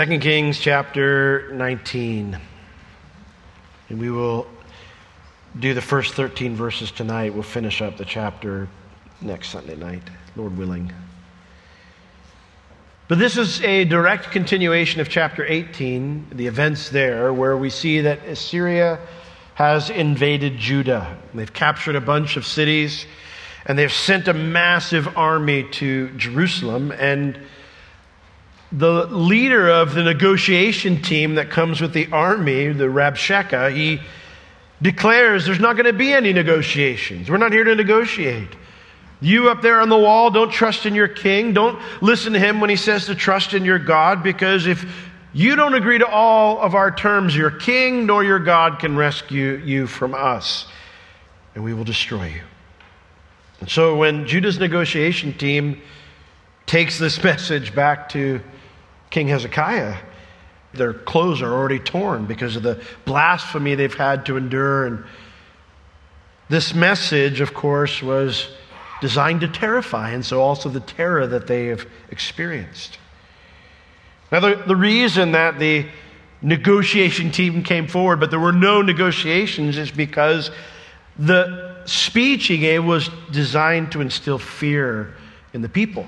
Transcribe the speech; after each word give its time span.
2 0.00 0.18
Kings 0.18 0.58
chapter 0.58 1.52
19. 1.52 2.38
And 3.90 4.00
we 4.00 4.10
will 4.10 4.46
do 5.58 5.74
the 5.74 5.82
first 5.82 6.14
13 6.14 6.56
verses 6.56 6.90
tonight. 6.90 7.34
We'll 7.34 7.42
finish 7.42 7.82
up 7.82 7.98
the 7.98 8.06
chapter 8.06 8.66
next 9.20 9.50
Sunday 9.50 9.76
night, 9.76 10.00
Lord 10.36 10.56
willing. 10.56 10.90
But 13.08 13.18
this 13.18 13.36
is 13.36 13.60
a 13.60 13.84
direct 13.84 14.30
continuation 14.30 15.02
of 15.02 15.10
chapter 15.10 15.44
18, 15.44 16.28
the 16.32 16.46
events 16.46 16.88
there, 16.88 17.30
where 17.34 17.58
we 17.58 17.68
see 17.68 18.00
that 18.00 18.24
Assyria 18.24 19.00
has 19.52 19.90
invaded 19.90 20.56
Judah. 20.56 21.18
They've 21.34 21.52
captured 21.52 21.96
a 21.96 22.00
bunch 22.00 22.38
of 22.38 22.46
cities, 22.46 23.04
and 23.66 23.78
they've 23.78 23.92
sent 23.92 24.28
a 24.28 24.34
massive 24.34 25.18
army 25.18 25.64
to 25.72 26.08
Jerusalem. 26.16 26.90
And 26.90 27.38
the 28.72 29.06
leader 29.06 29.68
of 29.68 29.94
the 29.94 30.02
negotiation 30.02 31.02
team 31.02 31.34
that 31.34 31.50
comes 31.50 31.80
with 31.80 31.92
the 31.92 32.08
army, 32.12 32.68
the 32.68 32.84
Rabshakeh, 32.84 33.74
he 33.74 34.00
declares 34.80 35.44
there's 35.44 35.60
not 35.60 35.74
going 35.74 35.86
to 35.86 35.92
be 35.92 36.12
any 36.12 36.32
negotiations. 36.32 37.28
We're 37.28 37.36
not 37.36 37.52
here 37.52 37.64
to 37.64 37.74
negotiate. 37.74 38.48
You 39.20 39.50
up 39.50 39.60
there 39.60 39.80
on 39.80 39.88
the 39.88 39.98
wall, 39.98 40.30
don't 40.30 40.50
trust 40.50 40.86
in 40.86 40.94
your 40.94 41.08
king. 41.08 41.52
Don't 41.52 41.78
listen 42.00 42.32
to 42.32 42.38
him 42.38 42.60
when 42.60 42.70
he 42.70 42.76
says 42.76 43.06
to 43.06 43.14
trust 43.14 43.52
in 43.52 43.64
your 43.64 43.78
God, 43.78 44.22
because 44.22 44.66
if 44.66 44.86
you 45.32 45.56
don't 45.56 45.74
agree 45.74 45.98
to 45.98 46.06
all 46.06 46.60
of 46.60 46.74
our 46.74 46.90
terms, 46.90 47.36
your 47.36 47.50
king 47.50 48.06
nor 48.06 48.24
your 48.24 48.38
God 48.38 48.78
can 48.78 48.96
rescue 48.96 49.56
you 49.64 49.86
from 49.86 50.14
us, 50.14 50.66
and 51.54 51.62
we 51.62 51.74
will 51.74 51.84
destroy 51.84 52.26
you. 52.26 52.40
And 53.60 53.68
so 53.68 53.96
when 53.96 54.26
Judah's 54.26 54.58
negotiation 54.58 55.34
team 55.34 55.82
takes 56.64 56.98
this 56.98 57.22
message 57.24 57.74
back 57.74 58.08
to 58.10 58.40
King 59.10 59.28
Hezekiah, 59.28 59.96
their 60.72 60.92
clothes 60.92 61.42
are 61.42 61.52
already 61.52 61.80
torn 61.80 62.26
because 62.26 62.56
of 62.56 62.62
the 62.62 62.82
blasphemy 63.04 63.74
they've 63.74 63.92
had 63.92 64.26
to 64.26 64.36
endure. 64.36 64.86
And 64.86 65.04
this 66.48 66.74
message, 66.74 67.40
of 67.40 67.52
course, 67.52 68.02
was 68.02 68.48
designed 69.00 69.40
to 69.40 69.48
terrify, 69.48 70.10
and 70.10 70.24
so 70.24 70.40
also 70.40 70.68
the 70.68 70.80
terror 70.80 71.26
that 71.26 71.46
they 71.46 71.66
have 71.66 71.86
experienced. 72.10 72.98
Now, 74.30 74.40
the, 74.40 74.62
the 74.66 74.76
reason 74.76 75.32
that 75.32 75.58
the 75.58 75.86
negotiation 76.42 77.32
team 77.32 77.62
came 77.64 77.88
forward, 77.88 78.20
but 78.20 78.30
there 78.30 78.40
were 78.40 78.52
no 78.52 78.80
negotiations, 78.82 79.76
is 79.76 79.90
because 79.90 80.50
the 81.18 81.82
speech 81.84 82.46
he 82.46 82.58
gave 82.58 82.84
was 82.84 83.10
designed 83.32 83.90
to 83.92 84.00
instill 84.00 84.38
fear 84.38 85.14
in 85.52 85.62
the 85.62 85.68
people 85.68 86.06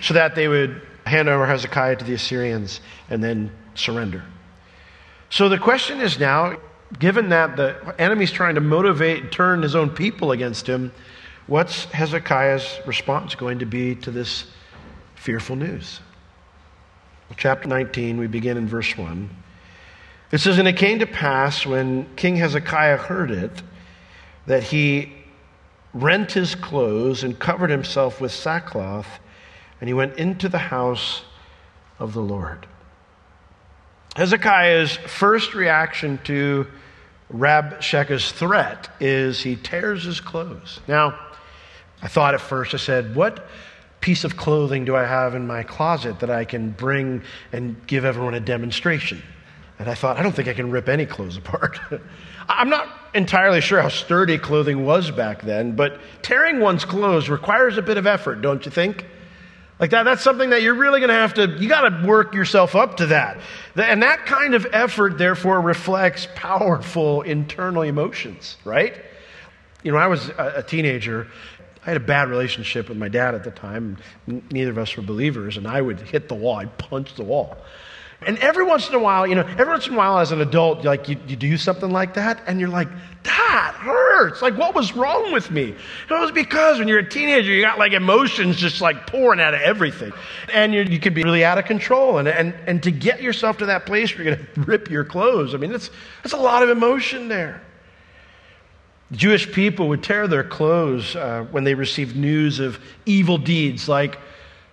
so 0.00 0.14
that 0.14 0.34
they 0.34 0.48
would 0.48 0.80
hand 1.10 1.28
over 1.28 1.46
Hezekiah 1.46 1.96
to 1.96 2.04
the 2.04 2.14
Assyrians 2.14 2.80
and 3.10 3.22
then 3.22 3.50
surrender. 3.74 4.24
So 5.28 5.48
the 5.48 5.58
question 5.58 6.00
is 6.00 6.18
now 6.18 6.56
given 6.98 7.28
that 7.28 7.56
the 7.56 7.94
enemy's 7.98 8.32
trying 8.32 8.56
to 8.56 8.60
motivate, 8.60 9.22
and 9.22 9.32
turn 9.32 9.62
his 9.62 9.74
own 9.74 9.90
people 9.90 10.32
against 10.32 10.66
him, 10.66 10.92
what's 11.46 11.84
Hezekiah's 11.86 12.80
response 12.86 13.34
going 13.34 13.60
to 13.60 13.66
be 13.66 13.94
to 13.96 14.10
this 14.10 14.46
fearful 15.14 15.56
news? 15.56 16.00
Chapter 17.36 17.68
19, 17.68 18.18
we 18.18 18.26
begin 18.26 18.56
in 18.56 18.66
verse 18.66 18.96
1. 18.98 19.30
It 20.32 20.38
says, 20.38 20.58
And 20.58 20.66
it 20.66 20.76
came 20.76 20.98
to 20.98 21.06
pass 21.06 21.64
when 21.64 22.12
King 22.16 22.36
Hezekiah 22.36 22.96
heard 22.96 23.30
it 23.30 23.62
that 24.46 24.64
he 24.64 25.12
rent 25.94 26.32
his 26.32 26.56
clothes 26.56 27.22
and 27.22 27.38
covered 27.38 27.70
himself 27.70 28.20
with 28.20 28.32
sackcloth, 28.32 29.20
and 29.80 29.88
he 29.88 29.94
went 29.94 30.16
into 30.16 30.48
the 30.48 30.58
house 30.58 31.22
of 31.98 32.12
the 32.12 32.20
Lord. 32.20 32.66
Hezekiah's 34.16 34.96
first 34.96 35.54
reaction 35.54 36.18
to 36.24 36.66
Rabshakeh's 37.32 38.32
threat 38.32 38.88
is 38.98 39.40
he 39.40 39.56
tears 39.56 40.04
his 40.04 40.20
clothes. 40.20 40.80
Now, 40.88 41.18
I 42.02 42.08
thought 42.08 42.34
at 42.34 42.40
first, 42.40 42.74
I 42.74 42.78
said, 42.78 43.14
What 43.14 43.48
piece 44.00 44.24
of 44.24 44.36
clothing 44.36 44.84
do 44.84 44.96
I 44.96 45.04
have 45.04 45.34
in 45.34 45.46
my 45.46 45.62
closet 45.62 46.20
that 46.20 46.30
I 46.30 46.44
can 46.44 46.70
bring 46.70 47.22
and 47.52 47.76
give 47.86 48.04
everyone 48.04 48.34
a 48.34 48.40
demonstration? 48.40 49.22
And 49.78 49.88
I 49.88 49.94
thought, 49.94 50.18
I 50.18 50.22
don't 50.22 50.34
think 50.34 50.48
I 50.48 50.54
can 50.54 50.70
rip 50.70 50.88
any 50.88 51.06
clothes 51.06 51.36
apart. 51.36 51.78
I'm 52.48 52.68
not 52.68 52.88
entirely 53.14 53.60
sure 53.60 53.80
how 53.80 53.88
sturdy 53.88 54.36
clothing 54.36 54.84
was 54.84 55.10
back 55.10 55.42
then, 55.42 55.76
but 55.76 56.00
tearing 56.22 56.58
one's 56.58 56.84
clothes 56.84 57.28
requires 57.28 57.78
a 57.78 57.82
bit 57.82 57.96
of 57.96 58.06
effort, 58.06 58.42
don't 58.42 58.64
you 58.64 58.72
think? 58.72 59.06
Like 59.80 59.90
that, 59.90 60.02
that's 60.02 60.22
something 60.22 60.50
that 60.50 60.60
you're 60.60 60.74
really 60.74 61.00
going 61.00 61.08
to 61.08 61.14
have 61.14 61.34
to, 61.34 61.56
you 61.58 61.66
got 61.66 61.88
to 61.88 62.06
work 62.06 62.34
yourself 62.34 62.76
up 62.76 62.98
to 62.98 63.06
that. 63.06 63.38
And 63.74 64.02
that 64.02 64.26
kind 64.26 64.54
of 64.54 64.66
effort, 64.72 65.16
therefore, 65.16 65.58
reflects 65.60 66.28
powerful 66.34 67.22
internal 67.22 67.82
emotions, 67.82 68.58
right? 68.64 68.94
You 69.82 69.92
know, 69.92 69.98
I 69.98 70.08
was 70.08 70.28
a 70.36 70.62
teenager. 70.62 71.28
I 71.82 71.86
had 71.86 71.96
a 71.96 72.00
bad 72.00 72.28
relationship 72.28 72.90
with 72.90 72.98
my 72.98 73.08
dad 73.08 73.34
at 73.34 73.42
the 73.42 73.50
time. 73.50 73.96
Neither 74.26 74.70
of 74.70 74.76
us 74.76 74.94
were 74.98 75.02
believers, 75.02 75.56
and 75.56 75.66
I 75.66 75.80
would 75.80 75.98
hit 75.98 76.28
the 76.28 76.34
wall. 76.34 76.56
I'd 76.56 76.76
punch 76.76 77.14
the 77.14 77.24
wall. 77.24 77.56
And 78.22 78.36
every 78.38 78.64
once 78.64 78.88
in 78.88 78.94
a 78.94 78.98
while, 78.98 79.26
you 79.26 79.34
know, 79.34 79.46
every 79.58 79.68
once 79.68 79.86
in 79.86 79.94
a 79.94 79.96
while 79.96 80.18
as 80.18 80.30
an 80.30 80.42
adult, 80.42 80.84
like 80.84 81.08
you, 81.08 81.16
you 81.26 81.36
do 81.36 81.56
something 81.56 81.90
like 81.90 82.14
that, 82.14 82.42
and 82.46 82.60
you're 82.60 82.68
like, 82.68 82.88
that 83.22 83.74
hurts. 83.78 84.42
Like, 84.42 84.58
what 84.58 84.74
was 84.74 84.94
wrong 84.94 85.32
with 85.32 85.50
me? 85.50 85.74
It 86.08 86.10
was 86.10 86.30
because 86.30 86.78
when 86.78 86.86
you're 86.86 86.98
a 86.98 87.08
teenager, 87.08 87.50
you 87.50 87.62
got 87.62 87.78
like 87.78 87.92
emotions 87.92 88.56
just 88.56 88.82
like 88.82 89.06
pouring 89.06 89.40
out 89.40 89.54
of 89.54 89.60
everything. 89.62 90.12
And 90.52 90.74
you 90.74 91.00
can 91.00 91.14
be 91.14 91.22
really 91.22 91.44
out 91.44 91.58
of 91.58 91.64
control. 91.64 92.18
And, 92.18 92.28
and, 92.28 92.54
and 92.66 92.82
to 92.82 92.90
get 92.90 93.22
yourself 93.22 93.58
to 93.58 93.66
that 93.66 93.86
place 93.86 94.14
where 94.14 94.24
you're 94.24 94.36
going 94.36 94.46
to 94.54 94.60
rip 94.62 94.90
your 94.90 95.04
clothes, 95.04 95.54
I 95.54 95.58
mean, 95.58 95.72
that's, 95.72 95.90
that's 96.22 96.34
a 96.34 96.38
lot 96.38 96.62
of 96.62 96.68
emotion 96.68 97.28
there. 97.28 97.62
Jewish 99.12 99.50
people 99.50 99.88
would 99.88 100.02
tear 100.02 100.28
their 100.28 100.44
clothes 100.44 101.16
uh, 101.16 101.46
when 101.50 101.64
they 101.64 101.74
received 101.74 102.16
news 102.16 102.60
of 102.60 102.78
evil 103.06 103.38
deeds 103.38 103.88
like 103.88 104.18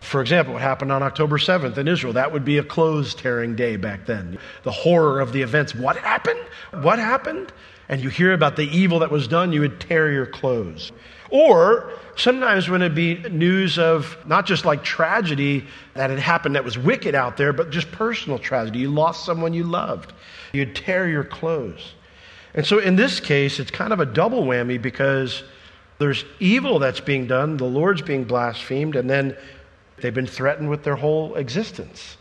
for 0.02 0.22
example, 0.22 0.54
what 0.54 0.62
happened 0.62 0.92
on 0.92 1.04
October 1.04 1.38
7th 1.38 1.78
in 1.78 1.88
Israel, 1.88 2.14
that 2.14 2.32
would 2.32 2.46
be 2.46 2.58
a 2.58 2.64
clothes 2.64 3.16
tearing 3.16 3.56
day 3.56 3.76
back 3.76 4.06
then. 4.06 4.38
The 4.64 4.72
horror 4.72 5.20
of 5.20 5.34
the 5.34 5.42
events. 5.42 5.74
What 5.76 5.98
happened? 5.98 6.40
What 6.82 7.00
happened? 7.00 7.52
And 7.90 8.02
you 8.02 8.10
hear 8.10 8.34
about 8.34 8.56
the 8.56 8.64
evil 8.64 9.00
that 9.00 9.12
was 9.12 9.28
done, 9.28 9.52
you 9.54 9.62
would 9.62 9.80
tear 9.80 10.12
your 10.12 10.26
clothes. 10.26 10.92
Or 11.30 11.92
sometimes 12.16 12.70
when 12.70 12.82
it'd 12.82 12.96
be 12.96 13.18
news 13.30 13.78
of 13.78 14.18
not 14.26 14.46
just 14.46 14.66
like 14.66 14.84
tragedy 14.84 15.66
that 15.94 16.10
had 16.10 16.20
happened 16.20 16.56
that 16.56 16.64
was 16.64 16.78
wicked 16.78 17.16
out 17.16 17.38
there, 17.38 17.54
but 17.54 17.70
just 17.70 17.92
personal 17.92 18.40
tragedy. 18.40 18.80
You 18.80 18.92
lost 18.92 19.26
someone 19.26 19.54
you 19.54 19.64
loved. 19.64 20.14
You'd 20.54 20.76
tear 20.76 21.08
your 21.08 21.24
clothes. 21.24 21.94
And 22.54 22.66
so 22.66 22.80
in 22.80 22.96
this 22.96 23.20
case, 23.20 23.60
it's 23.60 23.72
kind 23.72 23.94
of 23.94 24.00
a 24.00 24.06
double 24.06 24.44
whammy 24.44 24.82
because 24.82 25.44
there's 26.00 26.26
evil 26.40 26.80
that's 26.80 27.00
being 27.00 27.28
done, 27.28 27.58
the 27.58 27.66
Lord's 27.66 28.02
being 28.02 28.24
blasphemed, 28.24 28.96
and 28.96 29.10
then 29.10 29.36
They've 30.02 30.14
been 30.14 30.28
threatened 30.28 30.70
with 30.70 30.84
their 30.84 30.96
whole 30.96 31.36
existence. 31.36 32.18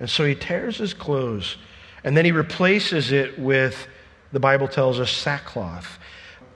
And 0.00 0.08
so 0.08 0.24
he 0.24 0.34
tears 0.34 0.78
his 0.78 0.94
clothes 0.94 1.56
and 2.04 2.16
then 2.16 2.24
he 2.24 2.32
replaces 2.32 3.12
it 3.12 3.38
with, 3.38 3.86
the 4.32 4.40
Bible 4.40 4.68
tells 4.68 4.98
us, 4.98 5.10
sackcloth. 5.10 5.98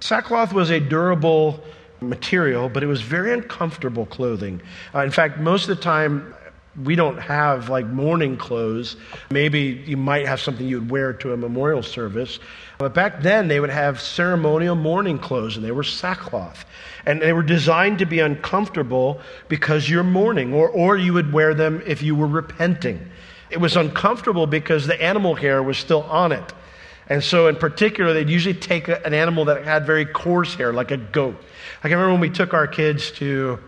Sackcloth 0.00 0.52
was 0.52 0.70
a 0.70 0.80
durable 0.80 1.62
material, 2.00 2.68
but 2.68 2.82
it 2.82 2.86
was 2.86 3.00
very 3.00 3.32
uncomfortable 3.32 4.06
clothing. 4.06 4.60
Uh, 4.94 5.00
in 5.00 5.10
fact, 5.10 5.38
most 5.38 5.68
of 5.68 5.76
the 5.76 5.82
time, 5.82 6.34
we 6.84 6.94
don't 6.94 7.18
have 7.18 7.68
like 7.68 7.86
mourning 7.86 8.36
clothes. 8.36 8.96
Maybe 9.30 9.82
you 9.86 9.96
might 9.96 10.26
have 10.26 10.40
something 10.40 10.66
you'd 10.66 10.90
wear 10.90 11.12
to 11.14 11.32
a 11.32 11.36
memorial 11.36 11.82
service. 11.82 12.38
But 12.78 12.92
back 12.92 13.22
then, 13.22 13.48
they 13.48 13.58
would 13.58 13.70
have 13.70 14.00
ceremonial 14.00 14.74
mourning 14.74 15.18
clothes, 15.18 15.56
and 15.56 15.64
they 15.64 15.70
were 15.70 15.82
sackcloth. 15.82 16.66
And 17.06 17.22
they 17.22 17.32
were 17.32 17.42
designed 17.42 17.98
to 18.00 18.06
be 18.06 18.20
uncomfortable 18.20 19.20
because 19.48 19.88
you're 19.88 20.02
mourning, 20.02 20.52
or, 20.52 20.68
or 20.68 20.96
you 20.96 21.12
would 21.14 21.32
wear 21.32 21.54
them 21.54 21.82
if 21.86 22.02
you 22.02 22.14
were 22.14 22.26
repenting. 22.26 23.08
It 23.50 23.58
was 23.58 23.76
uncomfortable 23.76 24.46
because 24.46 24.86
the 24.86 25.00
animal 25.00 25.34
hair 25.34 25.62
was 25.62 25.78
still 25.78 26.02
on 26.04 26.32
it. 26.32 26.52
And 27.08 27.22
so, 27.22 27.46
in 27.46 27.56
particular, 27.56 28.12
they'd 28.12 28.28
usually 28.28 28.54
take 28.54 28.88
an 28.88 29.14
animal 29.14 29.44
that 29.46 29.64
had 29.64 29.86
very 29.86 30.04
coarse 30.04 30.54
hair, 30.54 30.72
like 30.72 30.90
a 30.90 30.96
goat. 30.96 31.40
I 31.78 31.88
can 31.88 31.92
remember 31.92 32.12
when 32.12 32.20
we 32.20 32.30
took 32.30 32.52
our 32.52 32.66
kids 32.66 33.12
to 33.12 33.60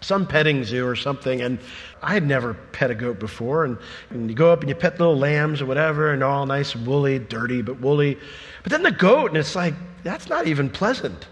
some 0.00 0.26
petting 0.26 0.64
zoo 0.64 0.86
or 0.86 0.94
something, 0.94 1.40
and 1.40 1.58
I 2.04 2.12
had 2.12 2.26
never 2.26 2.54
pet 2.54 2.90
a 2.90 2.94
goat 2.94 3.18
before. 3.18 3.64
And, 3.64 3.78
and 4.10 4.28
you 4.28 4.36
go 4.36 4.52
up 4.52 4.60
and 4.60 4.68
you 4.68 4.74
pet 4.74 4.98
little 4.98 5.16
lambs 5.16 5.62
or 5.62 5.66
whatever, 5.66 6.12
and 6.12 6.22
they're 6.22 6.28
all 6.28 6.46
nice 6.46 6.74
and 6.74 6.86
woolly, 6.86 7.18
dirty, 7.18 7.62
but 7.62 7.80
woolly. 7.80 8.18
But 8.62 8.70
then 8.70 8.82
the 8.82 8.92
goat, 8.92 9.28
and 9.28 9.36
it's 9.36 9.56
like, 9.56 9.74
that's 10.02 10.28
not 10.28 10.46
even 10.46 10.70
pleasant. 10.70 11.26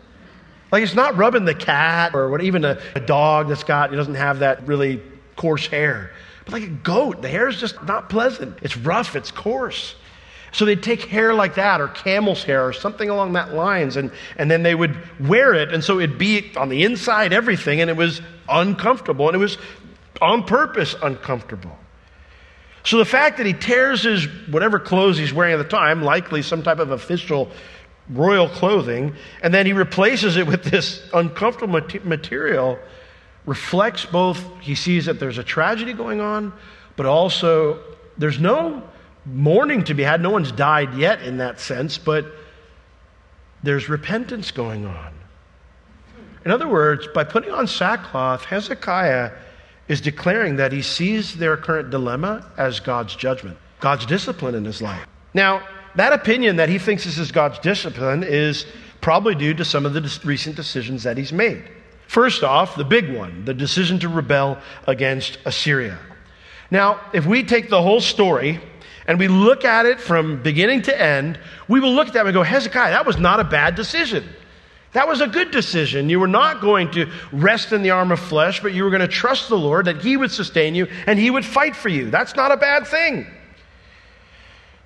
Like 0.73 0.83
it's 0.83 0.95
not 0.95 1.17
rubbing 1.17 1.45
the 1.45 1.55
cat 1.55 2.15
or 2.15 2.31
what, 2.31 2.43
even 2.43 2.65
a, 2.65 2.81
a 2.95 3.01
dog 3.01 3.49
that's 3.49 3.65
got, 3.65 3.93
it 3.93 3.97
doesn't 3.97 4.15
have 4.15 4.39
that 4.39 4.67
really 4.67 5.03
coarse 5.37 5.67
hair. 5.67 6.11
But 6.47 6.55
like 6.55 6.63
a 6.63 6.69
goat, 6.69 7.21
the 7.21 7.29
hair 7.29 7.47
is 7.49 7.59
just 7.59 7.83
not 7.85 8.09
pleasant. 8.09 8.59
It's 8.63 8.77
rough, 8.77 9.15
it's 9.15 9.31
coarse. 9.31 9.95
So 10.53 10.65
they'd 10.65 10.83
take 10.83 11.03
hair 11.05 11.33
like 11.33 11.55
that 11.55 11.81
or 11.81 11.89
camel's 11.89 12.45
hair 12.45 12.67
or 12.67 12.73
something 12.73 13.09
along 13.09 13.35
that 13.35 13.55
lines 13.55 13.97
and, 13.97 14.11
and 14.37 14.51
then 14.51 14.63
they 14.63 14.75
would 14.75 14.97
wear 15.21 15.55
it. 15.55 15.73
And 15.73 15.83
so 15.83 15.99
it'd 15.99 16.19
be 16.19 16.53
on 16.57 16.69
the 16.69 16.85
inside, 16.85 17.33
everything, 17.33 17.81
and 17.81 17.89
it 17.89 17.97
was 17.97 18.21
uncomfortable. 18.49 19.29
And 19.29 19.35
it 19.35 19.39
was 19.39 19.57
on 20.21 20.45
purpose 20.45 20.95
uncomfortable. 21.03 21.77
So 22.85 22.99
the 22.99 23.05
fact 23.05 23.37
that 23.37 23.47
he 23.47 23.53
tears 23.53 24.03
his 24.03 24.27
whatever 24.49 24.81
clothes 24.81 25.17
he's 25.17 25.33
wearing 25.33 25.55
at 25.55 25.59
the 25.59 25.69
time, 25.69 26.03
likely 26.03 26.43
some 26.43 26.63
type 26.63 26.79
of 26.79 26.91
official 26.91 27.51
royal 28.11 28.49
clothing, 28.49 29.15
and 29.43 29.55
then 29.55 29.67
he 29.67 29.73
replaces 29.73 30.37
it 30.37 30.47
with 30.47 30.65
this 30.65 31.09
uncomfortable 31.15 31.81
material 32.05 32.79
reflects 33.47 34.05
both 34.05 34.45
he 34.61 34.75
sees 34.75 35.07
that 35.07 35.19
there's 35.19 35.39
a 35.39 35.45
tragedy 35.45 35.93
going 35.93 36.21
on, 36.21 36.53
but 36.97 37.07
also 37.07 37.81
there's 38.19 38.39
no 38.39 38.83
mourning 39.25 39.85
to 39.85 39.95
be 39.95 40.03
had. 40.03 40.21
No 40.21 40.31
one's 40.31 40.53
died 40.53 40.95
yet 40.95 41.23
in 41.23 41.39
that 41.39 41.61
sense, 41.61 41.99
but 41.99 42.27
there's 43.63 43.89
repentance 43.89 44.51
going 44.51 44.85
on. 44.87 45.15
In 46.45 46.51
other 46.51 46.67
words, 46.67 47.07
by 47.15 47.23
putting 47.23 47.53
on 47.53 47.69
sackcloth, 47.69 48.45
Hezekiah 48.45 49.31
is 49.89 50.01
declaring 50.01 50.57
that 50.57 50.73
he 50.73 50.83
sees 50.83 51.37
their 51.37 51.57
current 51.57 51.91
dilemma 51.91 52.47
as 52.57 52.81
God's 52.81 53.17
judgment, 53.17 53.57
God's 53.81 54.07
discipline 54.07 54.55
in 54.55 54.65
his 54.65 54.81
life. 54.81 55.07
Now, 55.35 55.63
that 55.97 56.13
opinion 56.13 56.57
that 56.57 56.69
he 56.69 56.79
thinks 56.79 57.05
this 57.05 57.19
is 57.19 57.33
God's 57.33 57.59
discipline 57.59 58.23
is 58.23 58.67
probably 59.01 59.35
due 59.35 59.55
to 59.55 59.65
some 59.65 59.85
of 59.85 59.93
the 59.93 60.21
recent 60.25 60.57
decisions 60.57 61.03
that 61.03 61.19
he's 61.19 61.33
made. 61.33 61.69
First 62.07 62.45
off, 62.45 62.77
the 62.77 62.85
big 62.85 63.15
one, 63.15 63.45
the 63.45 63.55
decision 63.55 63.99
to 64.01 64.09
rebel 64.09 64.59
against 64.87 65.39
Assyria. 65.45 65.99
Now, 66.71 67.01
if 67.13 67.27
we 67.27 67.43
take 67.43 67.69
the 67.69 67.83
whole 67.83 68.01
story 68.01 68.61
and 69.07 69.19
we 69.19 69.29
look 69.29 69.65
at 69.65 69.85
it 69.87 70.01
from 70.01 70.43
beginning 70.43 70.83
to 70.83 71.01
end, 71.01 71.39
we 71.69 71.81
will 71.81 71.93
look 71.93 72.09
at 72.09 72.15
that 72.15 72.25
and 72.25 72.35
go, 72.35 72.43
Hezekiah, 72.43 72.93
that 72.93 73.07
was 73.07 73.19
not 73.19 73.41
a 73.41 73.45
bad 73.45 73.75
decision. 73.75 74.29
That 74.93 75.09
was 75.09 75.23
a 75.23 75.27
good 75.27 75.51
decision. 75.51 76.11
You 76.11 76.21
were 76.21 76.29
not 76.29 76.61
going 76.61 76.91
to 76.93 77.11
rest 77.33 77.73
in 77.73 77.83
the 77.83 77.91
arm 77.91 78.13
of 78.13 78.21
flesh, 78.21 78.61
but 78.61 78.75
you 78.75 78.85
were 78.85 78.91
going 78.91 79.01
to 79.01 79.09
trust 79.09 79.49
the 79.49 79.59
Lord 79.59 79.87
that 79.87 80.03
He 80.03 80.17
would 80.17 80.31
sustain 80.31 80.75
you 80.75 80.87
and 81.07 81.19
He 81.19 81.31
would 81.31 81.47
fight 81.47 81.75
for 81.75 81.89
you. 81.89 82.11
That's 82.11 82.37
not 82.37 82.53
a 82.53 82.57
bad 82.57 82.87
thing. 82.87 83.27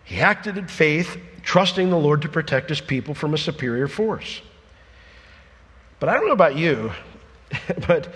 He 0.04 0.20
acted 0.20 0.56
in 0.56 0.68
faith, 0.68 1.16
trusting 1.42 1.90
the 1.90 1.98
Lord 1.98 2.22
to 2.22 2.28
protect 2.28 2.68
His 2.68 2.80
people 2.80 3.14
from 3.14 3.34
a 3.34 3.38
superior 3.38 3.88
force. 3.88 4.40
But 5.98 6.08
I 6.08 6.14
don't 6.14 6.26
know 6.26 6.32
about 6.32 6.56
you, 6.56 6.92
but 7.88 8.14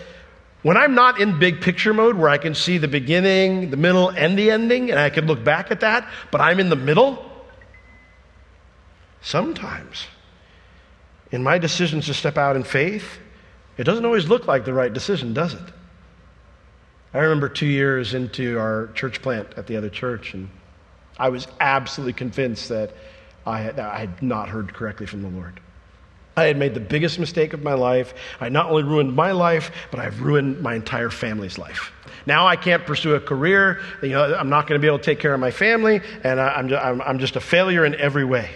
when 0.63 0.77
I'm 0.77 0.95
not 0.95 1.21
in 1.21 1.41
big 1.41 1.61
picture 1.61 1.93
mode 1.93 2.17
where 2.17 2.29
I 2.29 2.39
can 2.39 2.55
see 2.55 2.79
the 2.79 2.87
beginning, 2.87 3.71
the 3.71 3.77
middle, 3.77 4.11
and 4.11 4.39
the 4.39 4.53
ending, 4.53 4.91
and 4.91 5.01
I 5.01 5.11
can 5.11 5.27
look 5.27 5.43
back 5.43 5.73
at 5.73 5.81
that, 5.81 6.09
but 6.31 6.41
I'm 6.41 6.61
in 6.61 6.69
the 6.69 6.77
middle, 6.77 7.25
sometimes 9.23 10.07
in 11.33 11.43
my 11.43 11.59
decisions 11.59 12.07
to 12.07 12.15
step 12.15 12.37
out 12.37 12.57
in 12.57 12.65
faith, 12.65 13.19
it 13.77 13.85
doesn't 13.85 14.05
always 14.05 14.29
look 14.29 14.47
like 14.47 14.65
the 14.65 14.75
right 14.75 14.93
decision, 14.93 15.33
does 15.33 15.55
it? 15.55 15.73
I 17.13 17.19
remember 17.19 17.49
two 17.49 17.67
years 17.67 18.15
into 18.15 18.59
our 18.59 18.89
church 18.95 19.21
plant 19.23 19.49
at 19.57 19.67
the 19.67 19.77
other 19.77 19.89
church, 19.89 20.35
and 20.35 20.49
I 21.19 21.29
was 21.29 21.47
absolutely 21.61 22.13
convinced 22.13 22.69
that 22.69 22.93
I 23.47 23.61
had, 23.61 23.79
I 23.79 23.99
had 23.99 24.23
not 24.23 24.49
heard 24.49 24.73
correctly 24.73 25.07
from 25.07 25.23
the 25.23 25.29
Lord. 25.29 25.61
I 26.37 26.45
had 26.45 26.57
made 26.57 26.75
the 26.75 26.81
biggest 26.81 27.19
mistake 27.19 27.53
of 27.53 27.63
my 27.63 27.75
life. 27.75 28.15
I 28.41 28.49
not 28.49 28.71
only 28.71 28.85
ruined 28.85 29.15
my 29.15 29.33
life, 29.33 29.73
but 29.91 29.99
I've 29.99 30.21
ruined 30.21 30.61
my 30.61 30.75
entire 30.75 31.11
family's 31.11 31.59
life. 31.59 31.93
Now 32.27 32.47
I 32.47 32.57
can't 32.57 32.87
pursue 32.87 33.15
a 33.15 33.21
career. 33.21 33.81
You 34.03 34.11
know, 34.11 34.35
I'm 34.35 34.49
not 34.49 34.67
going 34.67 34.79
to 34.79 34.83
be 34.83 34.87
able 34.87 34.99
to 34.99 35.05
take 35.05 35.19
care 35.19 35.35
of 35.35 35.41
my 35.41 35.51
family, 35.51 36.01
and 36.23 36.41
I, 36.41 36.59
am 36.59 36.73
I'm, 36.73 37.03
I'm 37.03 37.19
just 37.19 37.37
a 37.37 37.41
failure 37.41 37.85
in 37.85 37.95
every 37.97 38.25
way. 38.25 38.51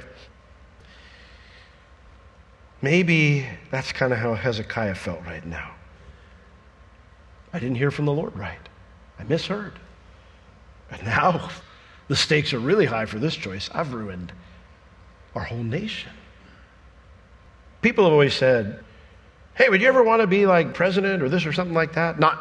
Maybe 2.85 3.47
that's 3.71 3.93
kind 3.93 4.13
of 4.13 4.19
how 4.19 4.35
Hezekiah 4.35 4.95
felt 4.95 5.25
right 5.25 5.45
now. 5.47 5.75
I 7.51 7.59
didn't 7.59 7.77
hear 7.77 7.91
from 7.91 8.05
the 8.05 8.13
Lord 8.13 8.37
right. 8.37 8.59
I 9.19 9.25
misheard. 9.25 9.73
And 10.91 11.03
now 11.03 11.49
the 12.09 12.15
stakes 12.15 12.53
are 12.53 12.59
really 12.59 12.85
high 12.85 13.07
for 13.07 13.19
this 13.19 13.35
choice. 13.35 13.71
I've 13.73 13.95
ruined 13.95 14.35
our 15.35 15.45
whole 15.45 15.63
nation. 15.63 16.13
People 17.81 18.05
have 18.05 18.13
always 18.13 18.35
said, 18.35 18.85
hey, 19.55 19.71
would 19.71 19.81
you 19.81 19.89
ever 19.89 20.03
want 20.03 20.21
to 20.21 20.27
be 20.27 20.45
like 20.45 20.75
president 20.75 21.23
or 21.23 21.31
this 21.31 21.47
or 21.47 21.55
something 21.55 21.75
like 21.75 21.95
that? 21.95 22.21
Not 22.21 22.39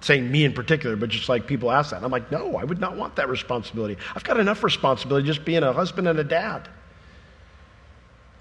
saying 0.00 0.28
me 0.28 0.44
in 0.44 0.54
particular, 0.54 0.96
but 0.96 1.08
just 1.08 1.28
like 1.28 1.46
people 1.46 1.70
ask 1.70 1.90
that. 1.90 1.96
And 1.98 2.04
I'm 2.04 2.10
like, 2.10 2.32
no, 2.32 2.56
I 2.56 2.64
would 2.64 2.80
not 2.80 2.96
want 2.96 3.14
that 3.14 3.28
responsibility. 3.28 3.96
I've 4.16 4.24
got 4.24 4.40
enough 4.40 4.64
responsibility 4.64 5.24
just 5.24 5.44
being 5.44 5.62
a 5.62 5.72
husband 5.72 6.08
and 6.08 6.18
a 6.18 6.24
dad. 6.24 6.68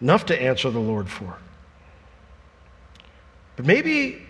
Enough 0.01 0.27
to 0.27 0.41
answer 0.41 0.69
the 0.69 0.79
Lord 0.79 1.09
for. 1.09 1.37
But 3.55 3.65
maybe, 3.65 4.21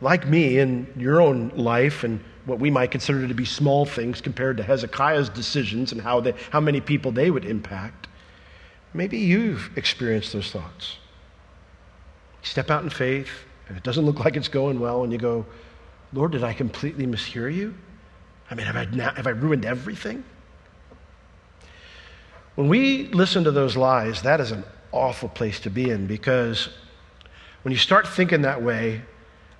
like 0.00 0.26
me 0.26 0.58
in 0.58 0.86
your 0.96 1.20
own 1.20 1.50
life 1.54 2.04
and 2.04 2.20
what 2.46 2.58
we 2.58 2.70
might 2.70 2.90
consider 2.90 3.26
to 3.26 3.34
be 3.34 3.44
small 3.44 3.84
things 3.84 4.20
compared 4.20 4.56
to 4.56 4.62
Hezekiah's 4.62 5.28
decisions 5.28 5.92
and 5.92 6.00
how, 6.00 6.20
they, 6.20 6.34
how 6.50 6.60
many 6.60 6.80
people 6.80 7.12
they 7.12 7.30
would 7.30 7.44
impact, 7.44 8.08
maybe 8.92 9.18
you've 9.18 9.70
experienced 9.76 10.32
those 10.32 10.50
thoughts. 10.50 10.98
You 12.42 12.48
step 12.48 12.70
out 12.70 12.82
in 12.82 12.90
faith, 12.90 13.30
and 13.68 13.76
it 13.76 13.82
doesn't 13.82 14.04
look 14.04 14.20
like 14.20 14.36
it's 14.36 14.48
going 14.48 14.80
well, 14.80 15.04
and 15.04 15.12
you 15.12 15.18
go, 15.18 15.44
Lord, 16.12 16.32
did 16.32 16.44
I 16.44 16.52
completely 16.52 17.06
mishear 17.06 17.54
you? 17.54 17.74
I 18.50 18.54
mean, 18.54 18.66
have 18.66 18.76
I, 18.76 19.12
have 19.14 19.26
I 19.26 19.30
ruined 19.30 19.64
everything? 19.64 20.22
When 22.54 22.68
we 22.68 23.08
listen 23.08 23.44
to 23.44 23.50
those 23.50 23.76
lies, 23.76 24.22
that 24.22 24.40
is 24.40 24.52
an 24.52 24.64
awful 24.94 25.28
place 25.28 25.60
to 25.60 25.70
be 25.70 25.90
in 25.90 26.06
because 26.06 26.68
when 27.62 27.72
you 27.72 27.78
start 27.78 28.06
thinking 28.06 28.42
that 28.42 28.62
way, 28.62 29.02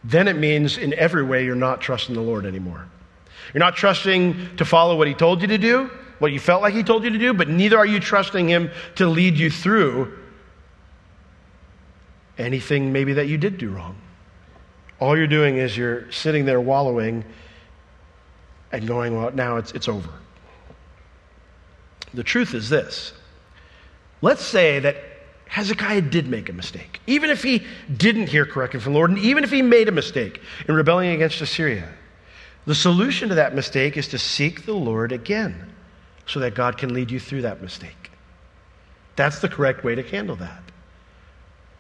then 0.02 0.28
it 0.28 0.36
means 0.36 0.76
in 0.76 0.94
every 0.94 1.22
way 1.22 1.44
you're 1.44 1.54
not 1.54 1.80
trusting 1.80 2.14
the 2.14 2.20
Lord 2.20 2.44
anymore. 2.44 2.86
You're 3.52 3.60
not 3.60 3.76
trusting 3.76 4.56
to 4.56 4.64
follow 4.64 4.96
what 4.96 5.08
He 5.08 5.14
told 5.14 5.42
you 5.42 5.48
to 5.48 5.58
do, 5.58 5.90
what 6.18 6.32
you 6.32 6.40
felt 6.40 6.62
like 6.62 6.74
He 6.74 6.82
told 6.82 7.04
you 7.04 7.10
to 7.10 7.18
do, 7.18 7.32
but 7.34 7.48
neither 7.48 7.78
are 7.78 7.86
you 7.86 8.00
trusting 8.00 8.48
Him 8.48 8.70
to 8.96 9.06
lead 9.06 9.38
you 9.38 9.50
through 9.50 10.18
anything 12.36 12.92
maybe 12.92 13.14
that 13.14 13.28
you 13.28 13.38
did 13.38 13.58
do 13.58 13.70
wrong. 13.70 13.96
All 15.00 15.16
you're 15.16 15.26
doing 15.26 15.56
is 15.56 15.76
you're 15.76 16.10
sitting 16.10 16.44
there 16.44 16.60
wallowing 16.60 17.24
and 18.72 18.86
going, 18.86 19.16
well, 19.16 19.30
now 19.32 19.56
it's, 19.56 19.72
it's 19.72 19.88
over. 19.88 20.10
The 22.12 22.22
truth 22.22 22.54
is 22.54 22.68
this 22.68 23.12
let's 24.20 24.42
say 24.42 24.78
that 24.78 24.96
Hezekiah 25.54 26.00
did 26.00 26.26
make 26.26 26.48
a 26.48 26.52
mistake, 26.52 27.00
even 27.06 27.30
if 27.30 27.44
he 27.44 27.64
didn't 27.96 28.28
hear 28.28 28.44
correctly 28.44 28.80
from 28.80 28.92
the 28.92 28.98
Lord, 28.98 29.10
and 29.10 29.20
even 29.20 29.44
if 29.44 29.52
he 29.52 29.62
made 29.62 29.88
a 29.88 29.92
mistake 29.92 30.42
in 30.66 30.74
rebelling 30.74 31.10
against 31.10 31.40
Assyria. 31.40 31.88
The 32.66 32.74
solution 32.74 33.28
to 33.28 33.36
that 33.36 33.54
mistake 33.54 33.96
is 33.96 34.08
to 34.08 34.18
seek 34.18 34.66
the 34.66 34.72
Lord 34.72 35.12
again 35.12 35.72
so 36.26 36.40
that 36.40 36.56
God 36.56 36.76
can 36.76 36.92
lead 36.92 37.08
you 37.12 37.20
through 37.20 37.42
that 37.42 37.62
mistake. 37.62 38.10
That's 39.14 39.38
the 39.38 39.48
correct 39.48 39.84
way 39.84 39.94
to 39.94 40.02
handle 40.02 40.34
that. 40.34 40.60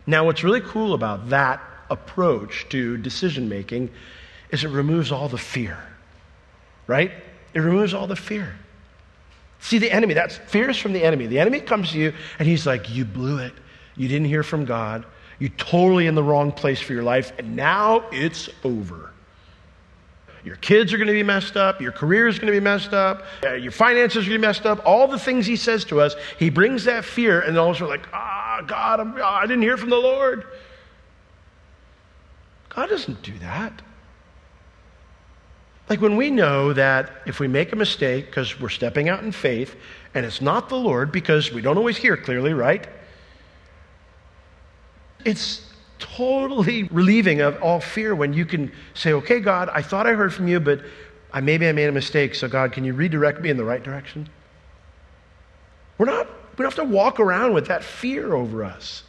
Now, 0.06 0.24
what's 0.24 0.44
really 0.44 0.60
cool 0.60 0.94
about 0.94 1.30
that 1.30 1.60
approach 1.90 2.68
to 2.68 2.96
decision 2.98 3.48
making 3.48 3.90
is 4.52 4.62
it 4.62 4.68
removes 4.68 5.10
all 5.10 5.28
the 5.28 5.36
fear, 5.36 5.78
right? 6.86 7.10
It 7.54 7.58
removes 7.58 7.92
all 7.92 8.06
the 8.06 8.14
fear. 8.14 8.54
See, 9.58 9.78
the 9.78 9.90
enemy, 9.90 10.14
that's 10.14 10.36
fear 10.36 10.70
is 10.70 10.76
from 10.76 10.92
the 10.92 11.02
enemy. 11.02 11.26
The 11.26 11.40
enemy 11.40 11.58
comes 11.58 11.90
to 11.90 11.98
you 11.98 12.12
and 12.38 12.46
he's 12.46 12.68
like, 12.68 12.88
You 12.88 13.04
blew 13.04 13.38
it. 13.38 13.52
You 13.96 14.08
didn't 14.08 14.26
hear 14.26 14.42
from 14.42 14.64
God. 14.64 15.04
You're 15.38 15.50
totally 15.50 16.06
in 16.06 16.14
the 16.14 16.22
wrong 16.22 16.52
place 16.52 16.80
for 16.80 16.92
your 16.92 17.02
life, 17.02 17.32
and 17.38 17.56
now 17.56 18.04
it's 18.10 18.48
over. 18.62 19.10
Your 20.44 20.56
kids 20.56 20.92
are 20.92 20.98
going 20.98 21.08
to 21.08 21.14
be 21.14 21.22
messed 21.22 21.56
up. 21.56 21.80
Your 21.80 21.92
career 21.92 22.28
is 22.28 22.38
going 22.38 22.52
to 22.52 22.52
be 22.52 22.62
messed 22.62 22.92
up. 22.92 23.24
Uh, 23.44 23.54
your 23.54 23.72
finances 23.72 24.26
are 24.26 24.28
going 24.28 24.40
to 24.40 24.46
be 24.46 24.46
messed 24.46 24.66
up. 24.66 24.82
All 24.84 25.08
the 25.08 25.18
things 25.18 25.46
he 25.46 25.56
says 25.56 25.86
to 25.86 26.00
us, 26.00 26.14
he 26.38 26.50
brings 26.50 26.84
that 26.84 27.04
fear, 27.04 27.40
and 27.40 27.56
all 27.56 27.70
of 27.70 27.76
a 27.76 27.78
sudden, 27.78 27.90
like, 27.90 28.08
ah, 28.12 28.62
God, 28.66 29.00
I'm, 29.00 29.14
I 29.22 29.46
didn't 29.46 29.62
hear 29.62 29.76
from 29.78 29.90
the 29.90 29.96
Lord. 29.96 30.44
God 32.68 32.90
doesn't 32.90 33.22
do 33.22 33.36
that. 33.38 33.82
Like 35.88 36.00
when 36.00 36.16
we 36.16 36.30
know 36.30 36.72
that 36.72 37.10
if 37.26 37.40
we 37.40 37.48
make 37.48 37.72
a 37.72 37.76
mistake 37.76 38.26
because 38.26 38.58
we're 38.58 38.70
stepping 38.70 39.08
out 39.08 39.22
in 39.22 39.32
faith 39.32 39.76
and 40.14 40.24
it's 40.24 40.40
not 40.40 40.68
the 40.68 40.76
Lord 40.76 41.12
because 41.12 41.52
we 41.52 41.60
don't 41.60 41.76
always 41.76 41.96
hear 41.96 42.16
clearly, 42.16 42.54
right? 42.54 42.86
It's 45.24 45.62
totally 45.98 46.84
relieving 46.84 47.40
of 47.40 47.60
all 47.62 47.80
fear 47.80 48.14
when 48.14 48.32
you 48.32 48.44
can 48.44 48.70
say, 48.94 49.12
okay, 49.12 49.40
God, 49.40 49.70
I 49.72 49.82
thought 49.82 50.06
I 50.06 50.12
heard 50.12 50.34
from 50.34 50.48
you, 50.48 50.60
but 50.60 50.80
I, 51.32 51.40
maybe 51.40 51.66
I 51.68 51.72
made 51.72 51.88
a 51.88 51.92
mistake. 51.92 52.34
So, 52.34 52.48
God, 52.48 52.72
can 52.72 52.84
you 52.84 52.94
redirect 52.94 53.40
me 53.40 53.50
in 53.50 53.56
the 53.56 53.64
right 53.64 53.82
direction? 53.82 54.28
We're 55.98 56.06
not, 56.06 56.26
we 56.26 56.62
don't 56.62 56.74
have 56.76 56.86
to 56.86 56.92
walk 56.92 57.20
around 57.20 57.54
with 57.54 57.66
that 57.66 57.82
fear 57.82 58.34
over 58.34 58.64
us. 58.64 59.04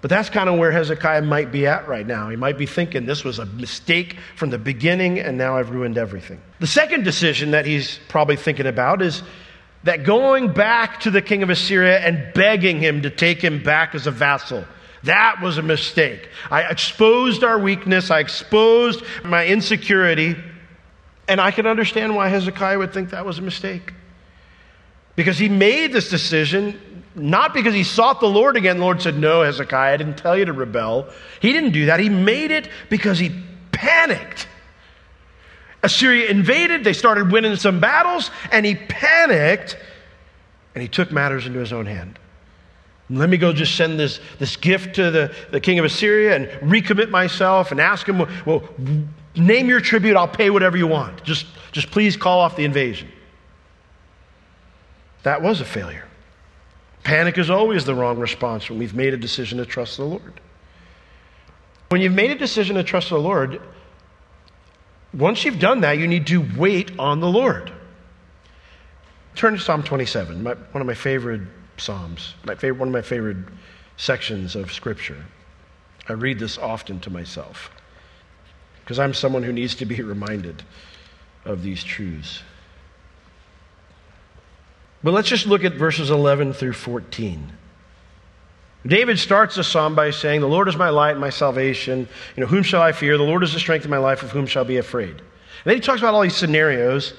But 0.00 0.10
that's 0.10 0.28
kind 0.30 0.48
of 0.48 0.58
where 0.58 0.70
Hezekiah 0.70 1.22
might 1.22 1.50
be 1.50 1.66
at 1.66 1.88
right 1.88 2.06
now. 2.06 2.28
He 2.28 2.36
might 2.36 2.58
be 2.58 2.66
thinking 2.66 3.06
this 3.06 3.24
was 3.24 3.38
a 3.38 3.46
mistake 3.46 4.18
from 4.36 4.50
the 4.50 4.58
beginning 4.58 5.18
and 5.18 5.36
now 5.36 5.56
I've 5.56 5.70
ruined 5.70 5.98
everything. 5.98 6.40
The 6.60 6.66
second 6.66 7.04
decision 7.04 7.50
that 7.50 7.66
he's 7.66 7.98
probably 8.08 8.36
thinking 8.36 8.66
about 8.66 9.02
is 9.02 9.22
that 9.86 10.04
going 10.04 10.52
back 10.52 11.00
to 11.00 11.10
the 11.10 11.22
king 11.22 11.42
of 11.42 11.50
Assyria 11.50 12.00
and 12.00 12.32
begging 12.34 12.78
him 12.78 13.02
to 13.02 13.10
take 13.10 13.42
him 13.42 13.62
back 13.62 13.94
as 13.94 14.06
a 14.06 14.10
vassal. 14.10 14.64
That 15.04 15.40
was 15.40 15.58
a 15.58 15.62
mistake. 15.62 16.28
I 16.50 16.62
exposed 16.62 17.44
our 17.44 17.58
weakness. 17.58 18.10
I 18.10 18.18
exposed 18.18 19.04
my 19.24 19.46
insecurity. 19.46 20.34
And 21.28 21.40
I 21.40 21.52
can 21.52 21.66
understand 21.66 22.16
why 22.16 22.28
Hezekiah 22.28 22.78
would 22.78 22.92
think 22.92 23.10
that 23.10 23.24
was 23.24 23.38
a 23.38 23.42
mistake. 23.42 23.94
Because 25.14 25.38
he 25.38 25.48
made 25.48 25.92
this 25.92 26.10
decision 26.10 26.80
not 27.14 27.54
because 27.54 27.72
he 27.72 27.84
sought 27.84 28.20
the 28.20 28.28
Lord 28.28 28.56
again. 28.56 28.76
The 28.76 28.84
Lord 28.84 29.00
said, 29.00 29.16
No, 29.16 29.42
Hezekiah, 29.42 29.94
I 29.94 29.96
didn't 29.96 30.18
tell 30.18 30.36
you 30.36 30.44
to 30.44 30.52
rebel. 30.52 31.08
He 31.40 31.52
didn't 31.52 31.72
do 31.72 31.86
that. 31.86 31.98
He 31.98 32.10
made 32.10 32.50
it 32.50 32.68
because 32.90 33.18
he 33.18 33.30
panicked. 33.72 34.48
Assyria 35.86 36.28
invaded, 36.28 36.84
they 36.84 36.92
started 36.92 37.32
winning 37.32 37.56
some 37.56 37.80
battles, 37.80 38.30
and 38.52 38.66
he 38.66 38.74
panicked 38.74 39.78
and 40.74 40.82
he 40.82 40.88
took 40.88 41.10
matters 41.10 41.46
into 41.46 41.58
his 41.58 41.72
own 41.72 41.86
hand. 41.86 42.18
Let 43.08 43.30
me 43.30 43.38
go 43.38 43.52
just 43.52 43.76
send 43.76 43.98
this, 43.98 44.20
this 44.38 44.56
gift 44.56 44.96
to 44.96 45.10
the, 45.10 45.34
the 45.52 45.60
king 45.60 45.78
of 45.78 45.84
Assyria 45.84 46.36
and 46.36 46.48
recommit 46.70 47.08
myself 47.08 47.70
and 47.70 47.80
ask 47.80 48.06
him, 48.06 48.18
well, 48.44 48.68
name 49.36 49.68
your 49.68 49.80
tribute, 49.80 50.16
I'll 50.16 50.28
pay 50.28 50.50
whatever 50.50 50.76
you 50.76 50.86
want. 50.86 51.22
Just, 51.22 51.46
just 51.72 51.90
please 51.90 52.16
call 52.16 52.40
off 52.40 52.56
the 52.56 52.64
invasion. 52.64 53.10
That 55.22 55.40
was 55.40 55.60
a 55.60 55.64
failure. 55.64 56.04
Panic 57.04 57.38
is 57.38 57.48
always 57.48 57.84
the 57.84 57.94
wrong 57.94 58.18
response 58.18 58.68
when 58.68 58.78
we've 58.78 58.94
made 58.94 59.14
a 59.14 59.16
decision 59.16 59.58
to 59.58 59.64
trust 59.64 59.96
the 59.96 60.04
Lord. 60.04 60.40
When 61.88 62.00
you've 62.00 62.12
made 62.12 62.32
a 62.32 62.38
decision 62.38 62.76
to 62.76 62.82
trust 62.82 63.10
the 63.10 63.18
Lord, 63.18 63.62
once 65.16 65.44
you've 65.44 65.58
done 65.58 65.80
that, 65.80 65.98
you 65.98 66.06
need 66.06 66.26
to 66.26 66.46
wait 66.56 66.98
on 66.98 67.20
the 67.20 67.28
Lord. 67.28 67.72
Turn 69.34 69.54
to 69.54 69.60
Psalm 69.60 69.82
27, 69.82 70.42
my, 70.42 70.54
one 70.54 70.80
of 70.80 70.86
my 70.86 70.94
favorite 70.94 71.42
Psalms, 71.76 72.34
my 72.44 72.54
favorite, 72.54 72.78
one 72.78 72.88
of 72.88 72.92
my 72.92 73.02
favorite 73.02 73.38
sections 73.96 74.56
of 74.56 74.72
Scripture. 74.72 75.24
I 76.08 76.12
read 76.12 76.38
this 76.38 76.58
often 76.58 77.00
to 77.00 77.10
myself 77.10 77.70
because 78.80 78.98
I'm 78.98 79.14
someone 79.14 79.42
who 79.42 79.52
needs 79.52 79.74
to 79.76 79.86
be 79.86 79.96
reminded 80.02 80.62
of 81.44 81.62
these 81.62 81.82
truths. 81.82 82.42
But 85.02 85.12
let's 85.12 85.28
just 85.28 85.46
look 85.46 85.64
at 85.64 85.74
verses 85.74 86.10
11 86.10 86.52
through 86.52 86.72
14. 86.72 87.52
David 88.86 89.18
starts 89.18 89.56
the 89.56 89.64
psalm 89.64 89.94
by 89.94 90.10
saying, 90.10 90.40
The 90.40 90.48
Lord 90.48 90.68
is 90.68 90.76
my 90.76 90.90
light 90.90 91.12
and 91.12 91.20
my 91.20 91.30
salvation. 91.30 92.08
You 92.36 92.40
know, 92.42 92.46
whom 92.46 92.62
shall 92.62 92.82
I 92.82 92.92
fear? 92.92 93.16
The 93.16 93.24
Lord 93.24 93.42
is 93.42 93.52
the 93.52 93.58
strength 93.58 93.84
of 93.84 93.90
my 93.90 93.98
life. 93.98 94.22
Of 94.22 94.30
whom 94.30 94.46
shall 94.46 94.64
I 94.64 94.68
be 94.68 94.76
afraid? 94.76 95.10
And 95.10 95.64
then 95.64 95.74
he 95.74 95.80
talks 95.80 96.00
about 96.00 96.14
all 96.14 96.22
these 96.22 96.36
scenarios, 96.36 97.14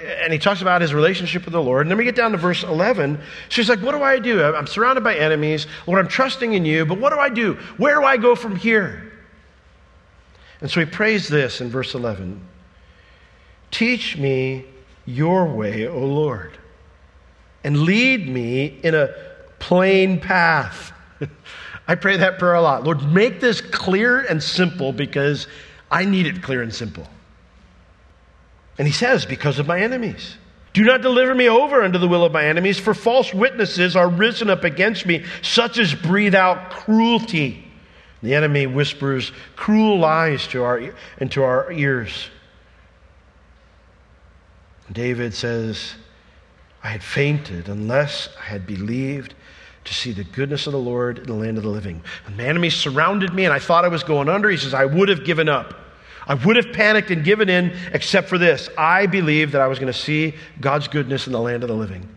and 0.00 0.32
he 0.32 0.38
talks 0.38 0.60
about 0.60 0.80
his 0.82 0.92
relationship 0.92 1.44
with 1.44 1.52
the 1.52 1.62
Lord. 1.62 1.86
And 1.86 1.90
then 1.90 1.98
we 1.98 2.04
get 2.04 2.14
down 2.14 2.32
to 2.32 2.36
verse 2.36 2.62
11. 2.62 3.20
She's 3.48 3.68
like, 3.68 3.80
What 3.80 3.92
do 3.92 4.02
I 4.02 4.18
do? 4.18 4.42
I'm 4.42 4.66
surrounded 4.66 5.02
by 5.02 5.16
enemies. 5.16 5.66
Lord, 5.86 5.98
I'm 5.98 6.08
trusting 6.08 6.52
in 6.52 6.64
you, 6.64 6.84
but 6.84 6.98
what 6.98 7.12
do 7.12 7.18
I 7.18 7.28
do? 7.28 7.54
Where 7.78 7.96
do 7.96 8.04
I 8.04 8.16
go 8.16 8.36
from 8.36 8.54
here? 8.56 9.12
And 10.60 10.70
so 10.70 10.78
he 10.78 10.86
prays 10.86 11.28
this 11.28 11.60
in 11.60 11.70
verse 11.70 11.94
11 11.94 12.40
Teach 13.70 14.16
me 14.16 14.66
your 15.06 15.46
way, 15.46 15.88
O 15.88 15.98
Lord, 15.98 16.52
and 17.64 17.80
lead 17.80 18.28
me 18.28 18.78
in 18.82 18.94
a 18.94 19.31
plain 19.62 20.18
path. 20.20 20.92
I 21.88 21.94
pray 21.94 22.16
that 22.16 22.38
prayer 22.38 22.54
a 22.54 22.60
lot. 22.60 22.82
Lord, 22.82 23.02
make 23.12 23.40
this 23.40 23.60
clear 23.60 24.20
and 24.20 24.42
simple 24.42 24.92
because 24.92 25.46
I 25.90 26.04
need 26.04 26.26
it 26.26 26.42
clear 26.42 26.62
and 26.62 26.74
simple. 26.74 27.06
And 28.76 28.88
he 28.88 28.92
says, 28.92 29.24
Because 29.24 29.58
of 29.58 29.66
my 29.66 29.80
enemies. 29.80 30.36
Do 30.72 30.84
not 30.84 31.02
deliver 31.02 31.34
me 31.34 31.48
over 31.48 31.82
unto 31.82 31.98
the 31.98 32.08
will 32.08 32.24
of 32.24 32.32
my 32.32 32.44
enemies, 32.44 32.78
for 32.78 32.94
false 32.94 33.32
witnesses 33.32 33.94
are 33.94 34.08
risen 34.08 34.48
up 34.48 34.64
against 34.64 35.04
me, 35.04 35.24
such 35.42 35.78
as 35.78 35.94
breathe 35.94 36.34
out 36.34 36.70
cruelty. 36.70 37.64
The 38.22 38.34
enemy 38.34 38.66
whispers 38.66 39.32
cruel 39.54 39.98
lies 39.98 40.46
to 40.48 40.64
our, 40.64 40.94
into 41.18 41.42
our 41.42 41.70
ears. 41.70 42.30
David 44.90 45.34
says, 45.34 45.94
I 46.82 46.88
had 46.88 47.02
fainted 47.02 47.68
unless 47.68 48.30
I 48.40 48.44
had 48.44 48.66
believed 48.66 49.34
to 49.84 49.94
see 49.94 50.12
the 50.12 50.24
goodness 50.24 50.66
of 50.66 50.72
the 50.72 50.78
Lord 50.78 51.18
in 51.18 51.24
the 51.24 51.34
land 51.34 51.56
of 51.58 51.64
the 51.64 51.70
living. 51.70 52.02
The 52.36 52.46
enemy 52.46 52.70
surrounded 52.70 53.34
me, 53.34 53.44
and 53.44 53.52
I 53.52 53.58
thought 53.58 53.84
I 53.84 53.88
was 53.88 54.04
going 54.04 54.28
under. 54.28 54.48
He 54.48 54.56
says, 54.56 54.74
I 54.74 54.84
would 54.84 55.08
have 55.08 55.24
given 55.24 55.48
up. 55.48 55.74
I 56.26 56.34
would 56.34 56.54
have 56.56 56.72
panicked 56.72 57.10
and 57.10 57.24
given 57.24 57.48
in, 57.48 57.76
except 57.92 58.28
for 58.28 58.38
this. 58.38 58.68
I 58.78 59.06
believed 59.06 59.52
that 59.52 59.60
I 59.60 59.66
was 59.66 59.78
going 59.80 59.92
to 59.92 59.98
see 59.98 60.34
God's 60.60 60.86
goodness 60.86 61.26
in 61.26 61.32
the 61.32 61.40
land 61.40 61.64
of 61.64 61.68
the 61.68 61.74
living. 61.74 62.08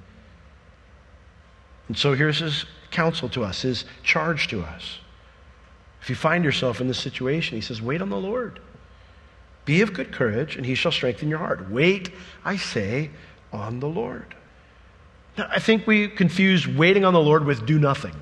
And 1.87 1.97
so 1.97 2.13
here's 2.13 2.39
his 2.39 2.65
counsel 2.91 3.29
to 3.29 3.43
us, 3.43 3.63
his 3.63 3.85
charge 4.03 4.47
to 4.49 4.61
us. 4.61 4.99
If 6.01 6.09
you 6.09 6.15
find 6.15 6.43
yourself 6.43 6.81
in 6.81 6.87
this 6.87 6.99
situation, 6.99 7.57
he 7.57 7.61
says, 7.61 7.81
wait 7.81 8.01
on 8.01 8.09
the 8.09 8.17
Lord. 8.17 8.59
Be 9.65 9.81
of 9.81 9.93
good 9.93 10.11
courage, 10.11 10.55
and 10.55 10.65
he 10.65 10.75
shall 10.75 10.91
strengthen 10.91 11.27
your 11.27 11.39
heart. 11.39 11.71
Wait, 11.71 12.11
I 12.43 12.57
say, 12.57 13.09
on 13.51 13.79
the 13.79 13.87
Lord. 13.87 14.35
I 15.37 15.59
think 15.59 15.85
we 15.85 16.07
confuse 16.07 16.67
waiting 16.67 17.03
on 17.05 17.13
the 17.13 17.21
Lord 17.21 17.45
with 17.45 17.65
do 17.65 17.79
nothing. 17.79 18.15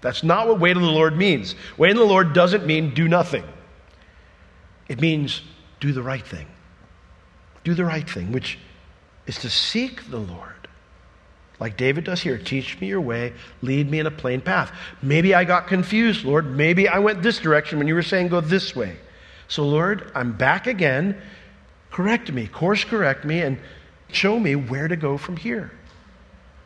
That's 0.00 0.22
not 0.22 0.48
what 0.48 0.60
wait 0.60 0.76
on 0.76 0.82
the 0.82 0.90
Lord 0.90 1.16
means. 1.16 1.54
Wait 1.76 1.90
on 1.90 1.96
the 1.96 2.04
Lord 2.04 2.32
doesn't 2.32 2.66
mean 2.66 2.94
do 2.94 3.08
nothing, 3.08 3.44
it 4.88 5.00
means 5.00 5.42
do 5.80 5.92
the 5.92 6.02
right 6.02 6.24
thing. 6.24 6.46
Do 7.62 7.74
the 7.74 7.84
right 7.84 8.08
thing, 8.08 8.32
which 8.32 8.58
is 9.26 9.36
to 9.38 9.50
seek 9.50 10.08
the 10.10 10.18
Lord 10.18 10.60
like 11.60 11.76
David 11.76 12.04
does 12.04 12.22
here. 12.22 12.38
Teach 12.38 12.80
me 12.80 12.88
your 12.88 13.02
way, 13.02 13.34
lead 13.62 13.90
me 13.90 14.00
in 14.00 14.06
a 14.06 14.10
plain 14.10 14.40
path. 14.40 14.72
Maybe 15.02 15.34
I 15.34 15.44
got 15.44 15.68
confused, 15.68 16.24
Lord. 16.24 16.56
Maybe 16.56 16.88
I 16.88 16.98
went 16.98 17.22
this 17.22 17.38
direction 17.38 17.78
when 17.78 17.86
you 17.86 17.94
were 17.94 18.02
saying 18.02 18.28
go 18.28 18.40
this 18.40 18.74
way. 18.74 18.96
So, 19.46 19.64
Lord, 19.64 20.10
I'm 20.14 20.32
back 20.32 20.66
again. 20.66 21.20
Correct 21.90 22.32
me, 22.32 22.46
course 22.46 22.82
correct 22.84 23.24
me, 23.24 23.40
and 23.42 23.58
show 24.10 24.38
me 24.38 24.56
where 24.56 24.88
to 24.88 24.96
go 24.96 25.18
from 25.18 25.36
here. 25.36 25.70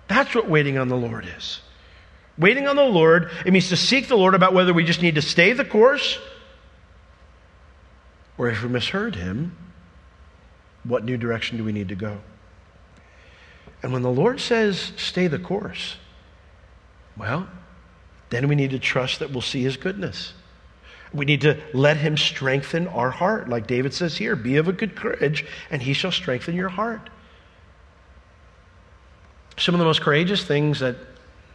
That's 0.08 0.34
what 0.34 0.49
waiting 0.49 0.78
on 0.78 0.88
the 0.88 0.96
Lord 0.96 1.26
is. 1.37 1.61
Waiting 2.37 2.66
on 2.66 2.76
the 2.76 2.84
Lord, 2.84 3.30
it 3.46 3.52
means 3.52 3.68
to 3.68 3.76
seek 3.76 4.08
the 4.08 4.16
Lord 4.16 4.34
about 4.34 4.52
whether 4.52 4.73
we 4.73 4.84
just 4.84 5.02
need 5.02 5.14
to 5.14 5.23
stay 5.23 5.52
the 5.52 5.64
course 5.64 6.18
or 8.37 8.49
if 8.49 8.62
we 8.62 8.68
misheard 8.68 9.14
Him, 9.16 9.56
what 10.82 11.04
new 11.04 11.16
direction 11.16 11.56
do 11.56 11.64
we 11.64 11.73
need 11.73 11.88
to 11.88 11.94
go? 11.94 12.18
And 13.82 13.92
when 13.92 14.02
the 14.02 14.11
Lord 14.11 14.40
says, 14.40 14.92
stay 14.96 15.26
the 15.26 15.38
course, 15.38 15.96
well, 17.16 17.49
then 18.30 18.49
we 18.49 18.54
need 18.54 18.70
to 18.70 18.78
trust 18.78 19.20
that 19.20 19.30
we'll 19.30 19.42
see 19.42 19.62
His 19.62 19.76
goodness. 19.76 20.32
We 21.12 21.25
need 21.25 21.42
to 21.42 21.61
let 21.73 21.99
Him 21.99 22.16
strengthen 22.16 22.88
our 22.88 23.11
heart. 23.11 23.49
Like 23.49 23.66
David 23.66 23.94
says 23.94 24.16
here, 24.16 24.34
be 24.34 24.56
of 24.56 24.66
a 24.66 24.73
good 24.73 24.96
courage, 24.96 25.44
and 25.70 25.82
He 25.82 25.92
shall 25.92 26.11
strengthen 26.11 26.56
your 26.56 26.70
heart. 26.70 27.08
Some 29.56 29.75
of 29.75 29.78
the 29.78 29.84
most 29.84 30.00
courageous 30.00 30.44
things 30.44 30.80
that 30.80 30.96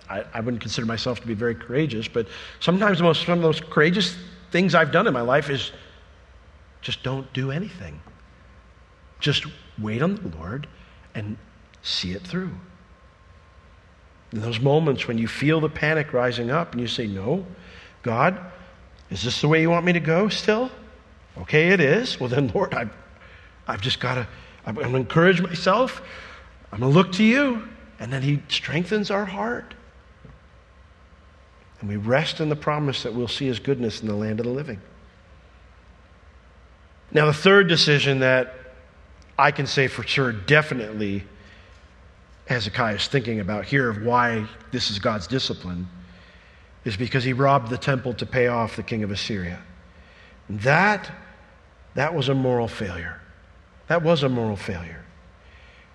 I, 0.10 0.24
I 0.34 0.39
wouldn't 0.39 0.62
consider 0.62 0.88
myself 0.88 1.20
to 1.22 1.27
be 1.27 1.34
very 1.34 1.56
courageous, 1.56 2.08
but 2.08 2.27
sometimes 2.60 2.98
the 2.98 3.03
most, 3.03 3.25
some 3.25 3.34
of 3.34 3.41
the 3.41 3.48
most 3.48 3.70
courageous 3.70 4.15
things 4.51 4.74
I've 4.74 4.91
done 4.91 5.08
in 5.08 5.13
my 5.13 5.22
life 5.22 5.50
is 5.50 5.72
just 6.82 7.03
don't 7.03 7.32
do 7.34 7.51
anything. 7.51 8.01
Just 9.20 9.46
wait 9.77 10.01
on 10.01 10.15
the 10.15 10.38
Lord 10.38 10.68
and 11.13 11.38
see 11.82 12.13
it 12.13 12.22
through. 12.25 12.51
In 14.32 14.41
those 14.41 14.60
moments 14.60 15.08
when 15.08 15.18
you 15.18 15.27
feel 15.27 15.60
the 15.60 15.70
panic 15.70 16.13
rising 16.13 16.51
up 16.51 16.72
and 16.72 16.82
you 16.82 16.88
say, 16.88 17.08
No, 17.08 17.46
God, 18.03 18.39
is 19.10 19.24
this 19.24 19.41
the 19.41 19.48
way 19.48 19.62
you 19.62 19.70
want 19.70 19.86
me 19.86 19.94
to 19.94 20.00
go 20.00 20.29
still? 20.29 20.72
Okay, 21.39 21.70
it 21.70 21.79
is. 21.79 22.20
Well, 22.20 22.29
then, 22.29 22.51
Lord, 22.53 22.74
I've, 22.74 22.94
I've 23.68 23.82
just 23.82 24.00
got 24.00 24.15
to, 24.15 24.27
I'm 24.65 24.75
going 24.75 24.91
to 24.91 24.98
encourage 24.98 25.41
myself. 25.41 26.01
I'm 26.72 26.79
going 26.79 26.91
to 26.91 26.98
look 26.98 27.12
to 27.13 27.24
you. 27.24 27.68
And 28.00 28.12
then 28.12 28.22
He 28.22 28.41
strengthens 28.48 29.12
our 29.12 29.25
heart. 29.25 29.74
And 31.79 31.89
we 31.89 31.98
rest 31.98 32.39
in 32.39 32.50
the 32.50 32.56
promise 32.56 33.03
that 33.03 33.13
we'll 33.13 33.27
see 33.27 33.48
His 33.48 33.60
goodness 33.60 34.01
in 34.01 34.08
the 34.08 34.15
land 34.15 34.39
of 34.39 34.46
the 34.46 34.51
living. 34.51 34.82
Now, 37.12 37.25
the 37.25 37.34
third 37.34 37.68
decision 37.68 38.20
that 38.20 38.53
I 39.38 39.51
can 39.51 39.65
say 39.65 39.88
for 39.88 40.03
sure, 40.03 40.32
definitely, 40.32 41.24
Hezekiah 42.48 42.96
is 42.96 43.08
thinking 43.08 43.39
about 43.39 43.65
here 43.65 43.89
of 43.89 44.03
why 44.03 44.46
this 44.72 44.91
is 44.91 45.00
God's 45.00 45.27
discipline 45.27 45.88
is 46.86 46.98
because 46.98 47.24
he 47.24 47.34
robbed 47.34 47.70
the 47.70 47.77
temple 47.77 48.13
to 48.15 48.25
pay 48.25 48.48
off 48.48 48.75
the 48.75 48.84
king 48.84 49.03
of 49.03 49.12
Assyria. 49.12 49.60
And 50.48 50.60
That, 50.62 51.12
that 51.96 52.13
was 52.13 52.29
a 52.29 52.36
moral 52.36 52.68
failure. 52.68 53.22
That 53.88 54.03
was 54.03 54.24
a 54.24 54.29
moral 54.29 54.56
failure. 54.56 55.03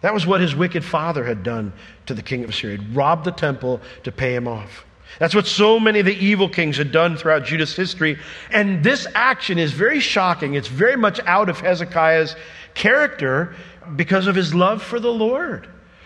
That 0.05 0.13
was 0.13 0.27
what 0.27 0.43
his 0.43 0.55
wicked 0.55 0.85
father 0.85 1.25
had 1.25 1.43
done 1.43 1.73
to 2.05 2.13
the 2.13 2.21
king 2.21 2.45
of 2.45 2.51
Assyria. 2.51 2.77
He'd 2.77 2.95
robbed 2.95 3.25
the 3.25 3.33
temple 3.33 3.81
to 4.03 4.13
pay 4.13 4.35
him 4.35 4.47
off. 4.47 4.85
That's 5.19 5.35
what 5.35 5.47
so 5.47 5.81
many 5.81 6.01
of 6.01 6.05
the 6.05 6.15
evil 6.15 6.47
kings 6.47 6.77
had 6.77 6.93
done 6.93 7.17
throughout 7.17 7.47
Judah's 7.47 7.75
history. 7.75 8.19
And 8.51 8.85
this 8.85 9.07
action 9.15 9.59
is 9.59 9.73
very 9.73 10.01
shocking. 10.01 10.57
It's 10.57 10.69
very 10.69 10.97
much 10.99 11.21
out 11.25 11.49
of 11.49 11.59
Hezekiah's 11.59 12.37
character 12.75 13.55
because 13.97 14.27
of 14.27 14.35
his 14.35 14.55
love 14.55 14.83
for 14.83 15.01
the 15.01 15.11
Lord. 15.11 15.63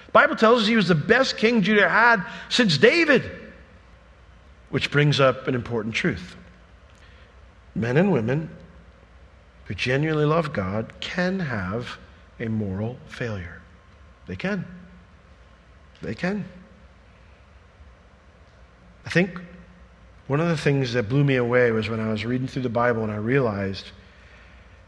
The 0.06 0.12
Bible 0.12 0.36
tells 0.36 0.62
us 0.62 0.68
he 0.68 0.76
was 0.76 0.86
the 0.86 0.94
best 0.94 1.36
king 1.36 1.62
Judah 1.62 1.88
had 1.88 2.24
since 2.50 2.78
David, 2.78 3.28
which 4.70 4.92
brings 4.92 5.18
up 5.18 5.48
an 5.48 5.56
important 5.56 5.92
truth. 5.92 6.36
Men 7.74 7.96
and 7.96 8.12
women 8.12 8.48
who 9.64 9.74
genuinely 9.74 10.24
love 10.24 10.52
God 10.52 10.92
can 11.00 11.40
have 11.40 11.98
a 12.38 12.46
moral 12.46 12.96
failure. 13.08 13.58
They 14.28 14.36
can. 14.36 14.64
They 16.00 16.14
can. 16.14 16.44
I 19.04 19.10
think 19.10 19.40
one 20.26 20.38
of 20.38 20.48
the 20.48 20.56
things 20.56 20.92
that 20.92 21.08
blew 21.08 21.24
me 21.24 21.36
away 21.36 21.72
was 21.72 21.88
when 21.88 21.98
I 21.98 22.10
was 22.10 22.24
reading 22.24 22.46
through 22.46 22.62
the 22.62 22.68
Bible 22.68 23.02
and 23.02 23.10
I 23.10 23.16
realized 23.16 23.86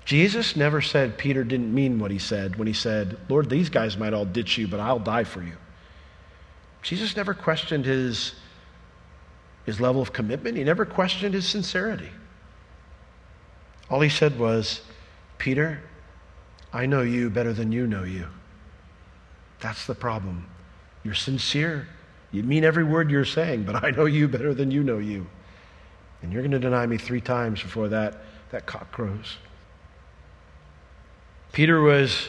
Jesus 0.05 0.57
never 0.57 0.83
said 0.83 1.17
Peter 1.17 1.43
didn't 1.45 1.73
mean 1.73 1.99
what 1.99 2.11
he 2.11 2.19
said 2.19 2.57
when 2.57 2.67
he 2.67 2.75
said, 2.75 3.17
Lord, 3.29 3.49
these 3.49 3.71
guys 3.71 3.97
might 3.97 4.13
all 4.13 4.25
ditch 4.25 4.59
you, 4.59 4.69
but 4.69 4.81
I'll 4.81 4.99
die 4.99 5.25
for 5.25 5.43
you. 5.43 5.55
Jesus 6.83 7.17
never 7.17 7.33
questioned 7.33 7.85
his, 7.85 8.35
his 9.65 9.81
level 9.81 10.03
of 10.03 10.13
commitment, 10.13 10.57
he 10.57 10.65
never 10.65 10.85
questioned 10.85 11.35
his 11.35 11.49
sincerity. 11.49 12.11
All 13.89 14.01
he 14.01 14.09
said 14.09 14.39
was, 14.39 14.83
Peter, 15.39 15.83
I 16.73 16.87
know 16.87 17.03
you 17.03 17.31
better 17.31 17.53
than 17.53 17.73
you 17.73 17.87
know 17.87 18.05
you. 18.05 18.27
That's 19.61 19.87
the 19.87 19.95
problem. 19.95 20.47
You're 21.05 21.15
sincere. 21.15 21.89
You 22.33 22.43
mean 22.43 22.65
every 22.65 22.85
word 22.85 23.11
you're 23.11 23.25
saying, 23.25 23.65
but 23.65 23.85
I 23.85 23.91
know 23.91 24.07
you 24.07 24.29
better 24.29 24.55
than 24.55 24.71
you 24.71 24.83
know 24.83 24.99
you. 24.99 25.27
And 26.23 26.33
you're 26.33 26.43
going 26.43 26.53
to 26.53 26.59
deny 26.59 26.87
me 26.87 26.99
three 26.99 27.21
times 27.21 27.63
before 27.63 27.89
that, 27.89 28.23
that 28.51 28.67
cock 28.67 28.93
crows. 28.93 29.37
Peter 31.53 31.81
was 31.81 32.29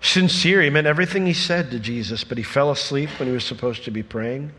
sincere. 0.00 0.62
He 0.62 0.70
meant 0.70 0.86
everything 0.86 1.26
he 1.26 1.32
said 1.32 1.70
to 1.70 1.78
Jesus, 1.78 2.24
but 2.24 2.36
he 2.36 2.44
fell 2.44 2.70
asleep 2.70 3.10
when 3.18 3.28
he 3.28 3.34
was 3.34 3.44
supposed 3.44 3.84
to 3.84 3.90
be 3.90 4.02
praying. 4.02 4.52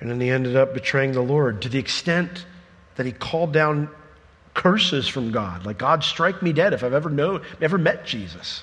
And 0.00 0.10
then 0.10 0.20
he 0.20 0.30
ended 0.30 0.56
up 0.56 0.74
betraying 0.74 1.12
the 1.12 1.22
Lord 1.22 1.62
to 1.62 1.68
the 1.68 1.78
extent 1.78 2.46
that 2.96 3.06
he 3.06 3.12
called 3.12 3.52
down 3.52 3.88
curses 4.54 5.08
from 5.08 5.32
God. 5.32 5.64
Like, 5.64 5.78
God, 5.78 6.04
strike 6.04 6.42
me 6.42 6.52
dead 6.52 6.72
if 6.72 6.84
I've 6.84 6.92
ever 6.92 7.10
known, 7.10 7.42
ever 7.60 7.78
met 7.78 8.04
Jesus. 8.04 8.62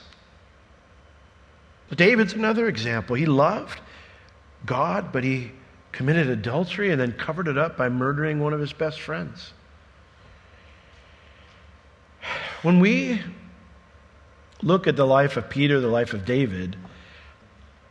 David's 1.96 2.34
another 2.34 2.68
example. 2.68 3.16
He 3.16 3.26
loved 3.26 3.80
God, 4.66 5.12
but 5.12 5.24
he 5.24 5.52
committed 5.92 6.30
adultery 6.30 6.92
and 6.92 7.02
then 7.02 7.14
covered 7.14 7.48
it 7.48 7.58
up 7.58 7.78
by 7.78 7.90
murdering 7.90 8.40
one 8.40 8.54
of 8.54 8.60
his 8.60 8.74
best 8.74 9.00
friends. 9.02 9.54
When 12.62 12.80
we 12.80 13.22
look 14.62 14.88
at 14.88 14.96
the 14.96 15.06
life 15.06 15.38
of 15.38 15.50
Peter, 15.50 15.80
the 15.80 15.88
life 15.88 16.14
of 16.14 16.26
David, 16.26 16.76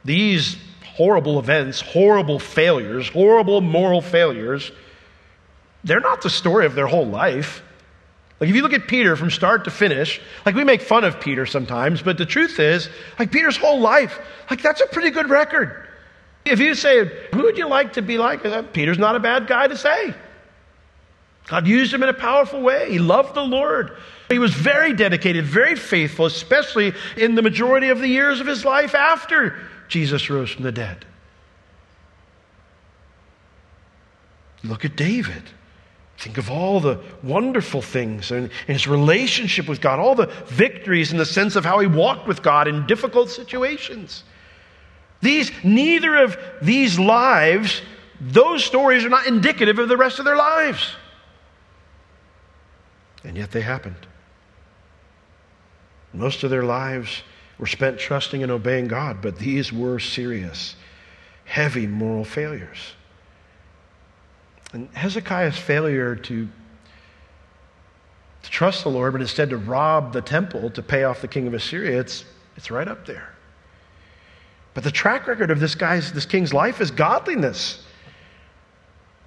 these 0.04 0.56
horrible 0.96 1.38
events, 1.38 1.80
horrible 1.80 2.38
failures, 2.38 3.08
horrible 3.08 3.60
moral 3.60 4.02
failures, 4.02 4.70
they're 5.84 6.00
not 6.00 6.22
the 6.22 6.30
story 6.30 6.66
of 6.66 6.74
their 6.74 6.86
whole 6.86 7.06
life. 7.06 7.62
Like, 8.40 8.50
if 8.50 8.56
you 8.56 8.62
look 8.62 8.72
at 8.72 8.86
Peter 8.86 9.16
from 9.16 9.30
start 9.30 9.64
to 9.64 9.70
finish, 9.70 10.20
like, 10.46 10.54
we 10.54 10.62
make 10.62 10.80
fun 10.80 11.04
of 11.04 11.20
Peter 11.20 11.44
sometimes, 11.44 12.02
but 12.02 12.18
the 12.18 12.26
truth 12.26 12.60
is, 12.60 12.88
like, 13.18 13.32
Peter's 13.32 13.56
whole 13.56 13.80
life, 13.80 14.20
like, 14.48 14.62
that's 14.62 14.80
a 14.80 14.86
pretty 14.86 15.10
good 15.10 15.28
record. 15.28 15.88
If 16.44 16.60
you 16.60 16.74
say, 16.74 17.04
who 17.34 17.42
would 17.42 17.58
you 17.58 17.68
like 17.68 17.94
to 17.94 18.02
be 18.02 18.16
like? 18.16 18.44
Uh, 18.44 18.62
Peter's 18.62 18.98
not 18.98 19.16
a 19.16 19.20
bad 19.20 19.48
guy 19.48 19.66
to 19.66 19.76
say. 19.76 20.14
God 21.48 21.66
used 21.66 21.92
him 21.92 22.02
in 22.02 22.08
a 22.08 22.14
powerful 22.14 22.60
way. 22.60 22.90
He 22.90 22.98
loved 22.98 23.34
the 23.34 23.42
Lord. 23.42 23.96
He 24.28 24.38
was 24.38 24.54
very 24.54 24.92
dedicated, 24.92 25.44
very 25.44 25.74
faithful, 25.74 26.26
especially 26.26 26.92
in 27.16 27.34
the 27.34 27.42
majority 27.42 27.88
of 27.88 27.98
the 27.98 28.08
years 28.08 28.40
of 28.40 28.46
his 28.46 28.64
life 28.64 28.94
after 28.94 29.58
Jesus 29.88 30.28
rose 30.28 30.50
from 30.50 30.64
the 30.64 30.72
dead. 30.72 31.06
Look 34.62 34.84
at 34.84 34.96
David. 34.96 35.42
Think 36.18 36.36
of 36.36 36.50
all 36.50 36.80
the 36.80 37.00
wonderful 37.22 37.80
things 37.80 38.32
and 38.32 38.50
his 38.66 38.88
relationship 38.88 39.68
with 39.68 39.80
God, 39.80 40.00
all 40.00 40.16
the 40.16 40.26
victories 40.46 41.12
in 41.12 41.18
the 41.18 41.24
sense 41.24 41.54
of 41.54 41.64
how 41.64 41.78
he 41.78 41.86
walked 41.86 42.26
with 42.26 42.42
God 42.42 42.66
in 42.66 42.88
difficult 42.88 43.30
situations. 43.30 44.24
These, 45.20 45.52
neither 45.62 46.16
of 46.16 46.36
these 46.60 46.98
lives, 46.98 47.82
those 48.20 48.64
stories 48.64 49.04
are 49.04 49.08
not 49.08 49.28
indicative 49.28 49.78
of 49.78 49.88
the 49.88 49.96
rest 49.96 50.18
of 50.18 50.24
their 50.24 50.36
lives. 50.36 50.90
And 53.22 53.36
yet 53.36 53.52
they 53.52 53.60
happened. 53.60 54.08
Most 56.12 56.42
of 56.42 56.50
their 56.50 56.64
lives 56.64 57.22
were 57.58 57.66
spent 57.66 58.00
trusting 58.00 58.42
and 58.42 58.50
obeying 58.50 58.88
God, 58.88 59.22
but 59.22 59.38
these 59.38 59.72
were 59.72 60.00
serious, 60.00 60.74
heavy 61.44 61.86
moral 61.86 62.24
failures. 62.24 62.94
And 64.72 64.88
Hezekiah's 64.94 65.56
failure 65.56 66.14
to, 66.14 66.48
to 68.42 68.50
trust 68.50 68.84
the 68.84 68.90
Lord, 68.90 69.12
but 69.12 69.20
instead 69.20 69.50
to 69.50 69.56
rob 69.56 70.12
the 70.12 70.20
temple 70.20 70.70
to 70.70 70.82
pay 70.82 71.04
off 71.04 71.20
the 71.20 71.28
king 71.28 71.46
of 71.46 71.54
Assyria, 71.54 71.98
it's, 71.98 72.24
it's 72.56 72.70
right 72.70 72.86
up 72.88 73.06
there. 73.06 73.34
But 74.74 74.84
the 74.84 74.90
track 74.90 75.26
record 75.26 75.50
of 75.50 75.58
this 75.58 75.74
guy's, 75.74 76.12
this 76.12 76.26
king's 76.26 76.52
life 76.52 76.80
is 76.80 76.90
godliness. 76.90 77.84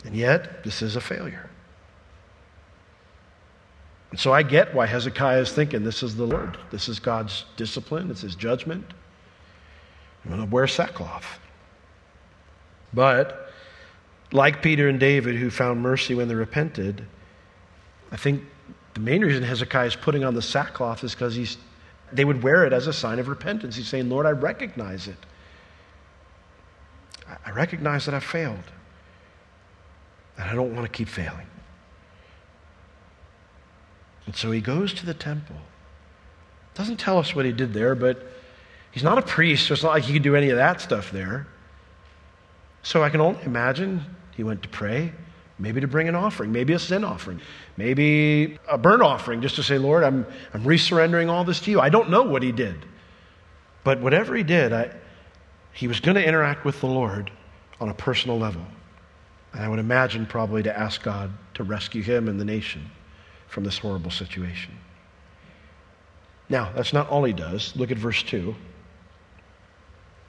And 0.06 0.15
yet, 0.15 0.63
this 0.63 0.82
is 0.82 0.95
a 0.95 1.01
failure. 1.01 1.49
And 4.12 4.19
so 4.19 4.34
I 4.34 4.43
get 4.43 4.73
why 4.73 4.86
Hezekiah 4.86 5.39
is 5.39 5.51
thinking 5.51 5.84
this 5.84 6.04
is 6.04 6.15
the 6.15 6.25
Lord. 6.25 6.58
This 6.69 6.89
is 6.89 6.99
God's 6.99 7.45
discipline, 7.58 8.12
it's 8.12 8.21
his 8.21 8.36
judgment. 8.36 8.86
I'm 10.23 10.32
going 10.32 10.47
to 10.47 10.54
wear 10.54 10.67
sackcloth. 10.67 11.39
But 12.93 13.50
like 14.31 14.61
Peter 14.61 14.87
and 14.87 14.99
David, 14.99 15.35
who 15.35 15.49
found 15.49 15.81
mercy 15.81 16.15
when 16.15 16.27
they 16.27 16.35
repented, 16.35 17.05
I 18.11 18.17
think 18.17 18.43
the 18.93 18.99
main 18.99 19.21
reason 19.21 19.43
Hezekiah 19.43 19.87
is 19.87 19.95
putting 19.95 20.23
on 20.23 20.33
the 20.33 20.41
sackcloth 20.41 21.03
is 21.03 21.13
because 21.13 21.35
he's, 21.35 21.57
they 22.11 22.25
would 22.25 22.43
wear 22.43 22.65
it 22.65 22.73
as 22.73 22.87
a 22.87 22.93
sign 22.93 23.19
of 23.19 23.27
repentance. 23.27 23.75
He's 23.75 23.87
saying, 23.87 24.09
Lord, 24.09 24.25
I 24.25 24.31
recognize 24.31 25.07
it. 25.07 25.17
I 27.45 27.51
recognize 27.51 28.05
that 28.05 28.13
I've 28.13 28.23
failed. 28.23 28.63
And 30.37 30.49
I 30.49 30.53
don't 30.53 30.75
want 30.75 30.85
to 30.85 30.91
keep 30.91 31.07
failing. 31.07 31.47
And 34.25 34.35
so 34.35 34.51
he 34.51 34.61
goes 34.61 34.93
to 34.93 35.05
the 35.05 35.13
temple. 35.13 35.55
Doesn't 36.73 36.97
tell 36.97 37.17
us 37.17 37.35
what 37.35 37.45
he 37.45 37.51
did 37.51 37.73
there, 37.73 37.95
but 37.95 38.25
he's 38.91 39.03
not 39.03 39.17
a 39.17 39.21
priest, 39.21 39.67
so 39.67 39.73
it's 39.73 39.83
not 39.83 39.91
like 39.91 40.03
he 40.03 40.13
could 40.13 40.23
do 40.23 40.35
any 40.35 40.49
of 40.49 40.57
that 40.57 40.79
stuff 40.79 41.11
there. 41.11 41.47
So 42.83 43.03
I 43.03 43.09
can 43.09 43.21
only 43.21 43.41
imagine 43.43 44.05
he 44.35 44.43
went 44.43 44.63
to 44.63 44.69
pray, 44.69 45.13
maybe 45.59 45.81
to 45.81 45.87
bring 45.87 46.07
an 46.07 46.15
offering, 46.15 46.51
maybe 46.51 46.73
a 46.73 46.79
sin 46.79 47.03
offering, 47.03 47.41
maybe 47.77 48.57
a 48.69 48.77
burnt 48.77 49.01
offering, 49.01 49.41
just 49.41 49.55
to 49.55 49.63
say, 49.63 49.77
Lord, 49.77 50.03
I'm, 50.03 50.25
I'm 50.53 50.63
resurrendering 50.63 51.29
all 51.29 51.43
this 51.43 51.59
to 51.61 51.71
you. 51.71 51.79
I 51.79 51.89
don't 51.89 52.09
know 52.09 52.23
what 52.23 52.43
he 52.43 52.51
did. 52.51 52.85
But 53.83 54.01
whatever 54.01 54.35
he 54.35 54.43
did, 54.43 54.73
I, 54.73 54.91
he 55.73 55.87
was 55.87 55.99
going 55.99 56.15
to 56.15 56.25
interact 56.25 56.65
with 56.65 56.79
the 56.81 56.87
Lord 56.87 57.31
on 57.79 57.89
a 57.89 57.93
personal 57.93 58.37
level. 58.37 58.63
And 59.53 59.63
I 59.63 59.67
would 59.67 59.79
imagine 59.79 60.25
probably 60.25 60.63
to 60.63 60.77
ask 60.77 61.01
God 61.03 61.31
to 61.55 61.63
rescue 61.63 62.01
him 62.01 62.27
and 62.27 62.39
the 62.39 62.45
nation 62.45 62.89
from 63.47 63.63
this 63.63 63.77
horrible 63.77 64.11
situation. 64.11 64.77
Now, 66.47 66.71
that's 66.73 66.93
not 66.93 67.09
all 67.09 67.23
he 67.23 67.33
does. 67.33 67.75
Look 67.75 67.91
at 67.91 67.97
verse 67.97 68.23
2. 68.23 68.55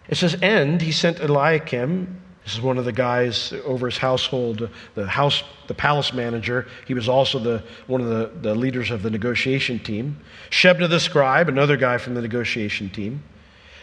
It 0.09 0.17
says, 0.17 0.37
And 0.43 0.81
he 0.81 0.93
sent 0.93 1.21
Eliakim 1.21 2.21
this 2.45 2.55
is 2.55 2.61
one 2.61 2.77
of 2.77 2.85
the 2.85 2.93
guys 2.93 3.53
over 3.65 3.87
his 3.87 3.99
household, 3.99 4.69
the 4.95 5.07
house, 5.07 5.45
the 5.69 5.75
palace 5.75 6.13
manager. 6.13 6.67
He 6.87 6.95
was 6.95 7.09
also 7.09 7.39
the, 7.39 7.63
one 7.87 8.01
of 8.01 8.09
the, 8.09 8.33
the 8.41 8.55
leaders 8.55 8.91
of 8.91 9.03
the 9.03 9.11
negotiation 9.11 9.79
team. 9.79 10.19
Shebna 10.51 10.89
the 10.89 10.99
scribe, 10.99 11.49
another 11.49 11.77
guy 11.77 11.99
from 11.99 12.15
the 12.15 12.21
negotiation 12.21 12.91
team. 12.91 13.23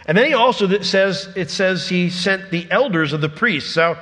And 0.05 0.17
then 0.17 0.25
he 0.25 0.33
also 0.33 0.81
says, 0.81 1.29
it 1.37 1.49
says 1.49 1.87
he 1.87 2.09
sent 2.09 2.51
the 2.51 2.67
elders 2.69 3.13
of 3.13 3.21
the 3.21 3.29
priests. 3.29 3.71
So 3.71 3.97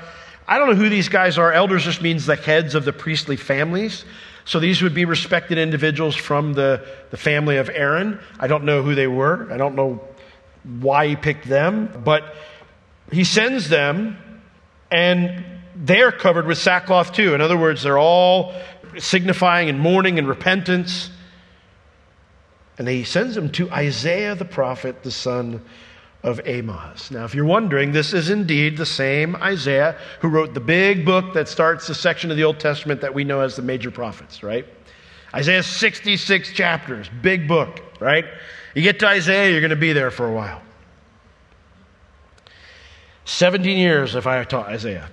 I 0.48 0.58
don't 0.58 0.70
know 0.70 0.76
who 0.76 0.89
these 0.89 1.10
guys 1.10 1.38
are. 1.38 1.54
Elders 1.54 1.84
just 1.84 2.02
means 2.02 2.26
the 2.26 2.36
heads 2.36 2.74
of 2.74 2.84
the 2.84 2.93
priestly 2.93 3.36
families. 3.36 4.06
So 4.46 4.60
these 4.60 4.82
would 4.82 4.93
be 4.93 5.06
respected 5.06 5.58
individuals 5.60 6.15
from 6.15 6.54
the, 6.54 6.84
the 7.12 7.17
family 7.17 7.58
of 7.58 7.70
Aaron. 7.70 8.20
I 8.39 8.48
don't 8.48 8.63
know 8.63 8.82
who 8.82 8.96
they 8.96 9.08
were. 9.08 9.52
I 9.52 9.58
don't 9.58 9.76
know 9.76 10.02
why 10.63 11.08
he 11.08 11.15
picked 11.15 11.48
them. 11.48 12.02
But 12.04 12.34
he 13.12 13.24
sends 13.24 13.70
them 13.70 14.17
and 14.91 15.43
they're 15.76 16.12
covered 16.12 16.47
with 16.47 16.58
sackcloth 16.58 17.13
too. 17.13 17.34
In 17.34 17.41
other 17.41 17.58
words, 17.58 17.84
they're 17.84 18.00
all 18.00 18.54
signifying 18.97 19.69
and 19.69 19.80
mourning 19.80 20.17
and 20.17 20.28
repentance. 20.28 21.10
And 22.78 22.88
he 22.88 23.04
sends 23.04 23.36
them 23.36 23.52
to 23.54 23.69
Isaiah 23.71 24.36
the 24.36 24.45
prophet, 24.45 25.04
the 25.04 25.12
son 25.12 25.63
of 26.23 26.41
Amos. 26.45 27.12
Now, 27.12 27.26
if 27.26 27.36
you're 27.36 27.45
wondering, 27.45 27.91
this 27.91 28.13
is 28.13 28.30
indeed 28.30 28.78
the 28.78 28.86
same 28.86 29.36
Isaiah 29.38 29.97
who 30.19 30.30
wrote 30.30 30.54
the 30.54 30.60
big 30.60 31.06
book 31.06 31.34
that 31.34 31.47
starts 31.47 31.88
the 31.88 31.95
section 31.95 32.32
of 32.32 32.38
the 32.38 32.43
Old 32.43 32.60
Testament 32.60 33.02
that 33.02 33.13
we 33.13 33.23
know 33.23 33.41
as 33.41 33.56
the 33.56 33.62
major 33.62 33.91
prophets, 33.91 34.43
right? 34.43 34.65
Isaiah 35.34 35.63
66 35.63 36.54
chapters, 36.54 37.10
big 37.21 37.47
book, 37.47 37.82
right? 38.00 38.26
You 38.73 38.82
get 38.82 39.00
to 39.00 39.08
Isaiah, 39.08 39.52
you're 39.52 39.62
going 39.62 39.69
to 39.69 39.76
be 39.76 39.93
there 39.93 40.12
for 40.12 40.28
a 40.28 40.34
while. 40.34 40.62
17 43.28 43.78
years 43.78 44.16
if 44.16 44.26
I 44.26 44.42
taught 44.46 44.68
Isaiah. 44.68 45.10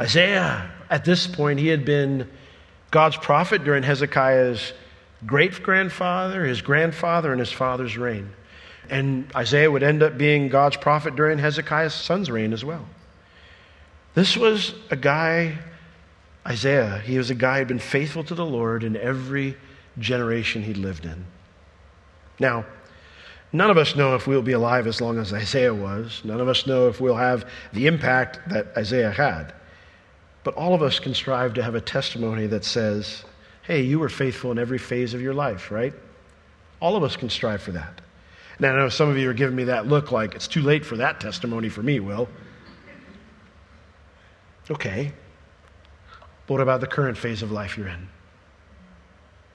Isaiah, 0.00 0.68
at 0.90 1.04
this 1.04 1.26
point, 1.28 1.60
he 1.60 1.68
had 1.68 1.84
been 1.84 2.28
God's 2.90 3.16
prophet 3.16 3.62
during 3.62 3.84
Hezekiah's 3.84 4.72
great 5.24 5.62
grandfather, 5.62 6.44
his 6.44 6.62
grandfather, 6.62 7.30
and 7.30 7.38
his 7.38 7.52
father's 7.52 7.96
reign. 7.96 8.30
And 8.90 9.30
Isaiah 9.34 9.70
would 9.70 9.84
end 9.84 10.02
up 10.02 10.18
being 10.18 10.48
God's 10.48 10.76
prophet 10.76 11.14
during 11.14 11.38
Hezekiah's 11.38 11.94
son's 11.94 12.32
reign 12.32 12.52
as 12.52 12.64
well. 12.64 12.84
This 14.14 14.36
was 14.36 14.74
a 14.90 14.96
guy, 14.96 15.58
Isaiah, 16.44 16.98
he 17.04 17.16
was 17.16 17.30
a 17.30 17.34
guy 17.34 17.54
who 17.54 17.58
had 17.60 17.68
been 17.68 17.78
faithful 17.78 18.24
to 18.24 18.34
the 18.34 18.44
Lord 18.44 18.82
in 18.82 18.96
every 18.96 19.56
generation 20.00 20.64
he 20.64 20.74
lived 20.74 21.04
in. 21.04 21.26
Now, 22.40 22.66
none 23.56 23.70
of 23.70 23.78
us 23.78 23.96
know 23.96 24.14
if 24.14 24.26
we'll 24.26 24.42
be 24.42 24.52
alive 24.52 24.86
as 24.86 25.00
long 25.00 25.18
as 25.18 25.32
Isaiah 25.32 25.74
was. 25.74 26.22
None 26.24 26.40
of 26.40 26.48
us 26.48 26.66
know 26.66 26.88
if 26.88 27.00
we'll 27.00 27.16
have 27.16 27.48
the 27.72 27.86
impact 27.86 28.40
that 28.48 28.68
Isaiah 28.76 29.10
had. 29.10 29.52
But 30.44 30.54
all 30.54 30.74
of 30.74 30.82
us 30.82 30.98
can 30.98 31.14
strive 31.14 31.54
to 31.54 31.62
have 31.62 31.74
a 31.74 31.80
testimony 31.80 32.46
that 32.46 32.64
says, 32.64 33.24
hey, 33.62 33.82
you 33.82 33.98
were 33.98 34.08
faithful 34.08 34.52
in 34.52 34.58
every 34.58 34.78
phase 34.78 35.12
of 35.14 35.20
your 35.20 35.34
life, 35.34 35.70
right? 35.70 35.92
All 36.80 36.96
of 36.96 37.02
us 37.02 37.16
can 37.16 37.28
strive 37.28 37.62
for 37.62 37.72
that. 37.72 38.00
Now, 38.58 38.72
I 38.72 38.76
know 38.76 38.88
some 38.88 39.08
of 39.08 39.18
you 39.18 39.28
are 39.28 39.34
giving 39.34 39.56
me 39.56 39.64
that 39.64 39.86
look 39.86 40.12
like 40.12 40.34
it's 40.34 40.48
too 40.48 40.62
late 40.62 40.84
for 40.84 40.96
that 40.96 41.20
testimony 41.20 41.68
for 41.68 41.82
me, 41.82 42.00
Will. 42.00 42.28
Okay. 44.70 45.12
But 46.46 46.54
what 46.54 46.60
about 46.60 46.80
the 46.80 46.86
current 46.86 47.18
phase 47.18 47.42
of 47.42 47.50
life 47.50 47.76
you're 47.76 47.88
in? 47.88 48.08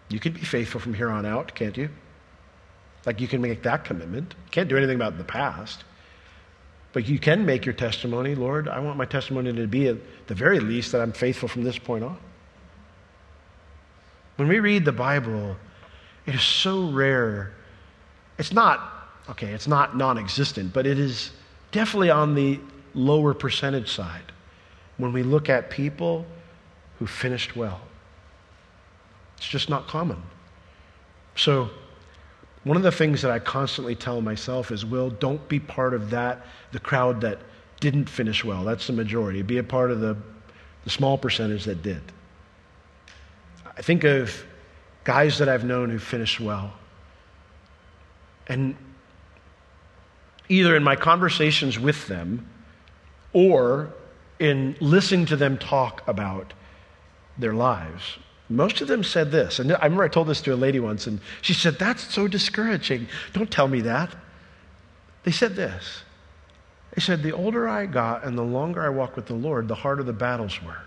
You 0.10 0.20
can 0.20 0.34
be 0.34 0.42
faithful 0.42 0.80
from 0.80 0.94
here 0.94 1.10
on 1.10 1.26
out, 1.26 1.56
can't 1.56 1.78
you? 1.78 1.90
Like 3.06 3.20
you 3.20 3.28
can 3.28 3.42
make 3.42 3.64
that 3.64 3.84
commitment. 3.84 4.36
Can't 4.52 4.70
do 4.70 4.78
anything 4.78 4.96
about 4.96 5.18
the 5.18 5.24
past. 5.24 5.84
But 6.94 7.08
you 7.08 7.20
can 7.20 7.46
make 7.46 7.66
your 7.66 7.74
testimony, 7.74 8.36
Lord, 8.36 8.68
I 8.68 8.80
want 8.80 8.98
my 8.98 9.06
testimony 9.06 9.54
to 9.54 9.68
be 9.68 9.88
at 9.88 9.98
the 10.28 10.36
very 10.36 10.60
least 10.60 10.92
that 10.92 11.02
I'm 11.02 11.14
faithful 11.14 11.48
from 11.48 11.64
this 11.64 11.78
point 11.78 12.04
on. 12.04 12.18
When 14.36 14.48
we 14.48 14.60
read 14.60 14.84
the 14.84 14.92
Bible, 14.92 15.56
it 16.26 16.36
is 16.36 16.42
so 16.44 16.90
rare 16.92 17.54
it's 18.42 18.52
not, 18.52 18.92
okay, 19.30 19.50
it's 19.52 19.68
not 19.68 19.96
non 19.96 20.18
existent, 20.18 20.74
but 20.74 20.88
it 20.88 20.98
is 20.98 21.30
definitely 21.72 22.10
on 22.10 22.34
the 22.34 22.60
lower 22.96 23.36
percentage 23.36 23.92
side 23.92 24.32
when 24.98 25.14
we 25.14 25.22
look 25.22 25.48
at 25.48 25.70
people 25.70 26.26
who 26.98 27.06
finished 27.06 27.56
well. 27.56 27.82
It's 29.38 29.48
just 29.48 29.70
not 29.70 29.88
common. 29.88 30.24
So, 31.36 31.70
one 32.64 32.78
of 32.78 32.84
the 32.84 32.92
things 32.92 33.22
that 33.24 33.32
I 33.32 33.40
constantly 33.40 33.96
tell 33.96 34.22
myself 34.22 34.72
is, 34.72 34.86
Will, 34.86 35.10
don't 35.10 35.48
be 35.48 35.60
part 35.60 35.94
of 35.94 36.12
that, 36.12 36.46
the 36.72 36.80
crowd 36.80 37.22
that 37.22 37.40
didn't 37.80 38.08
finish 38.08 38.44
well. 38.46 38.64
That's 38.64 38.86
the 38.88 38.94
majority. 38.94 39.42
Be 39.42 39.58
a 39.58 39.64
part 39.64 39.90
of 39.90 40.00
the, 40.00 40.16
the 40.84 40.90
small 40.90 41.18
percentage 41.18 41.66
that 41.66 41.82
did. 41.82 42.02
I 43.66 43.82
think 43.82 44.04
of 44.04 44.46
guys 45.04 45.40
that 45.40 45.50
I've 45.50 45.64
known 45.64 45.90
who 45.90 45.98
finished 45.98 46.40
well. 46.40 46.74
And 48.48 48.76
either 50.50 50.76
in 50.76 50.84
my 50.84 50.96
conversations 50.96 51.80
with 51.80 52.08
them 52.08 52.48
or 53.34 53.92
in 54.38 54.76
listening 54.80 55.26
to 55.28 55.36
them 55.36 55.58
talk 55.58 56.04
about 56.08 56.54
their 57.38 57.54
lives, 57.54 58.20
most 58.56 58.82
of 58.82 58.88
them 58.88 59.04
said 59.04 59.32
this. 59.32 59.60
And 59.60 59.72
I 59.72 59.84
remember 59.84 60.04
I 60.04 60.08
told 60.08 60.28
this 60.28 60.42
to 60.42 60.54
a 60.54 60.56
lady 60.56 60.80
once, 60.80 61.08
and 61.08 61.20
she 61.42 61.54
said, 61.54 61.80
That's 61.80 62.14
so 62.14 62.28
discouraging. 62.28 63.08
Don't 63.34 63.52
tell 63.52 63.68
me 63.68 63.82
that. 63.82 64.16
They 65.24 65.32
said 65.32 65.56
this. 65.56 66.04
They 66.94 67.02
said, 67.02 67.24
The 67.24 67.32
older 67.32 67.68
I 67.68 67.86
got 67.86 68.24
and 68.24 68.38
the 68.38 68.44
longer 68.44 68.84
I 68.84 68.90
walked 68.90 69.16
with 69.16 69.28
the 69.28 69.34
Lord, 69.34 69.68
the 69.68 69.76
harder 69.76 70.04
the 70.04 70.14
battles 70.14 70.62
were. 70.62 70.82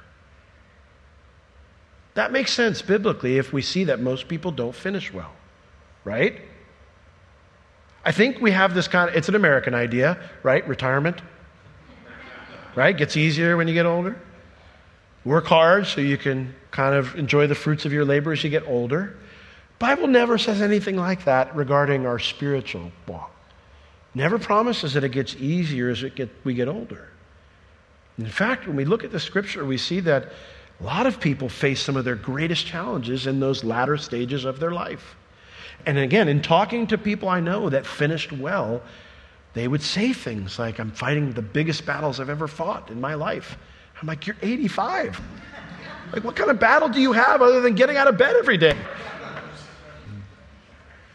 That 2.15 2.31
makes 2.33 2.53
sense 2.53 2.81
biblically 2.81 3.39
if 3.39 3.53
we 3.53 3.63
see 3.63 3.85
that 3.85 4.01
most 4.01 4.29
people 4.29 4.53
don't 4.53 4.75
finish 4.75 5.13
well, 5.13 5.33
right? 6.05 6.41
I 8.05 8.13
think 8.13 8.41
we 8.41 8.51
have 8.51 8.75
this 8.75 8.87
kind 8.87 9.11
of, 9.11 9.17
it's 9.17 9.29
an 9.29 9.35
American 9.35 9.75
idea, 9.75 10.19
right? 10.43 10.67
Retirement. 10.69 11.21
Right? 12.77 12.97
Gets 12.97 13.17
easier 13.17 13.57
when 13.57 13.69
you 13.69 13.75
get 13.75 13.87
older. 13.87 14.21
Work 15.25 15.47
hard 15.47 15.87
so 15.87 16.01
you 16.01 16.19
can 16.19 16.55
kind 16.75 16.97
of 16.97 17.15
enjoy 17.15 17.47
the 17.47 17.55
fruits 17.55 17.85
of 17.85 17.93
your 17.93 18.05
labor 18.05 18.33
as 18.33 18.43
you 18.43 18.51
get 18.51 18.67
older. 18.67 19.17
Bible 19.79 20.09
never 20.09 20.37
says 20.37 20.61
anything 20.61 20.97
like 20.97 21.25
that 21.25 21.55
regarding 21.55 22.05
our 22.05 22.19
spiritual 22.19 22.91
walk. 23.07 23.33
Never 24.13 24.41
promises 24.41 24.95
that 24.95 25.05
it 25.05 25.11
gets 25.11 25.37
easier 25.37 25.89
as 25.89 26.03
get, 26.03 26.31
we 26.43 26.53
get 26.53 26.67
older. 26.67 27.09
In 28.19 28.27
fact, 28.27 28.67
when 28.67 28.75
we 28.75 28.85
look 28.85 29.05
at 29.05 29.13
the 29.13 29.21
scripture, 29.21 29.65
we 29.65 29.79
see 29.79 30.01
that 30.01 30.33
a 30.81 30.85
lot 30.85 31.07
of 31.07 31.21
people 31.21 31.49
face 31.49 31.81
some 31.81 31.97
of 31.97 32.05
their 32.05 32.17
greatest 32.17 32.67
challenges 32.67 33.29
in 33.29 33.39
those 33.39 33.63
latter 33.63 33.97
stages 33.97 34.45
of 34.45 34.59
their 34.59 34.73
life. 34.73 35.15
And 35.87 35.97
again, 35.97 36.27
in 36.27 36.43
talking 36.43 36.89
to 36.89 36.99
people 36.99 37.29
I 37.29 37.39
know 37.39 37.71
that 37.71 37.87
finished 37.87 38.33
well, 38.33 38.83
they 39.53 39.69
would 39.69 39.83
say 39.83 40.13
things 40.13 40.59
like, 40.59 40.81
I'm 40.81 40.91
fighting 40.91 41.35
the 41.35 41.43
biggest 41.43 41.87
battles 41.87 42.19
I've 42.19 42.31
ever 42.31 42.49
fought 42.49 42.91
in 42.91 43.01
my 43.01 43.15
life. 43.15 43.57
I'm 44.01 44.09
like, 44.09 44.27
You're 44.27 44.37
85. 44.43 45.21
Like, 46.15 46.23
what 46.23 46.37
kind 46.37 46.49
of 46.49 46.61
battle 46.61 46.89
do 46.89 47.01
you 47.01 47.11
have 47.11 47.43
other 47.43 47.61
than 47.61 47.75
getting 47.75 47.97
out 47.97 48.07
of 48.07 48.17
bed 48.17 48.37
every 48.37 48.57
day? 48.57 48.77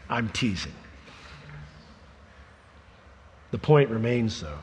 I'm 0.09 0.27
teasing. 0.27 0.73
The 3.51 3.57
point 3.57 3.89
remains, 3.89 4.41
though. 4.41 4.59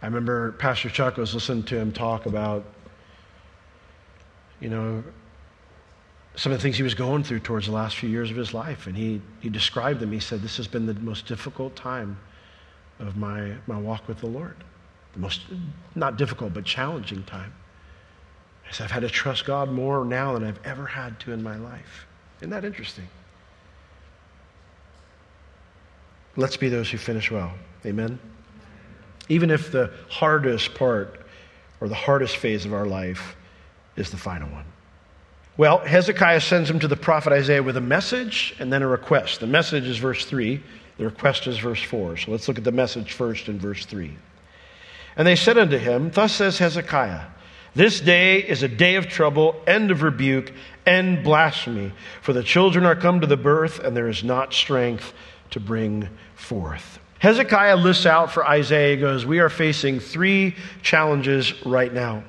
I 0.00 0.06
remember 0.06 0.52
Pastor 0.52 0.88
Chuck 0.88 1.18
was 1.18 1.34
listening 1.34 1.64
to 1.64 1.76
him 1.76 1.92
talk 1.92 2.24
about, 2.24 2.64
you 4.58 4.70
know, 4.70 5.04
some 6.34 6.50
of 6.50 6.58
the 6.58 6.62
things 6.62 6.78
he 6.78 6.82
was 6.82 6.94
going 6.94 7.22
through 7.24 7.40
towards 7.40 7.66
the 7.66 7.72
last 7.72 7.96
few 7.96 8.08
years 8.08 8.30
of 8.30 8.36
his 8.38 8.54
life. 8.54 8.86
And 8.86 8.96
he, 8.96 9.20
he 9.40 9.50
described 9.50 10.00
them. 10.00 10.12
He 10.12 10.18
said, 10.18 10.40
This 10.40 10.56
has 10.56 10.66
been 10.66 10.86
the 10.86 10.94
most 10.94 11.26
difficult 11.26 11.76
time 11.76 12.18
of 13.00 13.18
my, 13.18 13.52
my 13.66 13.78
walk 13.78 14.08
with 14.08 14.20
the 14.20 14.28
Lord. 14.28 14.56
The 15.12 15.18
most, 15.18 15.42
not 15.94 16.16
difficult, 16.16 16.54
but 16.54 16.64
challenging 16.64 17.22
time. 17.24 17.52
I've 18.80 18.90
had 18.90 19.00
to 19.00 19.08
trust 19.08 19.44
God 19.44 19.70
more 19.70 20.04
now 20.04 20.34
than 20.34 20.44
I've 20.44 20.60
ever 20.64 20.86
had 20.86 21.18
to 21.20 21.32
in 21.32 21.42
my 21.42 21.56
life. 21.56 22.06
Isn't 22.40 22.50
that 22.50 22.64
interesting? 22.64 23.06
Let's 26.36 26.56
be 26.56 26.68
those 26.68 26.90
who 26.90 26.98
finish 26.98 27.30
well. 27.30 27.52
Amen? 27.84 28.18
Even 29.28 29.50
if 29.50 29.70
the 29.70 29.92
hardest 30.08 30.74
part 30.74 31.26
or 31.80 31.88
the 31.88 31.94
hardest 31.94 32.36
phase 32.36 32.64
of 32.64 32.72
our 32.72 32.86
life 32.86 33.36
is 33.96 34.10
the 34.10 34.16
final 34.16 34.48
one. 34.48 34.64
Well, 35.56 35.78
Hezekiah 35.78 36.40
sends 36.40 36.70
him 36.70 36.78
to 36.78 36.88
the 36.88 36.96
prophet 36.96 37.32
Isaiah 37.32 37.62
with 37.62 37.76
a 37.76 37.82
message 37.82 38.54
and 38.58 38.72
then 38.72 38.82
a 38.82 38.86
request. 38.86 39.40
The 39.40 39.46
message 39.46 39.86
is 39.86 39.98
verse 39.98 40.24
3, 40.24 40.62
the 40.96 41.04
request 41.04 41.46
is 41.46 41.58
verse 41.58 41.82
4. 41.82 42.16
So 42.16 42.30
let's 42.30 42.48
look 42.48 42.56
at 42.58 42.64
the 42.64 42.72
message 42.72 43.12
first 43.12 43.48
in 43.48 43.58
verse 43.58 43.84
3. 43.84 44.16
And 45.16 45.28
they 45.28 45.36
said 45.36 45.58
unto 45.58 45.76
him, 45.76 46.10
Thus 46.10 46.32
says 46.32 46.56
Hezekiah, 46.56 47.26
This 47.74 48.00
day 48.00 48.38
is 48.38 48.62
a 48.62 48.68
day 48.68 48.96
of 48.96 49.06
trouble, 49.06 49.56
end 49.66 49.90
of 49.90 50.02
rebuke, 50.02 50.52
and 50.84 51.24
blasphemy. 51.24 51.92
For 52.20 52.34
the 52.34 52.42
children 52.42 52.84
are 52.84 52.94
come 52.94 53.20
to 53.22 53.26
the 53.26 53.36
birth, 53.36 53.78
and 53.78 53.96
there 53.96 54.08
is 54.08 54.22
not 54.22 54.52
strength 54.52 55.14
to 55.50 55.60
bring 55.60 56.08
forth. 56.34 56.98
Hezekiah 57.20 57.76
lists 57.76 58.04
out 58.04 58.30
for 58.30 58.46
Isaiah, 58.46 58.96
goes, 58.96 59.24
We 59.24 59.38
are 59.38 59.48
facing 59.48 60.00
three 60.00 60.54
challenges 60.82 61.64
right 61.64 61.92
now. 61.92 62.24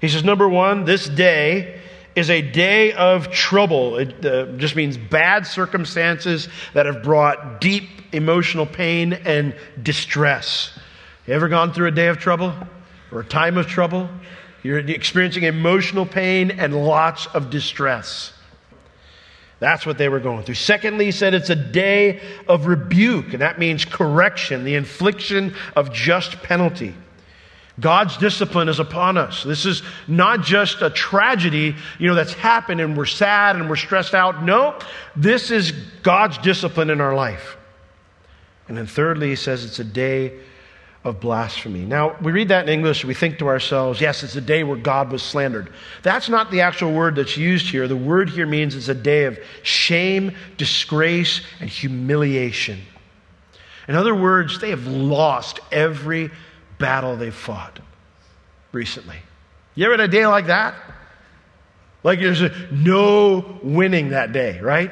He 0.00 0.08
says, 0.08 0.24
Number 0.24 0.48
one, 0.48 0.84
this 0.84 1.08
day 1.08 1.80
is 2.16 2.28
a 2.28 2.42
day 2.42 2.92
of 2.94 3.30
trouble. 3.30 3.98
It 3.98 4.26
uh, 4.26 4.46
just 4.56 4.74
means 4.74 4.96
bad 4.96 5.46
circumstances 5.46 6.48
that 6.74 6.86
have 6.86 7.04
brought 7.04 7.60
deep 7.60 7.88
emotional 8.12 8.66
pain 8.66 9.12
and 9.12 9.54
distress. 9.80 10.76
You 11.26 11.34
ever 11.34 11.48
gone 11.48 11.72
through 11.72 11.86
a 11.86 11.92
day 11.92 12.08
of 12.08 12.18
trouble 12.18 12.52
or 13.12 13.20
a 13.20 13.24
time 13.24 13.58
of 13.58 13.68
trouble? 13.68 14.08
You're 14.62 14.78
experiencing 14.78 15.44
emotional 15.44 16.04
pain 16.04 16.50
and 16.50 16.84
lots 16.84 17.26
of 17.26 17.50
distress. 17.50 18.32
That's 19.60 19.84
what 19.84 19.98
they 19.98 20.08
were 20.08 20.20
going 20.20 20.44
through. 20.44 20.54
Secondly, 20.54 21.06
he 21.06 21.10
said 21.10 21.34
it's 21.34 21.50
a 21.50 21.56
day 21.56 22.20
of 22.46 22.66
rebuke, 22.66 23.32
and 23.32 23.42
that 23.42 23.58
means 23.58 23.84
correction, 23.84 24.64
the 24.64 24.76
infliction 24.76 25.54
of 25.74 25.92
just 25.92 26.42
penalty. 26.42 26.94
God's 27.80 28.16
discipline 28.16 28.68
is 28.68 28.80
upon 28.80 29.16
us. 29.16 29.44
This 29.44 29.64
is 29.64 29.82
not 30.08 30.42
just 30.42 30.82
a 30.82 30.90
tragedy, 30.90 31.76
you 31.98 32.08
know, 32.08 32.14
that's 32.14 32.34
happened 32.34 32.80
and 32.80 32.96
we're 32.96 33.04
sad 33.04 33.54
and 33.54 33.68
we're 33.68 33.76
stressed 33.76 34.14
out. 34.14 34.42
No, 34.42 34.76
this 35.14 35.52
is 35.52 35.70
God's 36.02 36.38
discipline 36.38 36.90
in 36.90 37.00
our 37.00 37.14
life. 37.14 37.56
And 38.66 38.76
then 38.76 38.86
thirdly, 38.86 39.28
he 39.28 39.36
says 39.36 39.64
it's 39.64 39.78
a 39.78 39.84
day 39.84 40.40
of 41.04 41.20
blasphemy. 41.20 41.84
Now, 41.84 42.16
we 42.20 42.32
read 42.32 42.48
that 42.48 42.64
in 42.64 42.72
English, 42.72 43.04
we 43.04 43.14
think 43.14 43.38
to 43.38 43.48
ourselves, 43.48 44.00
yes, 44.00 44.22
it's 44.22 44.36
a 44.36 44.40
day 44.40 44.64
where 44.64 44.76
God 44.76 45.12
was 45.12 45.22
slandered. 45.22 45.72
That's 46.02 46.28
not 46.28 46.50
the 46.50 46.60
actual 46.60 46.92
word 46.92 47.16
that's 47.16 47.36
used 47.36 47.66
here. 47.70 47.86
The 47.86 47.96
word 47.96 48.28
here 48.28 48.46
means 48.46 48.74
it's 48.74 48.88
a 48.88 48.94
day 48.94 49.24
of 49.24 49.38
shame, 49.62 50.34
disgrace, 50.56 51.42
and 51.60 51.70
humiliation. 51.70 52.80
In 53.86 53.94
other 53.94 54.14
words, 54.14 54.60
they 54.60 54.70
have 54.70 54.86
lost 54.86 55.60
every 55.70 56.30
battle 56.78 57.16
they've 57.16 57.34
fought 57.34 57.80
recently. 58.72 59.16
You 59.74 59.86
ever 59.86 59.94
had 59.94 60.00
a 60.00 60.08
day 60.08 60.26
like 60.26 60.46
that? 60.46 60.74
Like 62.02 62.20
there's 62.20 62.42
no 62.70 63.58
winning 63.62 64.10
that 64.10 64.32
day, 64.32 64.60
right? 64.60 64.90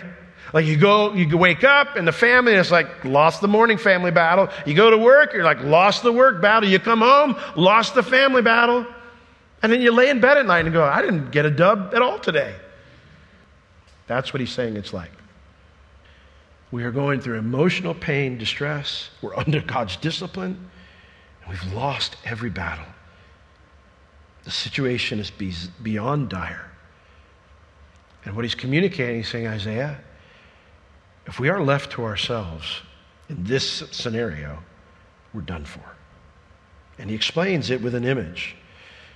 Like 0.53 0.67
you 0.67 0.77
go, 0.77 1.13
you 1.13 1.37
wake 1.37 1.65
up 1.65 1.97
and 1.97 2.07
the 2.07 2.13
family, 2.13 2.55
is 2.55 2.71
like 2.71 3.05
lost 3.05 3.41
the 3.41 3.49
morning 3.49 3.79
family 3.79 4.11
battle. 4.11 4.49
You 4.65 4.75
go 4.75 4.91
to 4.91 4.99
work, 4.99 5.33
you're 5.33 5.45
like 5.45 5.61
lost 5.61 6.03
the 6.03 6.13
work 6.13 6.41
battle. 6.41 6.69
You 6.69 6.79
come 6.79 7.01
home, 7.01 7.37
lost 7.57 7.95
the 7.95 8.03
family 8.03 8.43
battle. 8.43 8.87
And 9.63 9.73
then 9.73 9.81
you 9.81 9.91
lay 9.91 10.11
in 10.11 10.21
bed 10.21 10.37
at 10.37 10.47
night 10.47 10.65
and 10.65 10.73
go, 10.73 10.85
I 10.85 11.03
didn't 11.03 11.31
get 11.31 11.47
a 11.47 11.51
dub 11.51 11.93
at 11.95 12.03
all 12.03 12.19
today. 12.19 12.55
That's 14.07 14.33
what 14.33 14.41
he's 14.41 14.53
saying 14.53 14.77
it's 14.77 14.93
like. 14.93 15.11
We 16.71 16.85
are 16.85 16.91
going 16.91 17.21
through 17.21 17.39
emotional 17.39 17.95
pain, 17.95 18.39
distress. 18.39 19.11
We're 19.23 19.37
under 19.37 19.61
God's 19.61 19.97
discipline. 19.97 20.71
And 21.43 21.51
we've 21.51 21.73
lost 21.73 22.17
every 22.25 22.51
battle. 22.51 22.87
The 24.45 24.51
situation 24.53 25.19
is 25.19 25.31
beyond 25.31 26.29
dire. 26.29 26.71
And 28.25 28.35
what 28.37 28.45
he's 28.45 28.55
communicating, 28.55 29.17
he's 29.17 29.29
saying, 29.29 29.47
Isaiah, 29.47 29.99
if 31.27 31.41
we 31.41 31.49
are 31.49 31.61
left 31.61 31.93
to 31.93 32.05
ourselves 32.05 32.81
in 33.29 33.45
this 33.45 33.83
scenario, 33.91 34.59
we're 35.35 35.41
done 35.41 35.65
for. 35.65 35.83
And 36.99 37.11
he 37.11 37.17
explains 37.17 37.71
it 37.71 37.83
with 37.83 37.95
an 37.95 38.05
image. 38.05 38.57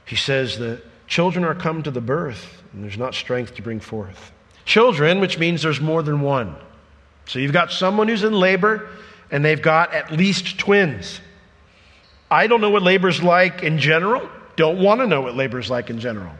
He 0.04 0.16
says 0.16 0.58
that 0.58 0.82
children 1.06 1.44
are 1.44 1.54
come 1.54 1.82
to 1.82 1.90
the 1.90 2.00
birth, 2.00 2.62
and 2.72 2.82
there's 2.82 2.98
not 2.98 3.14
strength 3.14 3.54
to 3.54 3.62
bring 3.62 3.80
forth. 3.80 4.32
Children, 4.64 5.20
which 5.20 5.38
means 5.38 5.62
there's 5.62 5.80
more 5.80 6.02
than 6.02 6.20
one. 6.20 6.56
So 7.26 7.38
you've 7.38 7.52
got 7.52 7.70
someone 7.70 8.08
who's 8.08 8.24
in 8.24 8.32
labor, 8.32 8.88
and 9.30 9.44
they've 9.44 9.62
got 9.62 9.94
at 9.94 10.12
least 10.12 10.58
twins. 10.58 11.20
I 12.30 12.46
don't 12.46 12.60
know 12.60 12.70
what 12.70 12.82
labor's 12.82 13.22
like 13.22 13.62
in 13.62 13.78
general. 13.78 14.28
Don't 14.56 14.78
want 14.78 15.00
to 15.00 15.06
know 15.06 15.20
what 15.22 15.36
labor's 15.36 15.70
like 15.70 15.90
in 15.90 16.00
general. 16.00 16.32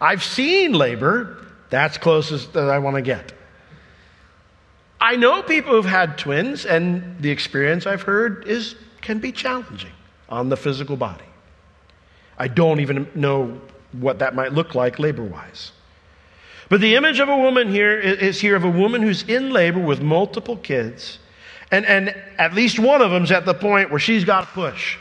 I've 0.00 0.22
seen 0.22 0.72
labor. 0.72 1.46
That's 1.70 1.98
closest 1.98 2.52
that 2.52 2.68
I 2.68 2.78
want 2.80 2.96
to 2.96 3.02
get. 3.02 3.32
I 5.02 5.16
know 5.16 5.42
people 5.42 5.72
who've 5.72 5.84
had 5.84 6.16
twins, 6.16 6.64
and 6.64 7.18
the 7.20 7.28
experience 7.28 7.86
I've 7.88 8.02
heard 8.02 8.46
is 8.46 8.76
can 9.00 9.18
be 9.18 9.32
challenging 9.32 9.90
on 10.28 10.48
the 10.48 10.56
physical 10.56 10.96
body. 10.96 11.24
I 12.38 12.46
don't 12.46 12.78
even 12.78 13.08
know 13.16 13.60
what 13.90 14.20
that 14.20 14.36
might 14.36 14.52
look 14.52 14.76
like 14.76 15.00
labor 15.00 15.24
wise. 15.24 15.72
But 16.68 16.80
the 16.80 16.94
image 16.94 17.18
of 17.18 17.28
a 17.28 17.36
woman 17.36 17.68
here 17.68 17.98
is 17.98 18.40
here 18.40 18.54
of 18.54 18.62
a 18.62 18.70
woman 18.70 19.02
who's 19.02 19.24
in 19.24 19.50
labor 19.50 19.80
with 19.80 20.00
multiple 20.00 20.56
kids, 20.56 21.18
and, 21.72 21.84
and 21.84 22.14
at 22.38 22.54
least 22.54 22.78
one 22.78 23.02
of 23.02 23.10
them's 23.10 23.32
at 23.32 23.44
the 23.44 23.54
point 23.54 23.90
where 23.90 23.98
she's 23.98 24.24
got 24.24 24.42
to 24.42 24.46
push, 24.52 24.98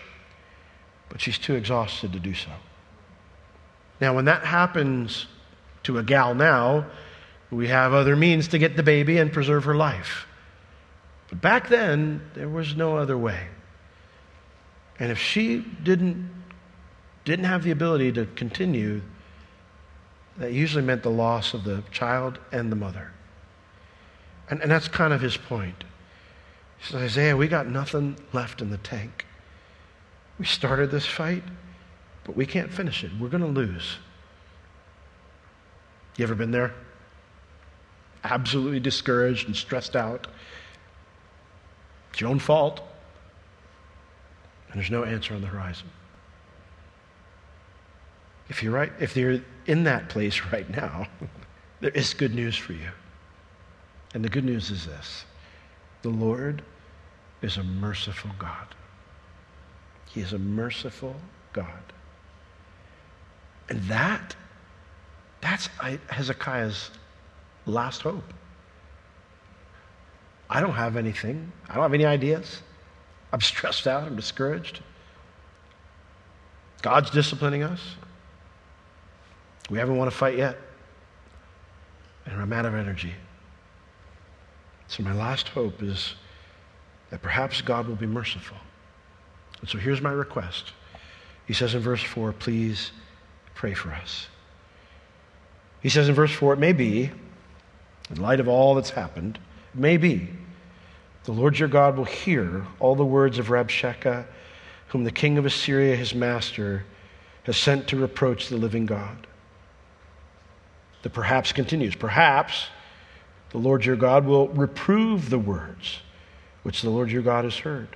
but 1.09 1.21
she's 1.21 1.37
too 1.37 1.53
exhausted 1.53 2.11
to 2.13 2.19
do 2.19 2.33
so. 2.33 2.49
Now, 4.01 4.15
when 4.15 4.25
that 4.25 4.45
happens 4.45 5.27
to 5.83 5.99
a 5.99 6.03
gal 6.03 6.33
now, 6.33 6.87
we 7.51 7.67
have 7.67 7.93
other 7.93 8.15
means 8.15 8.47
to 8.49 8.57
get 8.57 8.77
the 8.77 8.83
baby 8.83 9.17
and 9.17 9.31
preserve 9.31 9.65
her 9.65 9.75
life. 9.75 10.25
But 11.29 11.41
back 11.41 11.69
then, 11.69 12.21
there 12.33 12.49
was 12.49 12.75
no 12.75 12.97
other 12.97 13.17
way. 13.17 13.47
And 14.99 15.11
if 15.11 15.19
she 15.19 15.65
didn't, 15.83 16.29
didn't 17.25 17.45
have 17.45 17.63
the 17.63 17.71
ability 17.71 18.13
to 18.13 18.25
continue, 18.25 19.01
that 20.37 20.53
usually 20.53 20.83
meant 20.83 21.03
the 21.03 21.09
loss 21.09 21.53
of 21.53 21.63
the 21.63 21.83
child 21.91 22.39
and 22.51 22.71
the 22.71 22.75
mother. 22.75 23.11
And, 24.49 24.61
and 24.61 24.71
that's 24.71 24.87
kind 24.87 25.13
of 25.13 25.21
his 25.21 25.37
point. 25.37 25.83
He 26.77 26.85
says, 26.85 27.01
Isaiah, 27.01 27.35
we 27.35 27.47
got 27.47 27.67
nothing 27.67 28.15
left 28.33 28.61
in 28.61 28.69
the 28.69 28.77
tank. 28.77 29.25
We 30.39 30.45
started 30.45 30.89
this 30.89 31.05
fight, 31.05 31.43
but 32.23 32.35
we 32.35 32.45
can't 32.45 32.71
finish 32.71 33.03
it. 33.03 33.11
We're 33.19 33.29
going 33.29 33.43
to 33.43 33.49
lose. 33.49 33.97
You 36.17 36.23
ever 36.23 36.35
been 36.35 36.51
there? 36.51 36.73
Absolutely 38.23 38.79
discouraged 38.79 39.47
and 39.47 39.55
stressed 39.55 39.95
out. 39.95 40.27
It's 42.11 42.21
your 42.21 42.29
own 42.29 42.39
fault. 42.39 42.81
And 44.71 44.79
there's 44.79 44.91
no 44.91 45.03
answer 45.03 45.33
on 45.33 45.41
the 45.41 45.47
horizon. 45.47 45.89
If 48.49 48.61
you're 48.63 48.73
right, 48.73 48.91
if 48.99 49.15
you're 49.15 49.39
in 49.65 49.83
that 49.85 50.09
place 50.09 50.41
right 50.51 50.69
now, 50.69 51.07
there 51.79 51.91
is 51.91 52.13
good 52.13 52.33
news 52.33 52.55
for 52.55 52.73
you. 52.73 52.89
And 54.13 54.23
the 54.23 54.29
good 54.29 54.45
news 54.45 54.71
is 54.71 54.85
this 54.85 55.25
the 56.01 56.09
Lord 56.09 56.61
is 57.41 57.57
a 57.57 57.63
merciful 57.63 58.31
God. 58.37 58.75
He 60.05 60.21
is 60.21 60.33
a 60.33 60.39
merciful 60.39 61.15
God. 61.53 61.93
And 63.69 63.81
that, 63.83 64.35
that's 65.39 65.67
Hezekiah's 66.09 66.91
last 67.65 68.01
hope. 68.01 68.33
I 70.49 70.59
don't 70.59 70.73
have 70.73 70.97
anything. 70.97 71.51
I 71.69 71.75
don't 71.75 71.83
have 71.83 71.93
any 71.93 72.05
ideas. 72.05 72.61
I'm 73.31 73.41
stressed 73.41 73.87
out. 73.87 74.03
I'm 74.03 74.15
discouraged. 74.15 74.81
God's 76.81 77.09
disciplining 77.09 77.63
us. 77.63 77.79
We 79.69 79.77
haven't 79.77 79.95
won 79.95 80.07
a 80.07 80.11
fight 80.11 80.37
yet. 80.37 80.57
And 82.25 82.41
I'm 82.41 82.51
out 82.51 82.65
of 82.65 82.75
energy. 82.75 83.13
So, 84.87 85.03
my 85.03 85.13
last 85.13 85.47
hope 85.47 85.81
is 85.81 86.15
that 87.09 87.21
perhaps 87.21 87.61
God 87.61 87.87
will 87.87 87.95
be 87.95 88.05
merciful. 88.05 88.57
And 89.61 89.69
so, 89.69 89.77
here's 89.77 90.01
my 90.01 90.11
request. 90.11 90.73
He 91.47 91.53
says 91.53 91.73
in 91.73 91.81
verse 91.81 92.03
4, 92.03 92.33
please 92.33 92.91
pray 93.55 93.73
for 93.73 93.91
us. 93.91 94.27
He 95.81 95.89
says 95.89 96.09
in 96.09 96.15
verse 96.15 96.31
4, 96.31 96.53
it 96.53 96.59
may 96.59 96.73
be 96.73 97.11
in 98.11 98.21
light 98.21 98.39
of 98.39 98.47
all 98.47 98.75
that's 98.75 98.89
happened, 98.89 99.39
maybe 99.73 100.29
the 101.23 101.31
Lord 101.31 101.57
your 101.57 101.69
God 101.69 101.97
will 101.97 102.05
hear 102.05 102.65
all 102.79 102.95
the 102.95 103.05
words 103.05 103.39
of 103.39 103.47
Rabshakeh, 103.47 104.25
whom 104.87 105.03
the 105.03 105.11
king 105.11 105.37
of 105.37 105.45
Assyria, 105.45 105.95
his 105.95 106.13
master, 106.13 106.83
has 107.43 107.57
sent 107.57 107.87
to 107.87 107.97
reproach 107.97 108.49
the 108.49 108.57
living 108.57 108.85
God. 108.85 109.27
The 111.03 111.09
perhaps 111.09 111.51
continues. 111.51 111.95
Perhaps 111.95 112.67
the 113.51 113.57
Lord 113.57 113.85
your 113.85 113.95
God 113.95 114.25
will 114.25 114.49
reprove 114.49 115.29
the 115.29 115.39
words 115.39 115.99
which 116.63 116.81
the 116.81 116.89
Lord 116.89 117.11
your 117.11 117.21
God 117.21 117.45
has 117.45 117.57
heard. 117.57 117.95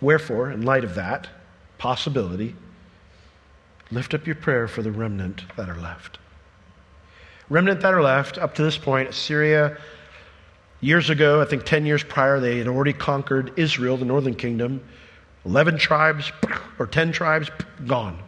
Wherefore, 0.00 0.50
in 0.50 0.62
light 0.62 0.84
of 0.84 0.94
that 0.94 1.28
possibility, 1.78 2.54
lift 3.90 4.14
up 4.14 4.26
your 4.26 4.36
prayer 4.36 4.68
for 4.68 4.82
the 4.82 4.92
remnant 4.92 5.44
that 5.56 5.68
are 5.68 5.80
left 5.80 6.18
remnant 7.48 7.80
that 7.80 7.94
are 7.94 8.02
left 8.02 8.38
up 8.38 8.54
to 8.54 8.62
this 8.62 8.78
point, 8.78 9.10
Assyria, 9.10 9.76
years 10.80 11.10
ago, 11.10 11.40
I 11.40 11.44
think 11.44 11.64
10 11.64 11.86
years 11.86 12.02
prior, 12.02 12.40
they 12.40 12.58
had 12.58 12.68
already 12.68 12.92
conquered 12.92 13.52
Israel, 13.56 13.96
the 13.96 14.04
northern 14.04 14.34
kingdom. 14.34 14.82
11 15.44 15.78
tribes 15.78 16.32
or 16.78 16.86
10 16.86 17.12
tribes 17.12 17.50
gone. 17.86 18.22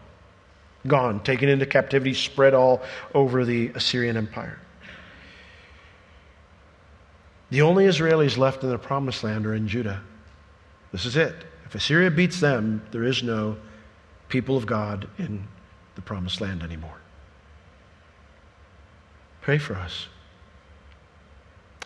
Gone, 0.87 1.23
taken 1.23 1.49
into 1.49 1.67
captivity, 1.67 2.15
spread 2.15 2.55
all 2.55 2.83
over 3.15 3.45
the 3.45 3.69
Assyrian 3.69 4.17
Empire. 4.17 4.59
The 7.51 7.63
only 7.63 7.87
Israelis 7.87 8.37
left 8.37 8.63
in 8.63 8.71
the 8.71 8.79
promised 8.79 9.23
land 9.23 9.47
are 9.47 9.55
in 9.55 9.69
Judah. 9.69 10.03
This 10.93 11.05
is 11.05 11.17
it. 11.17 11.35
If 11.65 11.75
Assyria 11.75 12.11
beats 12.11 12.41
them, 12.41 12.83
there 12.91 13.05
is 13.05 13.23
no 13.23 13.57
people 14.29 14.57
of 14.57 14.67
God 14.67 15.09
in 15.19 15.47
the 15.95 16.03
promised 16.03 16.41
land 16.41 16.63
anymore. 16.63 17.01
Pray 19.47 19.59
for 19.59 19.77
us. 19.77 20.09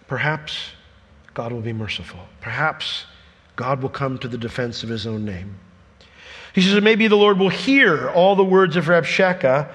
Perhaps 0.08 0.70
God 1.34 1.52
will 1.52 1.60
be 1.60 1.74
merciful. 1.74 2.20
Perhaps 2.40 3.04
God 3.54 3.82
will 3.82 3.90
come 3.90 4.16
to 4.20 4.28
the 4.28 4.38
defense 4.38 4.82
of 4.82 4.88
his 4.88 5.06
own 5.06 5.26
name. 5.26 5.56
He 6.54 6.62
says, 6.62 6.82
maybe 6.82 7.06
the 7.06 7.18
Lord 7.18 7.38
will 7.38 7.50
hear 7.50 8.08
all 8.08 8.34
the 8.34 8.42
words 8.42 8.76
of 8.76 8.86
Rabshakeh 8.86 9.70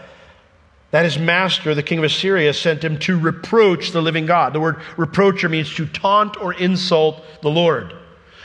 that 0.89 1.05
his 1.05 1.19
master, 1.19 1.75
the 1.75 1.83
king 1.83 1.99
of 1.99 2.05
Assyria, 2.05 2.55
sent 2.55 2.83
him 2.83 2.97
to 3.01 3.19
reproach 3.19 3.91
the 3.91 4.01
living 4.01 4.25
God. 4.25 4.53
The 4.53 4.61
word 4.61 4.77
reproacher 4.97 5.47
means 5.47 5.71
to 5.75 5.85
taunt 5.85 6.41
or 6.41 6.53
insult 6.53 7.23
the 7.43 7.51
Lord. 7.51 7.93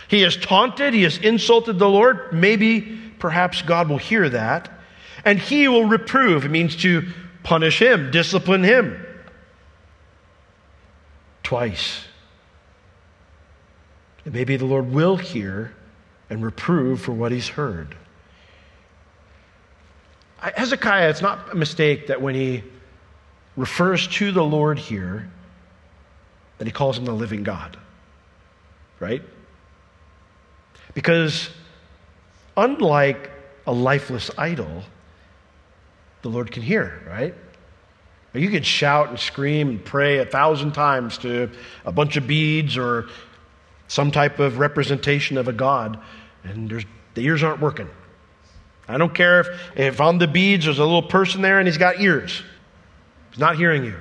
He 0.08 0.20
has 0.20 0.36
taunted, 0.36 0.92
he 0.92 1.04
has 1.04 1.16
insulted 1.16 1.78
the 1.78 1.88
Lord. 1.88 2.30
Maybe, 2.34 3.00
perhaps 3.18 3.62
God 3.62 3.88
will 3.88 3.96
hear 3.96 4.28
that. 4.28 4.70
And 5.24 5.38
he 5.38 5.66
will 5.66 5.86
reprove. 5.86 6.44
It 6.44 6.50
means 6.50 6.76
to 6.82 7.08
punish 7.42 7.80
him, 7.80 8.10
discipline 8.10 8.64
him 8.64 9.06
twice. 11.50 12.04
And 14.24 14.32
maybe 14.32 14.56
the 14.56 14.66
Lord 14.66 14.92
will 14.92 15.16
hear 15.16 15.74
and 16.30 16.44
reprove 16.44 17.00
for 17.00 17.10
what 17.10 17.32
he's 17.32 17.48
heard. 17.48 17.96
Hezekiah, 20.38 21.10
it's 21.10 21.20
not 21.20 21.50
a 21.50 21.56
mistake 21.56 22.06
that 22.06 22.22
when 22.22 22.36
he 22.36 22.62
refers 23.56 24.06
to 24.06 24.30
the 24.30 24.44
Lord 24.44 24.78
here, 24.78 25.28
that 26.58 26.68
he 26.68 26.72
calls 26.72 26.96
him 26.96 27.04
the 27.04 27.12
living 27.12 27.42
God. 27.42 27.76
Right? 29.00 29.22
Because 30.94 31.50
unlike 32.56 33.28
a 33.66 33.72
lifeless 33.72 34.30
idol, 34.38 34.84
the 36.22 36.28
Lord 36.28 36.52
can 36.52 36.62
hear, 36.62 37.02
right? 37.08 37.34
You 38.32 38.48
can 38.48 38.62
shout 38.62 39.08
and 39.08 39.18
scream 39.18 39.68
and 39.68 39.84
pray 39.84 40.18
a 40.18 40.24
thousand 40.24 40.72
times 40.72 41.18
to 41.18 41.50
a 41.84 41.90
bunch 41.90 42.16
of 42.16 42.26
beads 42.26 42.78
or 42.78 43.08
some 43.88 44.12
type 44.12 44.38
of 44.38 44.58
representation 44.58 45.36
of 45.36 45.48
a 45.48 45.52
god, 45.52 45.98
and 46.44 46.84
the 47.14 47.22
ears 47.22 47.42
aren't 47.42 47.60
working. 47.60 47.88
I 48.86 48.98
don't 48.98 49.14
care 49.14 49.40
if, 49.40 49.48
if 49.76 50.00
on 50.00 50.18
the 50.18 50.28
beads 50.28 50.64
there's 50.64 50.78
a 50.78 50.84
little 50.84 51.02
person 51.02 51.42
there 51.42 51.58
and 51.58 51.66
he's 51.66 51.78
got 51.78 52.00
ears. 52.00 52.42
He's 53.30 53.38
not 53.38 53.56
hearing 53.56 53.84
you. 53.84 53.96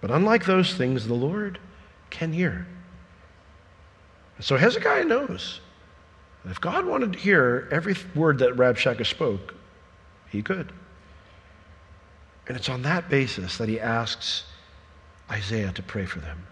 But 0.00 0.10
unlike 0.10 0.44
those 0.44 0.74
things, 0.74 1.06
the 1.06 1.14
Lord 1.14 1.58
can 2.10 2.32
hear. 2.32 2.66
So 4.40 4.56
Hezekiah 4.56 5.04
knows 5.04 5.60
that 6.44 6.50
if 6.50 6.60
God 6.60 6.86
wanted 6.86 7.14
to 7.14 7.18
hear 7.18 7.68
every 7.70 7.96
word 8.14 8.38
that 8.38 8.56
Rabshakeh 8.56 9.06
spoke, 9.06 9.54
he 10.30 10.42
could. 10.42 10.72
And 12.48 12.56
it's 12.56 12.68
on 12.68 12.82
that 12.82 13.08
basis 13.08 13.58
that 13.58 13.68
he 13.68 13.80
asks 13.80 14.44
Isaiah 15.30 15.72
to 15.72 15.82
pray 15.82 16.06
for 16.06 16.20
them. 16.20 16.46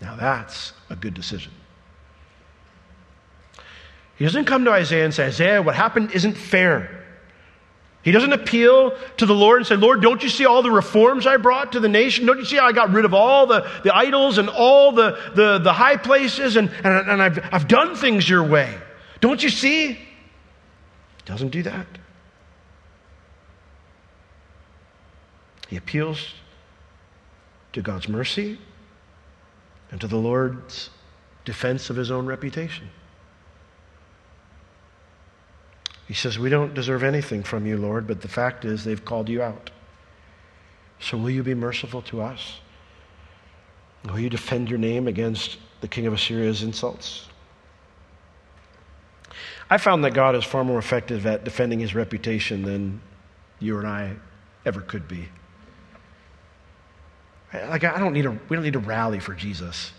Now 0.00 0.16
that's 0.16 0.72
a 0.88 0.96
good 0.96 1.14
decision. 1.14 1.52
He 4.16 4.24
doesn't 4.24 4.44
come 4.46 4.64
to 4.64 4.70
Isaiah 4.70 5.04
and 5.04 5.14
say, 5.14 5.26
Isaiah, 5.26 5.62
what 5.62 5.74
happened 5.74 6.12
isn't 6.12 6.34
fair. 6.34 7.04
He 8.02 8.12
doesn't 8.12 8.32
appeal 8.32 8.96
to 9.18 9.26
the 9.26 9.34
Lord 9.34 9.58
and 9.58 9.66
say, 9.66 9.76
Lord, 9.76 10.00
don't 10.00 10.22
you 10.22 10.30
see 10.30 10.46
all 10.46 10.62
the 10.62 10.70
reforms 10.70 11.26
I 11.26 11.36
brought 11.36 11.72
to 11.72 11.80
the 11.80 11.88
nation? 11.88 12.24
Don't 12.24 12.38
you 12.38 12.46
see 12.46 12.56
how 12.56 12.66
I 12.66 12.72
got 12.72 12.90
rid 12.90 13.04
of 13.04 13.12
all 13.12 13.46
the, 13.46 13.68
the 13.84 13.94
idols 13.94 14.38
and 14.38 14.48
all 14.48 14.92
the, 14.92 15.18
the, 15.34 15.58
the 15.58 15.72
high 15.72 15.96
places 15.96 16.56
and, 16.56 16.70
and, 16.82 17.10
and 17.10 17.22
I've, 17.22 17.38
I've 17.52 17.68
done 17.68 17.94
things 17.94 18.28
your 18.28 18.42
way? 18.42 18.74
Don't 19.20 19.42
you 19.42 19.50
see? 19.50 19.92
He 19.92 19.98
doesn't 21.26 21.50
do 21.50 21.62
that. 21.64 21.86
He 25.70 25.76
appeals 25.76 26.34
to 27.72 27.80
God's 27.80 28.08
mercy 28.08 28.58
and 29.92 30.00
to 30.00 30.08
the 30.08 30.16
Lord's 30.16 30.90
defense 31.44 31.90
of 31.90 31.96
his 31.96 32.10
own 32.10 32.26
reputation. 32.26 32.90
He 36.08 36.14
says, 36.14 36.40
We 36.40 36.50
don't 36.50 36.74
deserve 36.74 37.04
anything 37.04 37.44
from 37.44 37.66
you, 37.66 37.76
Lord, 37.76 38.08
but 38.08 38.20
the 38.20 38.26
fact 38.26 38.64
is 38.64 38.82
they've 38.82 39.04
called 39.04 39.28
you 39.28 39.42
out. 39.42 39.70
So 40.98 41.16
will 41.16 41.30
you 41.30 41.44
be 41.44 41.54
merciful 41.54 42.02
to 42.02 42.20
us? 42.20 42.58
Will 44.04 44.18
you 44.18 44.28
defend 44.28 44.68
your 44.68 44.78
name 44.80 45.06
against 45.06 45.58
the 45.82 45.88
king 45.88 46.08
of 46.08 46.12
Assyria's 46.12 46.64
insults? 46.64 47.28
I 49.70 49.78
found 49.78 50.02
that 50.02 50.14
God 50.14 50.34
is 50.34 50.42
far 50.42 50.64
more 50.64 50.80
effective 50.80 51.26
at 51.26 51.44
defending 51.44 51.78
his 51.78 51.94
reputation 51.94 52.62
than 52.62 53.00
you 53.60 53.78
and 53.78 53.86
I 53.86 54.16
ever 54.66 54.80
could 54.80 55.06
be. 55.06 55.28
Like 57.52 57.84
I 57.84 57.98
don't 57.98 58.12
need 58.12 58.26
a 58.26 58.30
we 58.30 58.56
don't 58.56 58.62
need 58.62 58.74
to 58.74 58.78
rally 58.78 59.20
for 59.20 59.34
Jesus. 59.34 59.92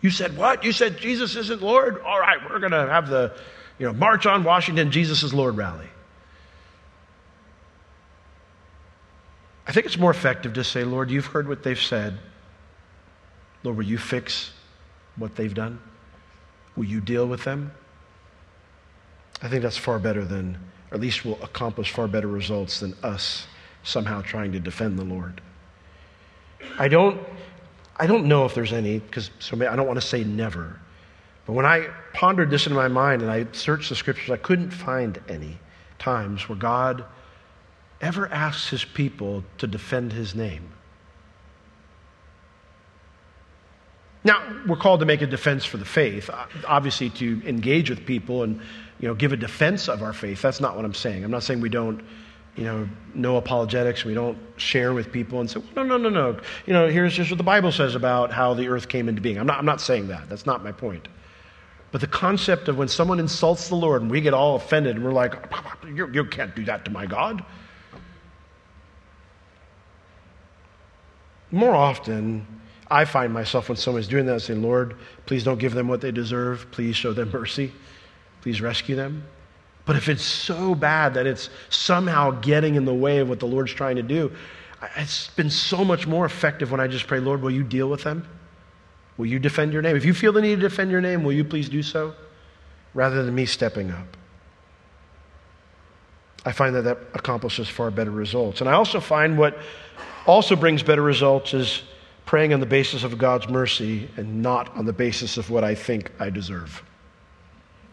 You 0.00 0.10
said 0.10 0.36
what? 0.36 0.64
You 0.64 0.72
said 0.72 0.98
Jesus 0.98 1.36
isn't 1.36 1.62
Lord? 1.62 2.00
All 2.02 2.18
right, 2.18 2.38
we're 2.50 2.58
going 2.58 2.72
to 2.72 2.88
have 2.88 3.08
the 3.08 3.32
you 3.78 3.86
know, 3.86 3.92
March 3.92 4.26
on 4.26 4.44
Washington, 4.44 4.90
Jesus 4.90 5.22
is 5.22 5.32
Lord 5.32 5.56
rally. 5.56 5.88
I 9.66 9.72
think 9.72 9.86
it's 9.86 9.98
more 9.98 10.10
effective 10.10 10.52
to 10.54 10.64
say, 10.64 10.84
Lord, 10.84 11.10
you've 11.10 11.26
heard 11.26 11.48
what 11.48 11.62
they've 11.62 11.80
said. 11.80 12.18
Lord, 13.62 13.76
will 13.76 13.84
you 13.84 13.98
fix 13.98 14.52
what 15.16 15.36
they've 15.36 15.54
done? 15.54 15.80
Will 16.76 16.84
you 16.84 17.00
deal 17.00 17.26
with 17.26 17.44
them? 17.44 17.72
I 19.40 19.48
think 19.48 19.62
that's 19.62 19.76
far 19.76 19.98
better 19.98 20.24
than, 20.24 20.58
or 20.90 20.94
at 20.94 21.00
least 21.00 21.24
will 21.24 21.42
accomplish 21.42 21.90
far 21.90 22.08
better 22.08 22.28
results 22.28 22.80
than 22.80 22.94
us 23.02 23.46
somehow 23.82 24.22
trying 24.22 24.52
to 24.52 24.60
defend 24.60 24.98
the 24.98 25.04
Lord. 25.04 25.40
I 26.78 26.88
don't, 26.88 27.20
I 27.96 28.06
don't 28.06 28.26
know 28.26 28.44
if 28.44 28.54
there's 28.54 28.72
any, 28.72 28.98
because 28.98 29.30
so 29.38 29.56
I 29.56 29.76
don't 29.76 29.86
want 29.86 30.00
to 30.00 30.06
say 30.06 30.24
never. 30.24 30.78
But 31.46 31.54
when 31.54 31.66
I 31.66 31.88
pondered 32.12 32.50
this 32.50 32.66
in 32.66 32.72
my 32.72 32.88
mind 32.88 33.22
and 33.22 33.30
I 33.30 33.46
searched 33.52 33.88
the 33.88 33.96
scriptures, 33.96 34.30
I 34.30 34.36
couldn't 34.36 34.70
find 34.70 35.20
any 35.28 35.58
times 35.98 36.48
where 36.48 36.58
God 36.58 37.04
ever 38.00 38.28
asks 38.28 38.68
his 38.68 38.84
people 38.84 39.44
to 39.58 39.66
defend 39.66 40.12
his 40.12 40.34
name. 40.34 40.68
Now, 44.24 44.40
we're 44.68 44.76
called 44.76 45.00
to 45.00 45.06
make 45.06 45.20
a 45.22 45.26
defense 45.26 45.64
for 45.64 45.78
the 45.78 45.84
faith, 45.84 46.30
uh, 46.30 46.46
obviously 46.66 47.10
to 47.10 47.42
engage 47.44 47.90
with 47.90 48.06
people 48.06 48.44
and 48.44 48.60
you 49.00 49.08
know, 49.08 49.14
give 49.14 49.32
a 49.32 49.36
defense 49.36 49.88
of 49.88 50.02
our 50.02 50.12
faith. 50.12 50.40
That's 50.42 50.60
not 50.60 50.76
what 50.76 50.84
I'm 50.84 50.94
saying. 50.94 51.24
I'm 51.24 51.30
not 51.30 51.42
saying 51.42 51.60
we 51.60 51.68
don't 51.68 52.04
you 52.56 52.64
know, 52.64 52.88
no 53.14 53.36
apologetics. 53.36 54.04
We 54.04 54.14
don't 54.14 54.38
share 54.56 54.92
with 54.92 55.10
people 55.10 55.40
and 55.40 55.50
say, 55.50 55.62
no, 55.74 55.82
no, 55.82 55.96
no, 55.96 56.08
no. 56.08 56.38
You 56.66 56.72
know, 56.72 56.88
here's 56.88 57.14
just 57.14 57.30
what 57.30 57.38
the 57.38 57.44
Bible 57.44 57.72
says 57.72 57.94
about 57.94 58.30
how 58.32 58.54
the 58.54 58.68
earth 58.68 58.88
came 58.88 59.08
into 59.08 59.22
being. 59.22 59.38
I'm 59.38 59.46
not, 59.46 59.58
I'm 59.58 59.64
not 59.64 59.80
saying 59.80 60.08
that. 60.08 60.28
That's 60.28 60.44
not 60.44 60.62
my 60.62 60.72
point. 60.72 61.08
But 61.92 62.00
the 62.00 62.06
concept 62.06 62.68
of 62.68 62.78
when 62.78 62.88
someone 62.88 63.20
insults 63.20 63.68
the 63.68 63.74
Lord 63.74 64.02
and 64.02 64.10
we 64.10 64.20
get 64.20 64.34
all 64.34 64.56
offended 64.56 64.96
and 64.96 65.04
we're 65.04 65.12
like, 65.12 65.34
you, 65.86 66.10
you 66.12 66.24
can't 66.24 66.54
do 66.54 66.64
that 66.64 66.84
to 66.84 66.90
my 66.90 67.06
God. 67.06 67.44
More 71.50 71.74
often, 71.74 72.46
I 72.90 73.04
find 73.04 73.32
myself 73.32 73.68
when 73.68 73.76
someone's 73.76 74.08
doing 74.08 74.24
that 74.26 74.40
saying, 74.40 74.62
Lord, 74.62 74.96
please 75.26 75.44
don't 75.44 75.58
give 75.58 75.74
them 75.74 75.86
what 75.86 76.00
they 76.00 76.10
deserve. 76.10 76.66
Please 76.70 76.96
show 76.96 77.12
them 77.12 77.30
mercy. 77.32 77.72
Please 78.40 78.60
rescue 78.60 78.96
them. 78.96 79.24
But 79.84 79.96
if 79.96 80.08
it's 80.08 80.22
so 80.22 80.74
bad 80.74 81.14
that 81.14 81.26
it's 81.26 81.50
somehow 81.68 82.30
getting 82.40 82.76
in 82.76 82.84
the 82.84 82.94
way 82.94 83.18
of 83.18 83.28
what 83.28 83.40
the 83.40 83.46
Lord's 83.46 83.72
trying 83.72 83.96
to 83.96 84.02
do, 84.02 84.30
it's 84.96 85.28
been 85.28 85.50
so 85.50 85.84
much 85.84 86.06
more 86.06 86.24
effective 86.24 86.70
when 86.70 86.80
I 86.80 86.86
just 86.86 87.06
pray, 87.06 87.20
Lord, 87.20 87.42
will 87.42 87.50
you 87.50 87.62
deal 87.62 87.88
with 87.88 88.02
them? 88.02 88.26
Will 89.16 89.26
you 89.26 89.38
defend 89.38 89.72
your 89.72 89.82
name? 89.82 89.96
If 89.96 90.04
you 90.04 90.14
feel 90.14 90.32
the 90.32 90.40
need 90.40 90.56
to 90.56 90.68
defend 90.68 90.90
your 90.90 91.00
name, 91.00 91.22
will 91.24 91.32
you 91.32 91.44
please 91.44 91.68
do 91.68 91.82
so? 91.82 92.14
Rather 92.94 93.22
than 93.24 93.34
me 93.34 93.46
stepping 93.46 93.90
up. 93.90 94.16
I 96.44 96.52
find 96.52 96.74
that 96.74 96.82
that 96.82 96.98
accomplishes 97.14 97.68
far 97.68 97.90
better 97.90 98.10
results. 98.10 98.60
And 98.60 98.68
I 98.68 98.72
also 98.72 99.00
find 99.00 99.38
what 99.38 99.58
also 100.26 100.56
brings 100.56 100.82
better 100.82 101.02
results 101.02 101.54
is 101.54 101.82
praying 102.26 102.52
on 102.52 102.60
the 102.60 102.66
basis 102.66 103.04
of 103.04 103.18
God's 103.18 103.48
mercy 103.48 104.08
and 104.16 104.42
not 104.42 104.74
on 104.76 104.86
the 104.86 104.92
basis 104.92 105.36
of 105.36 105.50
what 105.50 105.64
I 105.64 105.74
think 105.74 106.10
I 106.18 106.30
deserve. 106.30 106.82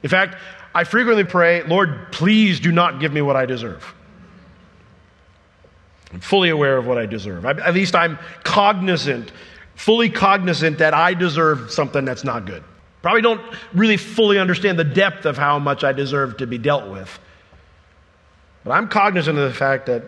In 0.01 0.09
fact, 0.09 0.35
I 0.73 0.83
frequently 0.83 1.23
pray, 1.23 1.63
Lord, 1.63 2.11
please 2.11 2.59
do 2.59 2.71
not 2.71 2.99
give 2.99 3.11
me 3.11 3.21
what 3.21 3.35
I 3.35 3.45
deserve. 3.45 3.93
I'm 6.13 6.19
fully 6.19 6.49
aware 6.49 6.77
of 6.77 6.87
what 6.87 6.97
I 6.97 7.05
deserve. 7.05 7.45
At 7.45 7.73
least 7.73 7.95
I'm 7.95 8.17
cognizant 8.43 9.31
fully 9.79 10.09
cognizant 10.09 10.79
that 10.79 10.93
I 10.93 11.13
deserve 11.13 11.71
something 11.71 12.03
that's 12.03 12.25
not 12.25 12.45
good. 12.45 12.65
Probably 13.01 13.21
don't 13.21 13.41
really 13.73 13.95
fully 13.95 14.37
understand 14.37 14.77
the 14.77 14.83
depth 14.83 15.25
of 15.25 15.37
how 15.37 15.57
much 15.57 15.85
I 15.85 15.93
deserve 15.93 16.35
to 16.37 16.47
be 16.47 16.57
dealt 16.57 16.91
with. 16.91 17.17
But 18.65 18.71
I'm 18.71 18.89
cognizant 18.89 19.37
of 19.37 19.47
the 19.47 19.57
fact 19.57 19.85
that 19.85 20.03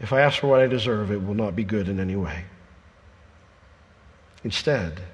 if 0.00 0.12
I 0.12 0.22
ask 0.22 0.40
for 0.40 0.48
what 0.48 0.58
I 0.58 0.66
deserve, 0.66 1.12
it 1.12 1.24
will 1.24 1.36
not 1.36 1.54
be 1.54 1.62
good 1.62 1.88
in 1.88 2.00
any 2.00 2.16
way. 2.16 2.42
Instead, 4.42 4.98
I 4.98 5.04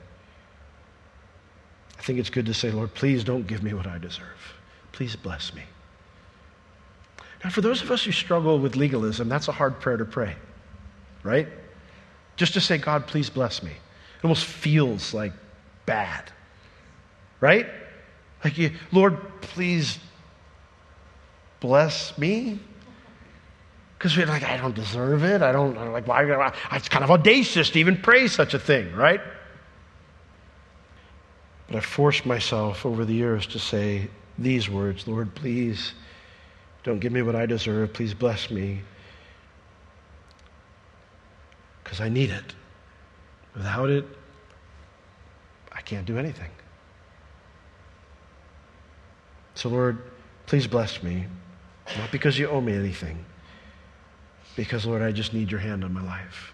think 2.09 2.19
it's 2.19 2.31
good 2.31 2.47
to 2.47 2.55
say, 2.55 2.71
Lord, 2.71 2.95
please 2.95 3.23
don't 3.23 3.47
give 3.47 3.63
me 3.63 3.75
what 3.75 3.87
I 3.87 3.99
deserve. 3.99 4.55
Please 4.93 5.15
bless 5.15 5.53
me. 5.53 5.63
Now, 7.45 7.51
for 7.51 7.61
those 7.61 7.83
of 7.83 7.91
us 7.91 8.03
who 8.03 8.13
struggle 8.13 8.59
with 8.59 8.77
legalism, 8.77 9.29
that's 9.29 9.47
a 9.47 9.53
hard 9.53 9.79
prayer 9.79 9.99
to 9.99 10.07
pray, 10.07 10.35
right? 11.23 11.47
Just 12.37 12.55
to 12.55 12.63
say, 12.63 12.79
God, 12.79 13.07
please 13.07 13.29
bless 13.29 13.63
me. 13.63 13.73
It 13.73 14.25
almost 14.25 14.47
feels 14.47 15.13
like 15.13 15.35
bad. 15.85 16.33
Right? 17.41 17.67
Like, 18.43 18.57
you, 18.57 18.71
Lord, 18.91 19.19
please 19.43 19.99
bless 21.61 22.17
me. 22.17 22.59
Because 23.99 24.17
we're 24.17 24.25
like, 24.25 24.45
I 24.45 24.57
don't 24.57 24.75
deserve 24.75 25.25
it. 25.25 25.43
I 25.43 25.53
don't, 25.53 25.77
I'm 25.77 25.93
like, 25.93 26.07
why? 26.07 26.55
It's 26.73 26.89
kind 26.89 27.05
of 27.05 27.11
audacious 27.11 27.69
to 27.69 27.79
even 27.79 27.99
pray 27.99 28.29
such 28.29 28.55
a 28.55 28.59
thing, 28.59 28.95
right? 28.95 29.21
But 31.69 31.77
I 31.77 31.81
forced 31.81 32.27
myself 32.27 32.85
over 32.85 33.05
the 33.05 33.15
years 33.15 33.47
to 33.49 33.59
say 33.59 34.09
these 34.39 34.69
words 34.69 35.07
Lord, 35.07 35.35
please 35.35 35.93
don't 36.83 36.99
give 36.99 37.13
me 37.13 37.23
what 37.23 37.37
I 37.37 37.47
deserve. 37.47 37.93
Please 37.93 38.15
bless 38.15 38.51
me 38.51 38.81
because 41.85 42.01
I 42.01 42.09
need 42.09 42.31
it. 42.31 42.55
Without 43.55 43.91
it, 43.91 44.07
I 45.73 45.81
can't 45.81 46.07
do 46.07 46.19
anything. 46.19 46.51
So, 49.55 49.69
Lord, 49.69 49.99
please 50.47 50.67
bless 50.69 51.03
me, 51.03 51.27
not 51.99 52.13
because 52.13 52.39
you 52.39 52.49
owe 52.49 52.61
me 52.61 52.75
anything, 52.75 53.25
because, 54.55 54.87
Lord, 54.87 55.03
I 55.03 55.11
just 55.11 55.35
need 55.35 55.51
your 55.51 55.59
hand 55.59 55.83
on 55.83 55.93
my 55.93 56.03
life. 56.03 56.53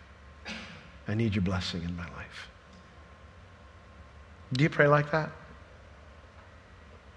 I 1.06 1.14
need 1.14 1.34
your 1.34 1.42
blessing 1.42 1.82
in 1.82 1.94
my 1.96 2.04
life. 2.04 2.48
Do 4.54 4.62
you 4.62 4.70
pray 4.70 4.86
like 4.86 5.10
that? 5.10 5.30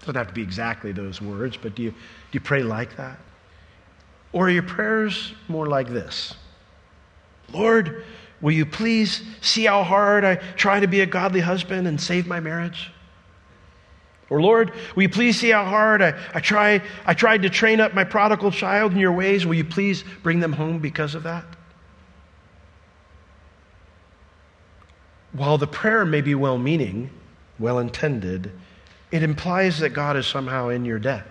doesn't 0.00 0.14
have 0.16 0.28
to 0.28 0.34
be 0.34 0.42
exactly 0.42 0.92
those 0.92 1.20
words, 1.20 1.56
but 1.56 1.74
do 1.74 1.82
you, 1.82 1.90
do 1.90 1.96
you 2.32 2.40
pray 2.40 2.62
like 2.62 2.96
that? 2.96 3.18
Or 4.32 4.46
are 4.46 4.50
your 4.50 4.62
prayers 4.62 5.32
more 5.48 5.66
like 5.66 5.88
this? 5.88 6.34
Lord, 7.52 8.04
will 8.40 8.52
you 8.52 8.66
please 8.66 9.22
see 9.40 9.64
how 9.64 9.82
hard 9.82 10.24
I 10.24 10.36
try 10.56 10.80
to 10.80 10.86
be 10.86 11.00
a 11.00 11.06
godly 11.06 11.40
husband 11.40 11.86
and 11.86 12.00
save 12.00 12.26
my 12.26 12.40
marriage? 12.40 12.92
Or 14.30 14.42
Lord, 14.42 14.72
will 14.94 15.02
you 15.02 15.08
please 15.08 15.40
see 15.40 15.50
how 15.50 15.64
hard 15.64 16.02
I, 16.02 16.14
I, 16.34 16.40
try, 16.40 16.82
I 17.06 17.14
tried 17.14 17.42
to 17.42 17.50
train 17.50 17.80
up 17.80 17.94
my 17.94 18.04
prodigal 18.04 18.50
child 18.50 18.92
in 18.92 18.98
your 18.98 19.12
ways? 19.12 19.46
Will 19.46 19.54
you 19.54 19.64
please 19.64 20.04
bring 20.22 20.40
them 20.40 20.52
home 20.52 20.80
because 20.80 21.14
of 21.14 21.22
that? 21.22 21.44
While 25.32 25.56
the 25.56 25.66
prayer 25.66 26.04
may 26.04 26.20
be 26.20 26.34
well 26.34 26.58
meaning, 26.58 27.10
well 27.58 27.78
intended, 27.78 28.52
it 29.10 29.22
implies 29.22 29.78
that 29.78 29.90
God 29.90 30.16
is 30.16 30.26
somehow 30.26 30.68
in 30.68 30.84
your 30.84 30.98
debt. 30.98 31.26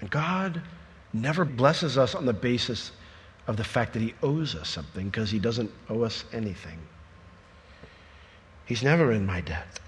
And 0.00 0.10
God 0.10 0.62
never 1.12 1.44
blesses 1.44 1.98
us 1.98 2.14
on 2.14 2.26
the 2.26 2.32
basis 2.32 2.92
of 3.46 3.56
the 3.56 3.64
fact 3.64 3.94
that 3.94 4.02
He 4.02 4.14
owes 4.22 4.54
us 4.54 4.68
something 4.68 5.06
because 5.06 5.30
He 5.30 5.38
doesn't 5.38 5.70
owe 5.88 6.02
us 6.02 6.24
anything. 6.32 6.78
He's 8.66 8.82
never 8.82 9.12
in 9.12 9.24
my 9.24 9.40
debt. 9.40 9.80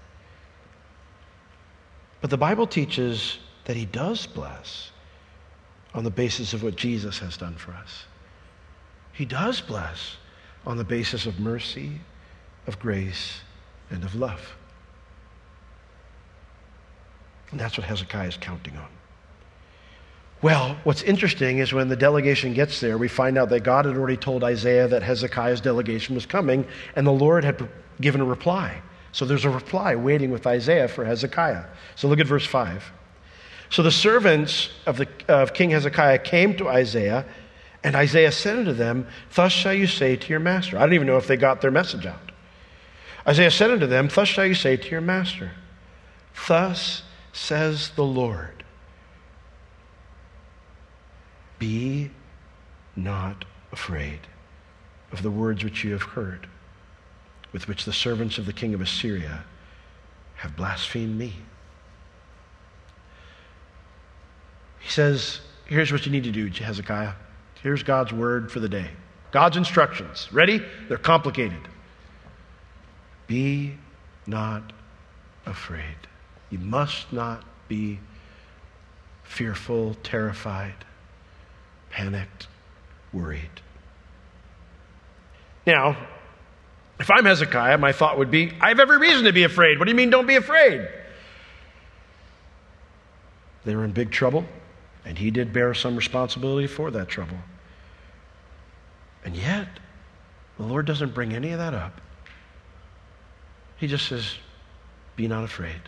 But 2.21 2.29
the 2.29 2.37
Bible 2.37 2.67
teaches 2.67 3.37
that 3.65 3.75
He 3.75 3.85
does 3.85 4.25
bless 4.25 4.91
on 5.93 6.03
the 6.03 6.09
basis 6.09 6.53
of 6.53 6.63
what 6.63 6.75
Jesus 6.75 7.19
has 7.19 7.37
done 7.37 7.55
for 7.55 7.71
us. 7.73 8.05
He 9.13 9.25
does 9.25 9.61
bless 9.61 10.15
on 10.65 10.77
the 10.77 10.83
basis 10.83 11.25
of 11.25 11.39
mercy, 11.39 11.99
of 12.65 12.79
grace, 12.79 13.41
and 13.91 14.03
of 14.03 14.15
love. 14.15 14.55
And 17.51 17.59
that's 17.59 17.77
what 17.77 17.85
Hezekiah 17.85 18.29
is 18.29 18.37
counting 18.37 18.77
on. 18.77 18.87
Well, 20.41 20.75
what's 20.85 21.03
interesting 21.03 21.59
is 21.59 21.71
when 21.71 21.87
the 21.87 21.95
delegation 21.95 22.53
gets 22.53 22.79
there, 22.79 22.97
we 22.97 23.07
find 23.07 23.37
out 23.37 23.49
that 23.49 23.59
God 23.59 23.85
had 23.85 23.95
already 23.95 24.17
told 24.17 24.43
Isaiah 24.43 24.87
that 24.87 25.03
Hezekiah's 25.03 25.61
delegation 25.61 26.15
was 26.15 26.25
coming, 26.25 26.65
and 26.95 27.05
the 27.05 27.11
Lord 27.11 27.43
had 27.43 27.69
given 27.99 28.21
a 28.21 28.25
reply. 28.25 28.81
So 29.11 29.25
there's 29.25 29.45
a 29.45 29.49
reply 29.49 29.95
waiting 29.95 30.31
with 30.31 30.47
Isaiah 30.47 30.87
for 30.87 31.05
Hezekiah. 31.05 31.65
So 31.95 32.07
look 32.07 32.19
at 32.19 32.25
verse 32.25 32.45
5. 32.45 32.91
So 33.69 33.83
the 33.83 33.91
servants 33.91 34.69
of, 34.87 34.97
the, 34.97 35.07
of 35.27 35.53
King 35.53 35.69
Hezekiah 35.69 36.19
came 36.19 36.57
to 36.57 36.69
Isaiah, 36.69 37.25
and 37.83 37.95
Isaiah 37.95 38.31
said 38.31 38.57
unto 38.57 38.73
them, 38.73 39.07
Thus 39.35 39.51
shall 39.51 39.73
you 39.73 39.85
say 39.85 40.15
to 40.15 40.29
your 40.29 40.39
master. 40.39 40.77
I 40.77 40.81
don't 40.81 40.93
even 40.93 41.07
know 41.07 41.17
if 41.17 41.27
they 41.27 41.37
got 41.37 41.61
their 41.61 41.71
message 41.71 42.05
out. 42.05 42.30
Isaiah 43.27 43.51
said 43.51 43.71
unto 43.71 43.85
them, 43.85 44.09
Thus 44.13 44.27
shall 44.27 44.45
you 44.45 44.55
say 44.55 44.77
to 44.77 44.89
your 44.89 45.01
master, 45.01 45.51
Thus 46.47 47.03
says 47.33 47.91
the 47.95 48.03
Lord, 48.03 48.63
Be 51.59 52.09
not 52.95 53.45
afraid 53.71 54.19
of 55.11 55.21
the 55.21 55.31
words 55.31 55.63
which 55.63 55.83
you 55.83 55.91
have 55.91 56.01
heard 56.01 56.47
with 57.53 57.67
which 57.67 57.85
the 57.85 57.93
servants 57.93 58.37
of 58.37 58.45
the 58.45 58.53
king 58.53 58.73
of 58.73 58.81
Assyria 58.81 59.43
have 60.35 60.55
blasphemed 60.55 61.17
me. 61.17 61.33
He 64.79 64.89
says, 64.89 65.41
Here's 65.65 65.91
what 65.91 66.05
you 66.05 66.11
need 66.11 66.23
to 66.23 66.31
do, 66.31 66.47
Hezekiah. 66.47 67.13
Here's 67.61 67.83
God's 67.83 68.11
word 68.11 68.51
for 68.51 68.59
the 68.59 68.69
day. 68.69 68.89
God's 69.31 69.55
instructions. 69.55 70.27
Ready? 70.33 70.61
They're 70.87 70.97
complicated. 70.97 71.59
Be 73.27 73.75
not 74.27 74.73
afraid. 75.45 75.95
You 76.49 76.59
must 76.59 77.11
not 77.13 77.43
be 77.67 77.99
fearful, 79.23 79.95
terrified, 80.03 80.85
panicked, 81.89 82.47
worried. 83.13 83.61
Now, 85.65 85.95
if 86.99 87.09
I'm 87.09 87.25
Hezekiah, 87.25 87.77
my 87.77 87.91
thought 87.91 88.17
would 88.17 88.29
be, 88.29 88.51
I 88.59 88.69
have 88.69 88.79
every 88.79 88.97
reason 88.97 89.23
to 89.25 89.33
be 89.33 89.43
afraid. 89.43 89.79
What 89.79 89.85
do 89.85 89.91
you 89.91 89.95
mean, 89.95 90.09
don't 90.09 90.27
be 90.27 90.35
afraid? 90.35 90.87
They 93.63 93.75
were 93.75 93.85
in 93.85 93.91
big 93.91 94.11
trouble, 94.11 94.45
and 95.05 95.17
he 95.17 95.31
did 95.31 95.53
bear 95.53 95.73
some 95.73 95.95
responsibility 95.95 96.67
for 96.67 96.91
that 96.91 97.07
trouble. 97.07 97.37
And 99.23 99.35
yet, 99.35 99.67
the 100.57 100.63
Lord 100.63 100.85
doesn't 100.85 101.13
bring 101.13 101.33
any 101.33 101.51
of 101.51 101.59
that 101.59 101.73
up. 101.73 102.01
He 103.81 103.87
just 103.87 104.07
says, 104.07 104.35
Be 105.15 105.27
not 105.27 105.43
afraid. 105.43 105.81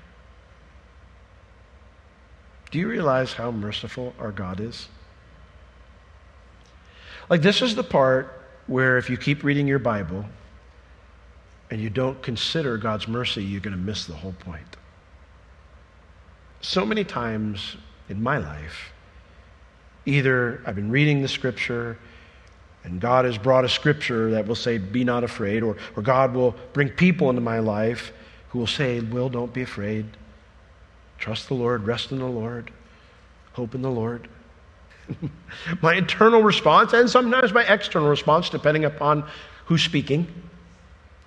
Do 2.72 2.80
you 2.80 2.88
realize 2.88 3.34
how 3.34 3.52
merciful 3.52 4.16
our 4.18 4.32
God 4.32 4.60
is? 4.60 4.88
Like, 7.30 7.44
this 7.44 7.62
is 7.62 7.76
the 7.76 7.84
part 7.84 8.42
where 8.66 8.98
if 8.98 9.12
you 9.12 9.18
keep 9.18 9.44
reading 9.44 9.68
your 9.68 9.78
Bible, 9.78 10.26
and 11.70 11.80
you 11.80 11.92
don't 11.92 12.20
consider 12.24 12.78
God's 12.78 13.08
mercy, 13.08 13.44
you're 13.44 13.62
going 13.62 13.78
to 13.78 13.80
miss 13.80 14.06
the 14.06 14.16
whole 14.16 14.34
point. 14.40 14.76
So 16.62 16.88
many 16.88 17.04
times 17.04 17.78
in 18.10 18.24
my 18.24 18.40
life, 18.40 18.92
either 20.08 20.64
I've 20.66 20.76
been 20.76 20.90
reading 20.90 21.22
the 21.22 21.28
scripture 21.28 22.00
and 22.84 23.00
God 23.00 23.26
has 23.26 23.38
brought 23.38 23.64
a 23.64 23.70
scripture 23.70 24.32
that 24.32 24.48
will 24.48 24.56
say, 24.56 24.78
Be 24.78 25.04
not 25.04 25.24
afraid, 25.24 25.64
or, 25.64 25.78
or 25.96 26.04
God 26.04 26.34
will 26.34 26.56
bring 26.74 26.90
people 26.90 27.30
into 27.30 27.42
my 27.42 27.60
life 27.60 28.12
who 28.50 28.60
will 28.60 28.68
say, 28.68 29.00
Will, 29.00 29.30
don't 29.30 29.54
be 29.54 29.62
afraid. 29.62 30.06
Trust 31.18 31.48
the 31.48 31.54
Lord, 31.54 31.86
rest 31.86 32.12
in 32.12 32.20
the 32.20 32.26
Lord, 32.26 32.72
hope 33.54 33.76
in 33.76 33.82
the 33.82 33.92
Lord. 33.92 34.28
my 35.82 35.96
internal 35.96 36.44
response, 36.44 36.94
and 36.94 37.10
sometimes 37.10 37.54
my 37.54 37.64
external 37.64 38.10
response, 38.10 38.50
depending 38.50 38.86
upon 38.86 39.26
who's 39.66 39.82
speaking, 39.82 40.28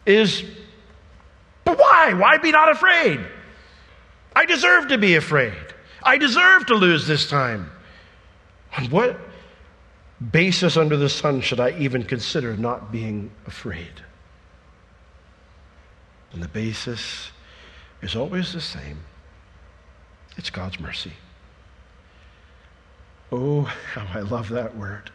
is, 0.04 0.44
but 1.64 1.78
why? 1.78 2.12
Why 2.12 2.36
be 2.38 2.52
not 2.52 2.70
afraid? 2.70 3.20
I 4.34 4.44
deserve 4.44 4.88
to 4.88 4.98
be 4.98 5.16
afraid. 5.16 5.54
I 6.02 6.18
deserve 6.18 6.66
to 6.66 6.74
lose 6.74 7.07
this 7.07 7.28
time. 7.28 7.70
What 8.90 9.18
basis 10.31 10.77
under 10.77 10.97
the 10.97 11.09
sun 11.09 11.41
should 11.41 11.61
I 11.61 11.79
even 11.79 12.03
consider 12.03 12.57
not 12.57 12.91
being 12.91 13.31
afraid? 13.47 14.03
And 16.33 16.43
the 16.43 16.49
basis 16.49 17.31
is 18.03 18.17
always 18.17 18.53
the 18.53 18.61
same 18.61 18.99
it's 20.37 20.51
God's 20.51 20.79
mercy. 20.79 21.12
Oh, 23.33 23.62
how 23.62 24.07
I 24.14 24.21
love 24.21 24.51
that 24.51 24.77
word. 24.77 25.11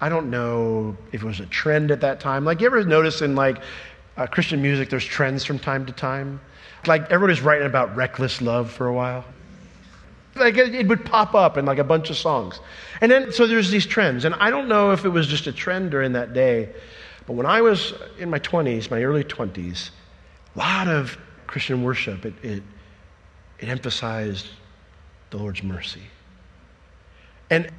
I 0.00 0.08
don't 0.08 0.30
know 0.30 0.96
if 1.12 1.22
it 1.22 1.26
was 1.26 1.40
a 1.40 1.46
trend 1.46 1.90
at 1.90 2.00
that 2.02 2.20
time. 2.20 2.44
Like, 2.44 2.60
you 2.60 2.66
ever 2.66 2.84
notice 2.84 3.22
in 3.22 3.34
like 3.34 3.62
uh, 4.16 4.26
Christian 4.26 4.62
music, 4.62 4.90
there's 4.90 5.04
trends 5.04 5.44
from 5.44 5.58
time 5.58 5.86
to 5.86 5.92
time? 5.92 6.40
Like, 6.86 7.10
everybody's 7.10 7.42
writing 7.42 7.66
about 7.66 7.94
reckless 7.96 8.40
love 8.40 8.70
for 8.70 8.86
a 8.86 8.92
while. 8.92 9.24
Like, 10.36 10.56
it, 10.56 10.88
would 10.88 11.04
pop 11.04 11.34
up 11.34 11.56
in 11.56 11.64
like 11.64 11.78
a 11.78 11.84
bunch 11.84 12.10
of 12.10 12.16
songs. 12.16 12.60
And 13.00 13.10
then, 13.10 13.32
so 13.32 13.46
there's 13.46 13.70
these 13.70 13.86
trends. 13.86 14.24
And 14.24 14.34
I 14.34 14.50
don't 14.50 14.68
know 14.68 14.90
if 14.90 15.04
it 15.04 15.10
was 15.10 15.26
just 15.26 15.46
a 15.46 15.52
trend 15.52 15.90
during 15.90 16.12
that 16.12 16.32
day, 16.32 16.70
but 17.26 17.34
when 17.34 17.46
I 17.46 17.62
was 17.62 17.94
in 18.18 18.30
my 18.30 18.38
20s, 18.38 18.90
my 18.90 19.02
early 19.02 19.24
20s, 19.24 19.90
a 20.54 20.58
lot 20.58 20.88
of 20.88 21.16
Christian 21.46 21.82
worship, 21.82 22.24
it, 22.26 22.34
it, 22.42 22.62
it 23.58 23.68
emphasized 23.68 24.48
the 25.30 25.38
Lord's 25.38 25.62
mercy. 25.62 26.02
And 27.50 27.70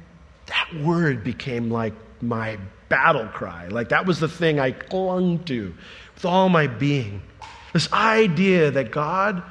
that 0.46 0.68
word 0.82 1.22
became 1.24 1.70
like 1.70 1.94
my 2.20 2.58
battle 2.88 3.26
cry. 3.28 3.68
Like 3.68 3.88
that 3.90 4.06
was 4.06 4.20
the 4.20 4.28
thing 4.28 4.58
I 4.58 4.72
clung 4.72 5.42
to 5.44 5.74
with 6.14 6.24
all 6.24 6.48
my 6.48 6.66
being. 6.66 7.22
This 7.72 7.92
idea 7.92 8.70
that 8.70 8.90
God, 8.90 9.42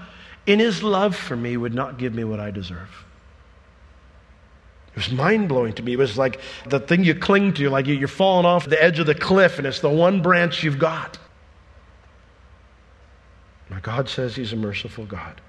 in 0.45 0.59
his 0.59 0.83
love 0.83 1.15
for 1.15 1.35
me, 1.35 1.57
would 1.57 1.73
not 1.73 1.97
give 1.97 2.13
me 2.13 2.23
what 2.23 2.39
I 2.39 2.51
deserve. 2.51 2.89
It 4.95 4.99
was 4.99 5.11
mind 5.11 5.49
blowing 5.49 5.73
to 5.73 5.83
me. 5.83 5.93
It 5.93 5.99
was 5.99 6.17
like 6.17 6.39
the 6.67 6.79
thing 6.79 7.03
you 7.03 7.15
cling 7.15 7.53
to, 7.55 7.69
like 7.69 7.85
you're 7.85 8.07
falling 8.07 8.45
off 8.45 8.65
the 8.65 8.81
edge 8.81 8.99
of 8.99 9.05
the 9.05 9.15
cliff 9.15 9.57
and 9.57 9.67
it's 9.67 9.81
the 9.81 9.89
one 9.89 10.21
branch 10.21 10.63
you've 10.63 10.79
got. 10.79 11.17
My 13.69 13.79
God 13.81 14.07
says 14.07 14.35
he's 14.35 14.53
a 14.53 14.55
merciful 14.55 15.05
God. 15.05 15.41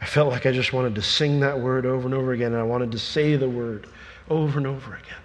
I 0.00 0.06
felt 0.06 0.30
like 0.30 0.44
I 0.44 0.52
just 0.52 0.74
wanted 0.74 0.94
to 0.96 1.02
sing 1.02 1.40
that 1.40 1.58
word 1.58 1.86
over 1.86 2.04
and 2.04 2.12
over 2.12 2.32
again, 2.32 2.52
and 2.52 2.60
I 2.60 2.64
wanted 2.64 2.92
to 2.92 2.98
say 2.98 3.36
the 3.36 3.48
word 3.48 3.86
over 4.28 4.58
and 4.58 4.66
over 4.66 4.92
again. 4.92 5.22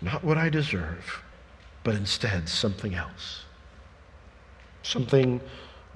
Not 0.00 0.24
what 0.24 0.36
I 0.36 0.48
deserve, 0.48 1.22
but 1.84 1.94
instead 1.94 2.48
something 2.48 2.94
else. 2.94 3.44
Something 4.82 5.40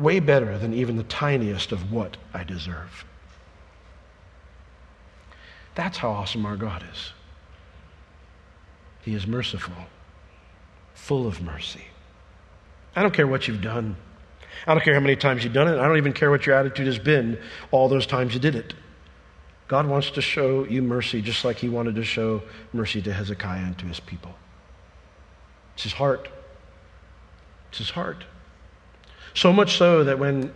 way 0.00 0.18
better 0.18 0.58
than 0.58 0.72
even 0.72 0.96
the 0.96 1.04
tiniest 1.04 1.72
of 1.72 1.92
what 1.92 2.16
I 2.32 2.42
deserve. 2.42 3.04
That's 5.74 5.98
how 5.98 6.10
awesome 6.10 6.44
our 6.46 6.56
God 6.56 6.82
is. 6.92 7.12
He 9.02 9.14
is 9.14 9.26
merciful, 9.26 9.74
full 10.94 11.26
of 11.26 11.40
mercy. 11.42 11.84
I 12.96 13.02
don't 13.02 13.14
care 13.14 13.26
what 13.26 13.46
you've 13.46 13.62
done. 13.62 13.96
I 14.66 14.74
don't 14.74 14.82
care 14.82 14.94
how 14.94 15.00
many 15.00 15.16
times 15.16 15.44
you've 15.44 15.52
done 15.52 15.68
it. 15.68 15.78
I 15.78 15.86
don't 15.86 15.96
even 15.96 16.12
care 16.12 16.30
what 16.30 16.44
your 16.44 16.56
attitude 16.56 16.86
has 16.86 16.98
been 16.98 17.38
all 17.70 17.88
those 17.88 18.06
times 18.06 18.34
you 18.34 18.40
did 18.40 18.54
it. 18.54 18.74
God 19.68 19.86
wants 19.86 20.10
to 20.12 20.20
show 20.20 20.64
you 20.64 20.82
mercy 20.82 21.22
just 21.22 21.44
like 21.44 21.56
he 21.56 21.68
wanted 21.68 21.94
to 21.94 22.04
show 22.04 22.42
mercy 22.72 23.00
to 23.02 23.12
Hezekiah 23.12 23.62
and 23.62 23.78
to 23.78 23.86
his 23.86 24.00
people. 24.00 24.34
It's 25.74 25.84
his 25.84 25.92
heart. 25.92 26.28
It's 27.68 27.78
his 27.78 27.90
heart. 27.90 28.24
So 29.34 29.52
much 29.52 29.76
so 29.76 30.04
that 30.04 30.18
when, 30.18 30.52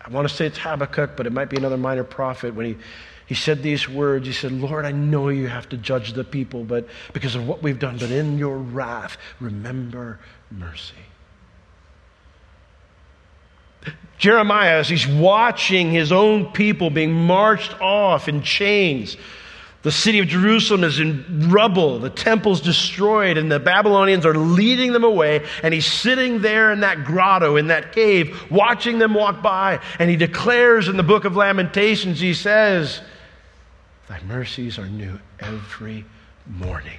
I 0.00 0.10
want 0.10 0.28
to 0.28 0.34
say 0.34 0.46
it's 0.46 0.58
Habakkuk, 0.58 1.16
but 1.16 1.26
it 1.26 1.32
might 1.32 1.50
be 1.50 1.56
another 1.56 1.76
minor 1.76 2.04
prophet, 2.04 2.54
when 2.54 2.66
he, 2.66 2.76
he 3.26 3.34
said 3.34 3.62
these 3.62 3.88
words, 3.88 4.26
he 4.26 4.32
said, 4.32 4.52
Lord, 4.52 4.84
I 4.84 4.92
know 4.92 5.28
you 5.28 5.48
have 5.48 5.68
to 5.70 5.76
judge 5.76 6.12
the 6.12 6.24
people, 6.24 6.64
but 6.64 6.86
because 7.12 7.34
of 7.34 7.46
what 7.46 7.62
we've 7.62 7.78
done, 7.78 7.98
but 7.98 8.10
in 8.10 8.38
your 8.38 8.58
wrath, 8.58 9.16
remember 9.40 10.18
mercy. 10.50 10.94
Jeremiah, 14.18 14.78
as 14.78 14.88
he's 14.88 15.06
watching 15.06 15.90
his 15.90 16.12
own 16.12 16.52
people 16.52 16.90
being 16.90 17.12
marched 17.12 17.80
off 17.80 18.28
in 18.28 18.42
chains, 18.42 19.16
the 19.82 19.90
city 19.90 20.20
of 20.20 20.28
Jerusalem 20.28 20.84
is 20.84 21.00
in 21.00 21.50
rubble, 21.50 21.98
the 21.98 22.10
temple's 22.10 22.60
destroyed, 22.60 23.36
and 23.36 23.50
the 23.50 23.58
Babylonians 23.58 24.24
are 24.24 24.34
leading 24.34 24.92
them 24.92 25.02
away. 25.02 25.44
And 25.62 25.74
he's 25.74 25.90
sitting 25.90 26.40
there 26.40 26.70
in 26.70 26.80
that 26.80 27.04
grotto, 27.04 27.56
in 27.56 27.66
that 27.66 27.92
cave, 27.92 28.48
watching 28.50 28.98
them 28.98 29.12
walk 29.12 29.42
by. 29.42 29.80
And 29.98 30.08
he 30.08 30.16
declares 30.16 30.86
in 30.86 30.96
the 30.96 31.02
book 31.02 31.24
of 31.24 31.34
Lamentations, 31.34 32.20
he 32.20 32.32
says, 32.32 33.00
Thy 34.08 34.20
mercies 34.22 34.78
are 34.78 34.86
new 34.86 35.18
every 35.40 36.04
morning. 36.46 36.98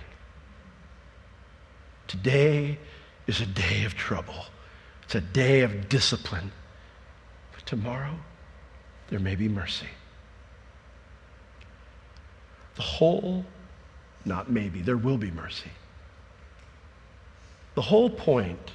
Today 2.08 2.80
is 3.28 3.40
a 3.40 3.46
day 3.46 3.86
of 3.86 3.96
trouble, 3.96 4.46
it's 5.04 5.16
a 5.16 5.22
day 5.22 5.62
of 5.62 5.88
discipline. 5.88 6.52
But 7.54 7.66
tomorrow, 7.66 8.16
there 9.08 9.20
may 9.20 9.36
be 9.36 9.48
mercy. 9.48 9.88
Whole, 12.94 13.44
not 14.24 14.52
maybe, 14.52 14.82
there 14.82 14.98
will 14.98 15.18
be 15.18 15.32
mercy. 15.32 15.72
The 17.74 17.82
whole 17.82 18.10
point 18.10 18.72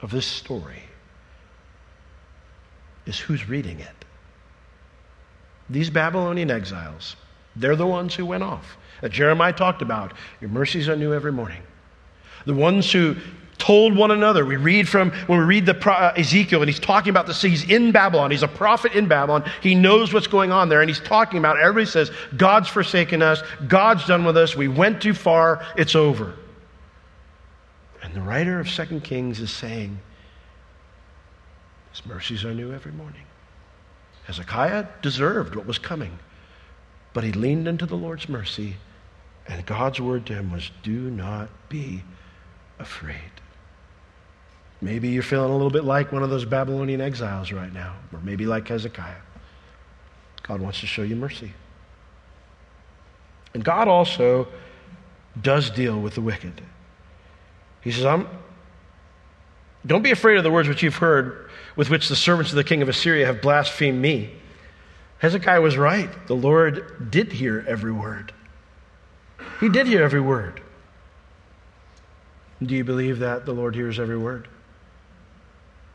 of 0.00 0.10
this 0.10 0.24
story 0.24 0.82
is 3.04 3.18
who's 3.18 3.46
reading 3.50 3.80
it. 3.80 4.04
These 5.68 5.90
Babylonian 5.90 6.50
exiles, 6.50 7.16
they're 7.54 7.76
the 7.76 7.86
ones 7.86 8.14
who 8.14 8.24
went 8.24 8.42
off. 8.42 8.78
That 9.02 9.12
Jeremiah 9.12 9.52
talked 9.52 9.82
about, 9.82 10.14
your 10.40 10.48
mercies 10.48 10.88
are 10.88 10.96
new 10.96 11.12
every 11.12 11.32
morning. 11.32 11.62
The 12.46 12.54
ones 12.54 12.90
who 12.90 13.16
told 13.68 13.94
one 13.94 14.10
another. 14.10 14.46
We 14.46 14.56
read 14.56 14.88
from, 14.88 15.10
when 15.26 15.40
we 15.40 15.44
read 15.44 15.66
the 15.66 15.76
uh, 15.90 16.14
Ezekiel, 16.16 16.62
and 16.62 16.70
he's 16.70 16.80
talking 16.80 17.10
about 17.10 17.26
the 17.26 17.34
he's 17.34 17.68
in 17.68 17.92
Babylon. 17.92 18.30
He's 18.30 18.42
a 18.42 18.48
prophet 18.48 18.92
in 18.94 19.08
Babylon. 19.08 19.44
He 19.60 19.74
knows 19.74 20.10
what's 20.10 20.26
going 20.26 20.50
on 20.50 20.70
there, 20.70 20.80
and 20.80 20.88
he's 20.88 21.00
talking 21.00 21.38
about, 21.38 21.58
everybody 21.58 21.84
says, 21.84 22.10
God's 22.34 22.70
forsaken 22.70 23.20
us. 23.20 23.42
God's 23.66 24.06
done 24.06 24.24
with 24.24 24.38
us. 24.38 24.56
We 24.56 24.68
went 24.68 25.02
too 25.02 25.12
far. 25.12 25.62
It's 25.76 25.94
over. 25.94 26.34
And 28.02 28.14
the 28.14 28.22
writer 28.22 28.58
of 28.58 28.70
Second 28.70 29.04
Kings 29.04 29.38
is 29.38 29.50
saying, 29.50 29.98
His 31.92 32.06
mercies 32.06 32.46
are 32.46 32.54
new 32.54 32.72
every 32.72 32.92
morning. 32.92 33.26
Hezekiah 34.24 34.86
deserved 35.02 35.54
what 35.54 35.66
was 35.66 35.78
coming, 35.78 36.18
but 37.12 37.22
he 37.22 37.32
leaned 37.32 37.68
into 37.68 37.84
the 37.84 37.96
Lord's 37.96 38.30
mercy, 38.30 38.76
and 39.46 39.66
God's 39.66 40.00
word 40.00 40.24
to 40.24 40.32
him 40.32 40.52
was, 40.52 40.70
Do 40.82 41.10
not 41.10 41.50
be 41.68 42.02
afraid. 42.78 43.37
Maybe 44.80 45.08
you're 45.08 45.22
feeling 45.22 45.50
a 45.50 45.52
little 45.52 45.70
bit 45.70 45.84
like 45.84 46.12
one 46.12 46.22
of 46.22 46.30
those 46.30 46.44
Babylonian 46.44 47.00
exiles 47.00 47.50
right 47.50 47.72
now, 47.72 47.96
or 48.12 48.20
maybe 48.20 48.46
like 48.46 48.68
Hezekiah. 48.68 49.14
God 50.42 50.60
wants 50.60 50.80
to 50.80 50.86
show 50.86 51.02
you 51.02 51.16
mercy. 51.16 51.52
And 53.54 53.64
God 53.64 53.88
also 53.88 54.48
does 55.40 55.70
deal 55.70 56.00
with 56.00 56.14
the 56.14 56.20
wicked. 56.20 56.60
He 57.80 57.90
says, 57.90 58.04
I'm, 58.04 58.28
Don't 59.84 60.02
be 60.02 60.10
afraid 60.10 60.36
of 60.36 60.44
the 60.44 60.50
words 60.50 60.68
which 60.68 60.82
you've 60.82 60.96
heard, 60.96 61.50
with 61.74 61.90
which 61.90 62.08
the 62.08 62.16
servants 62.16 62.52
of 62.52 62.56
the 62.56 62.64
king 62.64 62.82
of 62.82 62.88
Assyria 62.88 63.26
have 63.26 63.42
blasphemed 63.42 64.00
me. 64.00 64.32
Hezekiah 65.18 65.60
was 65.60 65.76
right. 65.76 66.10
The 66.28 66.36
Lord 66.36 67.10
did 67.10 67.32
hear 67.32 67.64
every 67.66 67.92
word. 67.92 68.32
He 69.60 69.68
did 69.68 69.88
hear 69.88 70.02
every 70.02 70.20
word. 70.20 70.60
Do 72.62 72.74
you 72.74 72.84
believe 72.84 73.18
that 73.20 73.44
the 73.44 73.52
Lord 73.52 73.74
hears 73.74 73.98
every 73.98 74.18
word? 74.18 74.48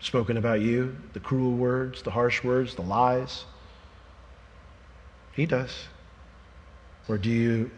Spoken 0.06 0.38
about 0.38 0.62
you, 0.62 0.96
the 1.14 1.20
cruel 1.20 1.54
words, 1.54 2.02
the 2.02 2.12
harsh 2.12 2.44
words, 2.44 2.76
the 2.76 2.82
lies? 2.82 3.46
He 5.34 5.46
does. 5.46 5.86
Or 7.08 7.18
do 7.18 7.30
you 7.30 7.72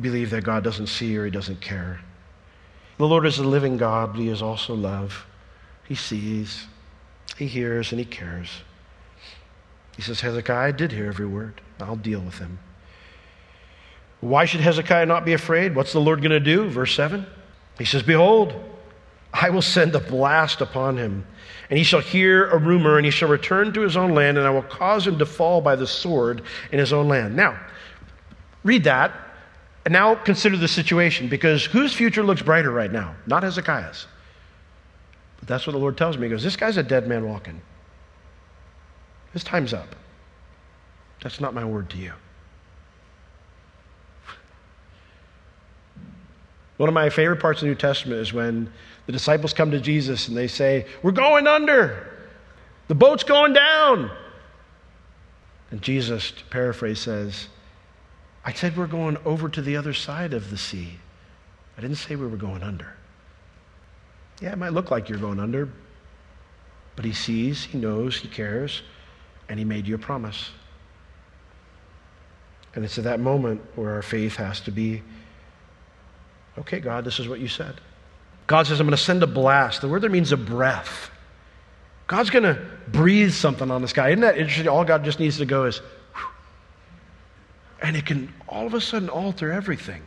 believe 0.00 0.30
that 0.30 0.44
God 0.44 0.62
doesn't 0.62 0.88
see 0.88 1.16
or 1.16 1.24
he 1.24 1.30
doesn't 1.30 1.60
care? 1.60 2.00
The 2.98 3.06
Lord 3.06 3.26
is 3.26 3.38
a 3.38 3.44
living 3.44 3.76
God, 3.76 4.12
but 4.12 4.20
he 4.20 4.28
is 4.28 4.42
also 4.42 4.74
love. 4.74 5.26
He 5.86 5.94
sees, 5.94 6.66
he 7.36 7.46
hears, 7.46 7.92
and 7.92 7.98
he 7.98 8.04
cares. 8.04 8.48
He 9.96 10.02
says, 10.02 10.20
Hezekiah, 10.20 10.68
I 10.68 10.70
did 10.72 10.92
hear 10.92 11.06
every 11.06 11.26
word. 11.26 11.60
I'll 11.80 11.96
deal 11.96 12.20
with 12.20 12.38
him. 12.38 12.58
Why 14.20 14.44
should 14.44 14.60
Hezekiah 14.60 15.06
not 15.06 15.24
be 15.24 15.32
afraid? 15.32 15.74
What's 15.74 15.92
the 15.92 16.00
Lord 16.00 16.20
going 16.20 16.30
to 16.30 16.40
do? 16.40 16.68
Verse 16.68 16.94
7. 16.94 17.24
He 17.78 17.84
says, 17.84 18.02
Behold, 18.02 18.52
I 19.32 19.50
will 19.50 19.62
send 19.62 19.94
a 19.94 20.00
blast 20.00 20.60
upon 20.60 20.96
him 20.96 21.26
and 21.70 21.76
he 21.76 21.84
shall 21.84 22.00
hear 22.00 22.48
a 22.48 22.56
rumor, 22.56 22.96
and 22.96 23.04
he 23.04 23.10
shall 23.10 23.28
return 23.28 23.72
to 23.74 23.80
his 23.82 23.96
own 23.96 24.14
land, 24.14 24.38
and 24.38 24.46
I 24.46 24.50
will 24.50 24.62
cause 24.62 25.06
him 25.06 25.18
to 25.18 25.26
fall 25.26 25.60
by 25.60 25.76
the 25.76 25.86
sword 25.86 26.42
in 26.72 26.78
his 26.78 26.92
own 26.92 27.08
land. 27.08 27.36
Now, 27.36 27.58
read 28.64 28.84
that, 28.84 29.12
and 29.84 29.92
now 29.92 30.14
consider 30.14 30.56
the 30.56 30.68
situation, 30.68 31.28
because 31.28 31.64
whose 31.64 31.92
future 31.92 32.22
looks 32.22 32.40
brighter 32.40 32.70
right 32.70 32.90
now? 32.90 33.14
Not 33.26 33.42
Hezekiah's. 33.42 34.06
But 35.40 35.48
that's 35.48 35.66
what 35.66 35.74
the 35.74 35.78
Lord 35.78 35.98
tells 35.98 36.16
me. 36.16 36.26
He 36.26 36.30
goes, 36.30 36.42
This 36.42 36.56
guy's 36.56 36.78
a 36.78 36.82
dead 36.82 37.06
man 37.06 37.26
walking. 37.26 37.60
His 39.34 39.44
time's 39.44 39.74
up. 39.74 39.94
That's 41.22 41.38
not 41.38 41.52
my 41.52 41.64
word 41.66 41.90
to 41.90 41.98
you. 41.98 42.12
One 46.78 46.88
of 46.88 46.94
my 46.94 47.10
favorite 47.10 47.40
parts 47.40 47.60
of 47.60 47.66
the 47.66 47.68
New 47.68 47.74
Testament 47.74 48.20
is 48.20 48.32
when 48.32 48.72
the 49.08 49.12
disciples 49.12 49.54
come 49.54 49.70
to 49.70 49.80
Jesus 49.80 50.28
and 50.28 50.36
they 50.36 50.48
say, 50.48 50.84
We're 51.02 51.12
going 51.12 51.46
under. 51.46 52.28
The 52.88 52.94
boat's 52.94 53.24
going 53.24 53.54
down. 53.54 54.10
And 55.70 55.80
Jesus, 55.80 56.30
to 56.30 56.44
paraphrase, 56.44 56.98
says, 56.98 57.48
I 58.44 58.52
said 58.52 58.76
we're 58.76 58.86
going 58.86 59.16
over 59.24 59.48
to 59.48 59.62
the 59.62 59.78
other 59.78 59.94
side 59.94 60.34
of 60.34 60.50
the 60.50 60.58
sea. 60.58 60.90
I 61.78 61.80
didn't 61.80 61.96
say 61.96 62.16
we 62.16 62.26
were 62.26 62.36
going 62.36 62.62
under. 62.62 62.92
Yeah, 64.42 64.52
it 64.52 64.58
might 64.58 64.74
look 64.74 64.90
like 64.90 65.08
you're 65.08 65.18
going 65.18 65.40
under, 65.40 65.70
but 66.94 67.06
he 67.06 67.14
sees, 67.14 67.64
he 67.64 67.78
knows, 67.78 68.18
he 68.18 68.28
cares, 68.28 68.82
and 69.48 69.58
he 69.58 69.64
made 69.64 69.88
you 69.88 69.94
a 69.94 69.98
promise. 69.98 70.50
And 72.74 72.84
it's 72.84 72.98
at 72.98 73.04
that 73.04 73.20
moment 73.20 73.62
where 73.74 73.94
our 73.94 74.02
faith 74.02 74.36
has 74.36 74.60
to 74.60 74.70
be 74.70 75.02
okay, 76.58 76.80
God, 76.80 77.06
this 77.06 77.18
is 77.18 77.26
what 77.26 77.40
you 77.40 77.48
said. 77.48 77.80
God 78.48 78.66
says, 78.66 78.80
I'm 78.80 78.86
going 78.86 78.96
to 78.96 79.02
send 79.02 79.22
a 79.22 79.26
blast. 79.26 79.82
The 79.82 79.88
word 79.88 80.00
there 80.00 80.10
means 80.10 80.32
a 80.32 80.36
breath. 80.36 81.10
God's 82.06 82.30
going 82.30 82.44
to 82.44 82.58
breathe 82.88 83.32
something 83.32 83.70
on 83.70 83.82
this 83.82 83.92
guy. 83.92 84.08
Isn't 84.08 84.22
that 84.22 84.38
interesting? 84.38 84.66
All 84.68 84.84
God 84.84 85.04
just 85.04 85.20
needs 85.20 85.36
to 85.36 85.44
go 85.44 85.66
is, 85.66 85.78
whew, 86.14 86.26
and 87.82 87.94
it 87.94 88.06
can 88.06 88.32
all 88.48 88.66
of 88.66 88.72
a 88.72 88.80
sudden 88.80 89.10
alter 89.10 89.52
everything. 89.52 90.02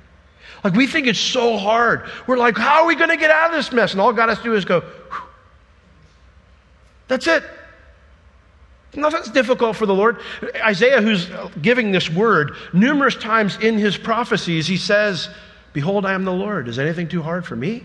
Like 0.64 0.74
we 0.74 0.88
think 0.88 1.06
it's 1.06 1.20
so 1.20 1.56
hard. 1.56 2.10
We're 2.26 2.38
like, 2.38 2.58
how 2.58 2.82
are 2.82 2.88
we 2.88 2.96
going 2.96 3.12
to 3.12 3.18
get 3.18 3.30
out 3.30 3.52
of 3.52 3.56
this 3.56 3.72
mess? 3.72 3.92
And 3.92 4.02
all 4.02 4.12
God 4.12 4.30
has 4.30 4.40
to 4.40 4.44
do 4.44 4.56
is 4.56 4.66
go, 4.66 4.82
whew. 4.82 5.22
that's 7.08 7.28
it. 7.28 7.44
Nothing's 8.96 9.30
difficult 9.30 9.76
for 9.76 9.86
the 9.86 9.94
Lord. 9.94 10.18
Isaiah, 10.56 11.00
who's 11.00 11.30
giving 11.62 11.92
this 11.92 12.10
word, 12.10 12.56
numerous 12.74 13.16
times 13.16 13.58
in 13.58 13.78
his 13.78 13.98
prophecies, 13.98 14.66
he 14.66 14.78
says, 14.78 15.30
Behold, 15.74 16.08
I 16.08 16.14
am 16.14 16.26
the 16.26 16.34
Lord. 16.34 16.68
Is 16.68 16.80
anything 16.80 17.08
too 17.08 17.22
hard 17.22 17.46
for 17.46 17.56
me? 17.56 17.84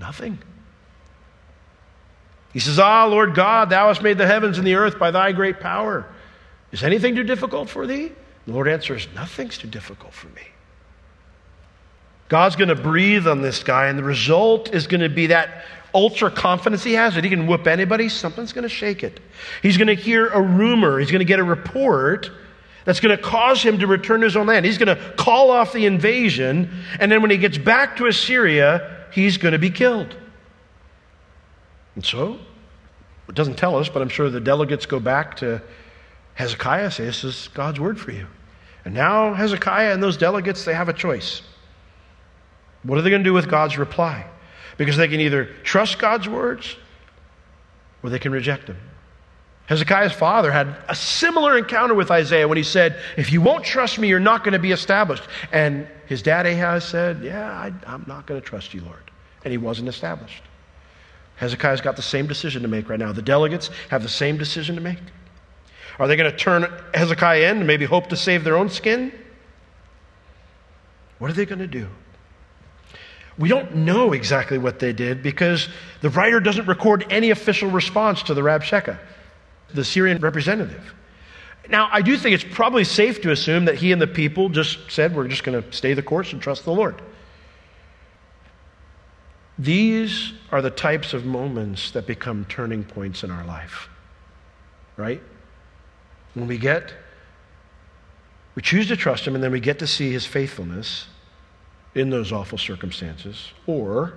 Nothing. 0.00 0.38
He 2.52 2.58
says, 2.58 2.78
Ah, 2.78 3.04
Lord 3.04 3.34
God, 3.34 3.70
thou 3.70 3.88
hast 3.88 4.02
made 4.02 4.18
the 4.18 4.26
heavens 4.26 4.58
and 4.58 4.66
the 4.66 4.74
earth 4.74 4.98
by 4.98 5.10
thy 5.10 5.32
great 5.32 5.60
power. 5.60 6.06
Is 6.72 6.82
anything 6.82 7.14
too 7.14 7.22
difficult 7.22 7.68
for 7.68 7.86
thee? 7.86 8.10
The 8.46 8.52
Lord 8.52 8.66
answers, 8.66 9.06
Nothing's 9.14 9.58
too 9.58 9.68
difficult 9.68 10.12
for 10.12 10.28
me. 10.28 10.42
God's 12.28 12.56
going 12.56 12.68
to 12.68 12.76
breathe 12.76 13.28
on 13.28 13.42
this 13.42 13.62
guy, 13.62 13.88
and 13.88 13.98
the 13.98 14.04
result 14.04 14.72
is 14.72 14.86
going 14.86 15.00
to 15.00 15.08
be 15.08 15.28
that 15.28 15.64
ultra 15.92 16.30
confidence 16.30 16.84
he 16.84 16.92
has 16.94 17.16
that 17.16 17.24
he 17.24 17.30
can 17.30 17.46
whoop 17.46 17.66
anybody. 17.66 18.08
Something's 18.08 18.52
going 18.52 18.62
to 18.62 18.68
shake 18.68 19.02
it. 19.02 19.20
He's 19.62 19.76
going 19.76 19.88
to 19.88 19.94
hear 19.94 20.28
a 20.28 20.40
rumor, 20.40 20.98
he's 20.98 21.10
going 21.10 21.20
to 21.20 21.24
get 21.24 21.40
a 21.40 21.44
report 21.44 22.30
that's 22.86 23.00
going 23.00 23.14
to 23.14 23.22
cause 23.22 23.62
him 23.62 23.80
to 23.80 23.86
return 23.86 24.20
to 24.20 24.24
his 24.24 24.36
own 24.36 24.46
land. 24.46 24.64
He's 24.64 24.78
going 24.78 24.96
to 24.96 25.12
call 25.16 25.50
off 25.50 25.72
the 25.72 25.84
invasion, 25.84 26.70
and 26.98 27.12
then 27.12 27.20
when 27.20 27.30
he 27.30 27.36
gets 27.36 27.58
back 27.58 27.96
to 27.98 28.06
Assyria, 28.06 28.99
he's 29.12 29.36
going 29.36 29.52
to 29.52 29.58
be 29.58 29.70
killed. 29.70 30.16
And 31.94 32.04
so, 32.04 32.38
it 33.28 33.34
doesn't 33.34 33.56
tell 33.56 33.76
us, 33.76 33.88
but 33.88 34.02
I'm 34.02 34.08
sure 34.08 34.30
the 34.30 34.40
delegates 34.40 34.86
go 34.86 35.00
back 35.00 35.36
to 35.36 35.62
Hezekiah 36.34 36.90
says, 36.90 37.22
This 37.22 37.24
is 37.24 37.48
God's 37.48 37.78
word 37.78 38.00
for 38.00 38.12
you. 38.12 38.26
And 38.84 38.94
now 38.94 39.34
Hezekiah 39.34 39.92
and 39.92 40.02
those 40.02 40.16
delegates, 40.16 40.64
they 40.64 40.74
have 40.74 40.88
a 40.88 40.92
choice. 40.92 41.42
What 42.82 42.98
are 42.98 43.02
they 43.02 43.10
going 43.10 43.22
to 43.22 43.28
do 43.28 43.34
with 43.34 43.48
God's 43.48 43.76
reply? 43.76 44.26
Because 44.78 44.96
they 44.96 45.08
can 45.08 45.20
either 45.20 45.44
trust 45.64 45.98
God's 45.98 46.28
words 46.28 46.76
or 48.02 48.08
they 48.08 48.18
can 48.18 48.32
reject 48.32 48.66
them. 48.66 48.78
Hezekiah's 49.70 50.12
father 50.12 50.50
had 50.50 50.74
a 50.88 50.96
similar 50.96 51.56
encounter 51.56 51.94
with 51.94 52.10
Isaiah 52.10 52.48
when 52.48 52.58
he 52.58 52.64
said, 52.64 53.00
If 53.16 53.30
you 53.30 53.40
won't 53.40 53.64
trust 53.64 54.00
me, 54.00 54.08
you're 54.08 54.18
not 54.18 54.42
going 54.42 54.54
to 54.54 54.58
be 54.58 54.72
established. 54.72 55.22
And 55.52 55.86
his 56.06 56.22
dad 56.22 56.44
Ahaz 56.44 56.84
said, 56.84 57.22
Yeah, 57.22 57.48
I, 57.48 57.72
am 57.86 58.04
not 58.08 58.26
going 58.26 58.40
to 58.40 58.44
trust 58.44 58.74
you, 58.74 58.80
Lord. 58.80 59.12
And 59.44 59.52
he 59.52 59.58
wasn't 59.58 59.88
established. 59.88 60.42
Hezekiah's 61.36 61.80
got 61.80 61.94
the 61.94 62.02
same 62.02 62.26
decision 62.26 62.62
to 62.62 62.68
make 62.68 62.88
right 62.88 62.98
now. 62.98 63.12
The 63.12 63.22
delegates 63.22 63.70
have 63.90 64.02
the 64.02 64.08
same 64.08 64.36
decision 64.36 64.74
to 64.74 64.80
make. 64.80 64.98
Are 66.00 66.08
they 66.08 66.16
going 66.16 66.32
to 66.32 66.36
turn 66.36 66.66
Hezekiah 66.92 67.52
in 67.52 67.58
and 67.58 67.66
maybe 67.68 67.84
hope 67.84 68.08
to 68.08 68.16
save 68.16 68.42
their 68.42 68.56
own 68.56 68.70
skin? 68.70 69.12
What 71.20 71.30
are 71.30 71.34
they 71.34 71.46
going 71.46 71.60
to 71.60 71.68
do? 71.68 71.86
We 73.38 73.48
don't 73.48 73.76
know 73.76 74.14
exactly 74.14 74.58
what 74.58 74.80
they 74.80 74.92
did 74.92 75.22
because 75.22 75.68
the 76.00 76.10
writer 76.10 76.40
doesn't 76.40 76.66
record 76.66 77.06
any 77.08 77.30
official 77.30 77.70
response 77.70 78.24
to 78.24 78.34
the 78.34 78.40
Rabshakeh, 78.40 78.98
the 79.74 79.84
Syrian 79.84 80.18
representative. 80.18 80.94
Now, 81.68 81.88
I 81.92 82.02
do 82.02 82.16
think 82.16 82.34
it's 82.34 82.54
probably 82.54 82.84
safe 82.84 83.20
to 83.22 83.30
assume 83.30 83.66
that 83.66 83.76
he 83.76 83.92
and 83.92 84.00
the 84.00 84.06
people 84.06 84.48
just 84.48 84.90
said, 84.90 85.14
We're 85.14 85.28
just 85.28 85.44
going 85.44 85.62
to 85.62 85.72
stay 85.72 85.94
the 85.94 86.02
course 86.02 86.32
and 86.32 86.42
trust 86.42 86.64
the 86.64 86.72
Lord. 86.72 87.00
These 89.58 90.32
are 90.50 90.62
the 90.62 90.70
types 90.70 91.12
of 91.12 91.26
moments 91.26 91.90
that 91.90 92.06
become 92.06 92.46
turning 92.48 92.82
points 92.82 93.22
in 93.22 93.30
our 93.30 93.44
life, 93.44 93.88
right? 94.96 95.20
When 96.34 96.46
we 96.46 96.56
get, 96.56 96.94
we 98.54 98.62
choose 98.62 98.88
to 98.88 98.96
trust 98.96 99.26
Him 99.26 99.34
and 99.34 99.44
then 99.44 99.52
we 99.52 99.60
get 99.60 99.78
to 99.80 99.86
see 99.86 100.10
His 100.10 100.24
faithfulness 100.24 101.06
in 101.94 102.08
those 102.08 102.32
awful 102.32 102.56
circumstances, 102.56 103.52
or 103.66 104.14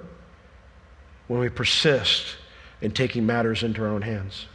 when 1.27 1.39
we 1.39 1.49
persist 1.49 2.37
in 2.81 2.91
taking 2.91 3.25
matters 3.25 3.63
into 3.63 3.81
our 3.81 3.89
own 3.89 4.01
hands, 4.01 4.45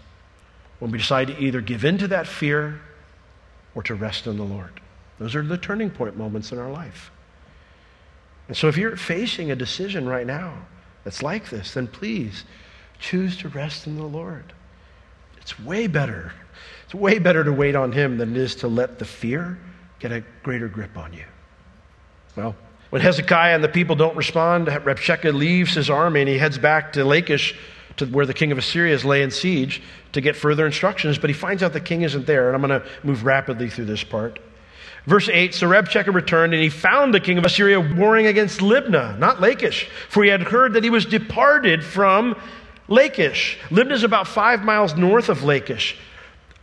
when 0.79 0.91
we 0.91 0.99
decide 0.99 1.29
to 1.29 1.39
either 1.39 1.61
give 1.61 1.85
in 1.85 1.99
to 1.99 2.09
that 2.09 2.27
fear 2.27 2.81
or 3.75 3.83
to 3.85 3.95
rest 3.95 4.27
in 4.27 4.37
the 4.37 4.45
Lord. 4.45 4.81
Those 5.19 5.35
are 5.35 5.43
the 5.43 5.59
turning 5.59 5.91
point 5.91 6.17
moments 6.17 6.53
in 6.53 6.59
our 6.59 6.71
life. 6.71 7.11
And 8.47 8.57
so 8.57 8.69
if 8.69 8.77
you're 8.77 8.97
facing 8.97 9.51
a 9.51 9.57
decision 9.57 10.09
right 10.09 10.27
now 10.27 10.55
that's 11.05 11.23
like 11.23 11.51
this, 11.51 11.75
then 11.75 11.87
please 11.87 12.45
choose 12.99 13.37
to 13.39 13.49
rest 13.49 13.87
in 13.87 13.97
the 13.97 14.05
Lord. 14.05 14.53
It's 15.37 15.59
way 15.59 15.87
better. 15.87 16.33
It's 16.85 16.95
way 16.95 17.19
better 17.19 17.45
to 17.45 17.53
wait 17.53 17.77
on 17.77 17.93
Him 17.93 18.19
than 18.19 18.31
it 18.31 18.37
is 18.37 18.55
to 18.57 18.69
let 18.69 18.99
the 18.99 19.05
fear 19.05 19.59
get 19.99 20.13
a 20.13 20.23
greater 20.43 20.69
grip 20.69 20.97
on 20.97 21.13
you. 21.13 21.25
Well, 22.37 22.57
when 22.91 23.03
Hezekiah 23.03 23.55
and 23.55 23.63
the 23.63 23.69
people 23.69 23.97
don't 23.97 24.17
respond, 24.17 24.69
Rabshakeh 24.69 25.35
leaves 25.35 25.75
his 25.75 25.91
army 25.91 26.21
and 26.21 26.29
he 26.29 26.39
heads 26.39 26.57
back 26.57 26.95
to 26.95 27.05
Lachish, 27.05 27.55
to 27.99 28.07
where 28.07 28.27
the 28.27 28.35
king 28.35 28.53
of 28.53 28.59
Assyria 28.59 28.95
is 28.95 29.05
laying 29.05 29.31
siege, 29.31 29.83
to 30.13 30.21
get 30.21 30.37
further 30.37 30.67
instructions. 30.67 31.19
But 31.19 31.31
he 31.31 31.35
finds 31.35 31.63
out 31.63 31.73
the 31.73 31.81
king 31.81 32.03
isn't 32.03 32.27
there, 32.27 32.53
and 32.53 32.57
I'm 32.57 32.69
going 32.69 32.81
to 32.81 32.89
move 33.03 33.25
rapidly 33.25 33.69
through 33.71 33.87
this 33.87 34.03
part. 34.03 34.39
Verse 35.07 35.29
8 35.29 35.55
So 35.55 35.69
Rabshakeh 35.69 36.13
returned, 36.13 36.55
and 36.55 36.63
he 36.63 36.69
found 36.69 37.15
the 37.15 37.21
king 37.21 37.39
of 37.39 37.45
Assyria 37.45 37.81
warring 37.81 38.27
against 38.27 38.61
Libnah, 38.61 39.19
not 39.19 39.41
Lachish, 39.41 39.89
for 40.09 40.23
he 40.23 40.31
had 40.31 40.43
heard 40.43 40.75
that 40.75 40.85
he 40.85 40.91
was 40.91 41.07
departed 41.07 41.85
from 41.85 42.37
Lachish. 42.89 43.59
Libnah 43.71 43.93
is 43.93 44.03
about 44.03 44.27
five 44.27 44.65
miles 44.65 44.97
north 44.97 45.29
of 45.29 45.45
Lachish. 45.45 45.97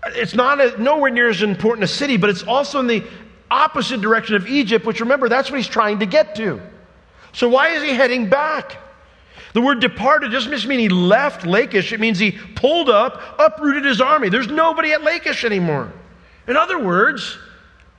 It's 0.07 0.36
not 0.36 0.61
a, 0.61 0.81
nowhere 0.81 1.09
near 1.09 1.29
as 1.29 1.41
important 1.41 1.83
a 1.83 1.88
city, 1.88 2.17
but 2.17 2.29
it's 2.29 2.43
also 2.43 2.79
in 2.79 2.88
the 2.88 3.03
opposite 3.49 4.01
direction 4.01 4.36
of 4.36 4.47
Egypt, 4.47 4.86
which 4.86 4.99
remember, 4.99 5.29
that's 5.29 5.49
what 5.49 5.57
he's 5.57 5.67
trying 5.67 5.99
to 5.99 6.05
get 6.05 6.36
to. 6.36 6.61
So 7.33 7.49
why 7.49 7.69
is 7.69 7.83
he 7.83 7.89
heading 7.89 8.29
back? 8.29 8.77
The 9.56 9.62
word 9.62 9.80
departed 9.80 10.34
doesn't 10.34 10.51
just 10.51 10.68
mean 10.68 10.80
he 10.80 10.89
left 10.89 11.45
Lachish, 11.45 11.93
it 11.93 12.01
means 12.01 12.20
he 12.20 12.34
pulled 12.34 12.89
up, 12.89 13.22
uprooted 13.39 13.86
his 13.86 14.01
army. 14.01 14.28
There's 14.28 14.49
nobody 14.49 14.91
at 14.91 15.01
Lachish 15.01 15.45
anymore. 15.45 15.93
In 16.45 16.58
other 16.58 16.78
words, 16.78 17.38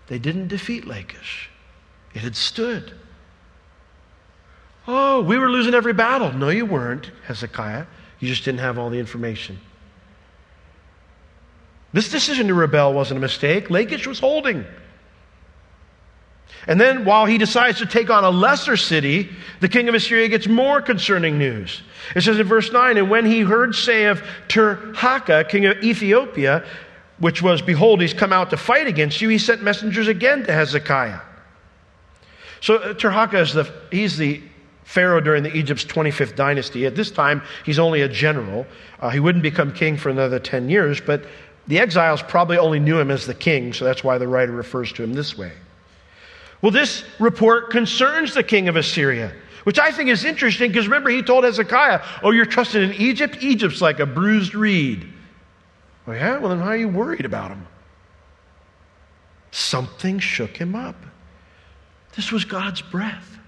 they 0.08 0.18
didn't 0.18 0.48
defeat 0.48 0.86
Lachish, 0.86 1.48
it 2.12 2.20
had 2.20 2.36
stood. 2.36 2.92
Oh, 4.86 5.22
we 5.22 5.38
were 5.38 5.50
losing 5.50 5.72
every 5.72 5.94
battle. 5.94 6.30
No, 6.30 6.50
you 6.50 6.66
weren't, 6.66 7.10
Hezekiah. 7.26 7.86
You 8.20 8.28
just 8.28 8.44
didn't 8.44 8.60
have 8.60 8.78
all 8.78 8.90
the 8.90 8.98
information. 8.98 9.58
This 11.94 12.10
decision 12.10 12.48
to 12.48 12.54
rebel 12.54 12.92
wasn't 12.92 13.16
a 13.16 13.20
mistake. 13.22 13.70
Lachish 13.70 14.06
was 14.06 14.18
holding. 14.18 14.66
And 16.66 16.80
then, 16.80 17.04
while 17.04 17.26
he 17.26 17.38
decides 17.38 17.78
to 17.78 17.86
take 17.86 18.10
on 18.10 18.24
a 18.24 18.30
lesser 18.30 18.76
city, 18.76 19.30
the 19.60 19.68
king 19.68 19.88
of 19.88 19.94
Assyria 19.94 20.28
gets 20.28 20.48
more 20.48 20.82
concerning 20.82 21.38
news. 21.38 21.82
It 22.14 22.22
says 22.22 22.38
in 22.40 22.46
verse 22.46 22.72
9, 22.72 22.96
And 22.96 23.08
when 23.08 23.24
he 23.24 23.40
heard 23.40 23.74
say 23.74 24.06
of 24.06 24.22
Tirhakah, 24.48 25.48
king 25.48 25.66
of 25.66 25.82
Ethiopia, 25.82 26.64
which 27.18 27.40
was, 27.40 27.62
Behold, 27.62 28.00
he's 28.00 28.12
come 28.12 28.32
out 28.32 28.50
to 28.50 28.56
fight 28.56 28.88
against 28.88 29.20
you, 29.20 29.28
he 29.28 29.38
sent 29.38 29.62
messengers 29.62 30.08
again 30.08 30.44
to 30.44 30.52
Hezekiah. 30.52 31.20
So 32.60 32.76
uh, 32.76 32.94
Tirhakah 32.94 33.40
is 33.40 33.54
the, 33.54 33.72
he's 33.92 34.16
the 34.16 34.42
Pharaoh 34.82 35.20
during 35.20 35.44
the 35.44 35.54
Egypt's 35.54 35.84
25th 35.84 36.34
dynasty. 36.34 36.84
At 36.84 36.96
this 36.96 37.12
time, 37.12 37.42
he's 37.64 37.78
only 37.78 38.02
a 38.02 38.08
general. 38.08 38.66
Uh, 38.98 39.10
he 39.10 39.20
wouldn't 39.20 39.42
become 39.42 39.72
king 39.72 39.96
for 39.96 40.08
another 40.08 40.40
10 40.40 40.68
years, 40.68 41.00
but 41.00 41.24
the 41.68 41.78
exiles 41.78 42.22
probably 42.22 42.58
only 42.58 42.80
knew 42.80 42.98
him 42.98 43.10
as 43.10 43.26
the 43.26 43.34
king, 43.34 43.72
so 43.72 43.84
that's 43.84 44.02
why 44.02 44.18
the 44.18 44.28
writer 44.28 44.52
refers 44.52 44.92
to 44.94 45.02
him 45.02 45.12
this 45.12 45.36
way. 45.36 45.52
Well, 46.62 46.72
this 46.72 47.04
report 47.18 47.70
concerns 47.70 48.34
the 48.34 48.42
king 48.42 48.68
of 48.68 48.76
Assyria, 48.76 49.32
which 49.64 49.78
I 49.78 49.92
think 49.92 50.08
is 50.08 50.24
interesting 50.24 50.70
because 50.70 50.86
remember, 50.86 51.10
he 51.10 51.22
told 51.22 51.44
Hezekiah, 51.44 52.02
Oh, 52.22 52.30
you're 52.30 52.46
trusted 52.46 52.82
in 52.82 52.94
Egypt? 52.94 53.38
Egypt's 53.40 53.80
like 53.80 54.00
a 54.00 54.06
bruised 54.06 54.54
reed. 54.54 55.12
Well, 56.06 56.16
yeah, 56.16 56.38
well, 56.38 56.50
then 56.50 56.60
how 56.60 56.68
are 56.68 56.76
you 56.76 56.88
worried 56.88 57.24
about 57.24 57.50
him? 57.50 57.66
Something 59.50 60.18
shook 60.18 60.56
him 60.56 60.74
up. 60.74 60.96
This 62.14 62.32
was 62.32 62.44
God's 62.44 62.80
breath. 62.80 63.38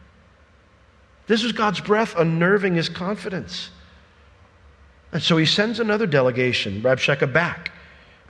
This 1.26 1.42
was 1.42 1.52
God's 1.52 1.80
breath 1.80 2.14
unnerving 2.16 2.74
his 2.74 2.88
confidence. 2.88 3.70
And 5.12 5.22
so 5.22 5.36
he 5.36 5.46
sends 5.46 5.80
another 5.80 6.06
delegation, 6.06 6.82
Rabshakeh, 6.82 7.32
back 7.32 7.70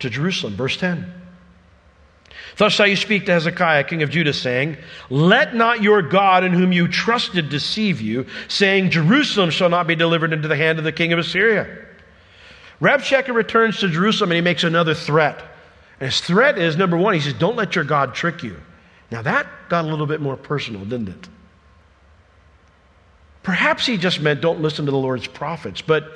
to 0.00 0.10
Jerusalem. 0.10 0.54
Verse 0.56 0.76
10. 0.76 1.12
Thus 2.56 2.72
shall 2.72 2.86
you 2.86 2.96
speak 2.96 3.26
to 3.26 3.32
Hezekiah, 3.32 3.84
king 3.84 4.02
of 4.02 4.10
Judah, 4.10 4.32
saying, 4.32 4.76
Let 5.10 5.54
not 5.54 5.82
your 5.82 6.02
God 6.02 6.44
in 6.44 6.52
whom 6.52 6.72
you 6.72 6.88
trusted 6.88 7.48
deceive 7.48 8.00
you, 8.00 8.26
saying, 8.48 8.90
Jerusalem 8.90 9.50
shall 9.50 9.68
not 9.68 9.86
be 9.86 9.94
delivered 9.94 10.32
into 10.32 10.48
the 10.48 10.56
hand 10.56 10.78
of 10.78 10.84
the 10.84 10.92
king 10.92 11.12
of 11.12 11.18
Assyria. 11.18 11.86
Rabshakeh 12.80 13.34
returns 13.34 13.78
to 13.78 13.88
Jerusalem 13.88 14.32
and 14.32 14.36
he 14.36 14.42
makes 14.42 14.64
another 14.64 14.94
threat. 14.94 15.42
And 16.00 16.10
his 16.10 16.20
threat 16.20 16.58
is 16.58 16.76
number 16.76 16.96
one, 16.96 17.14
he 17.14 17.20
says, 17.20 17.34
Don't 17.34 17.56
let 17.56 17.74
your 17.74 17.84
God 17.84 18.14
trick 18.14 18.42
you. 18.42 18.56
Now 19.10 19.22
that 19.22 19.46
got 19.68 19.84
a 19.84 19.88
little 19.88 20.06
bit 20.06 20.20
more 20.20 20.36
personal, 20.36 20.84
didn't 20.84 21.08
it? 21.08 21.28
Perhaps 23.42 23.86
he 23.86 23.96
just 23.96 24.20
meant 24.20 24.40
don't 24.40 24.60
listen 24.60 24.84
to 24.84 24.90
the 24.90 24.98
Lord's 24.98 25.26
prophets. 25.26 25.80
But 25.80 26.12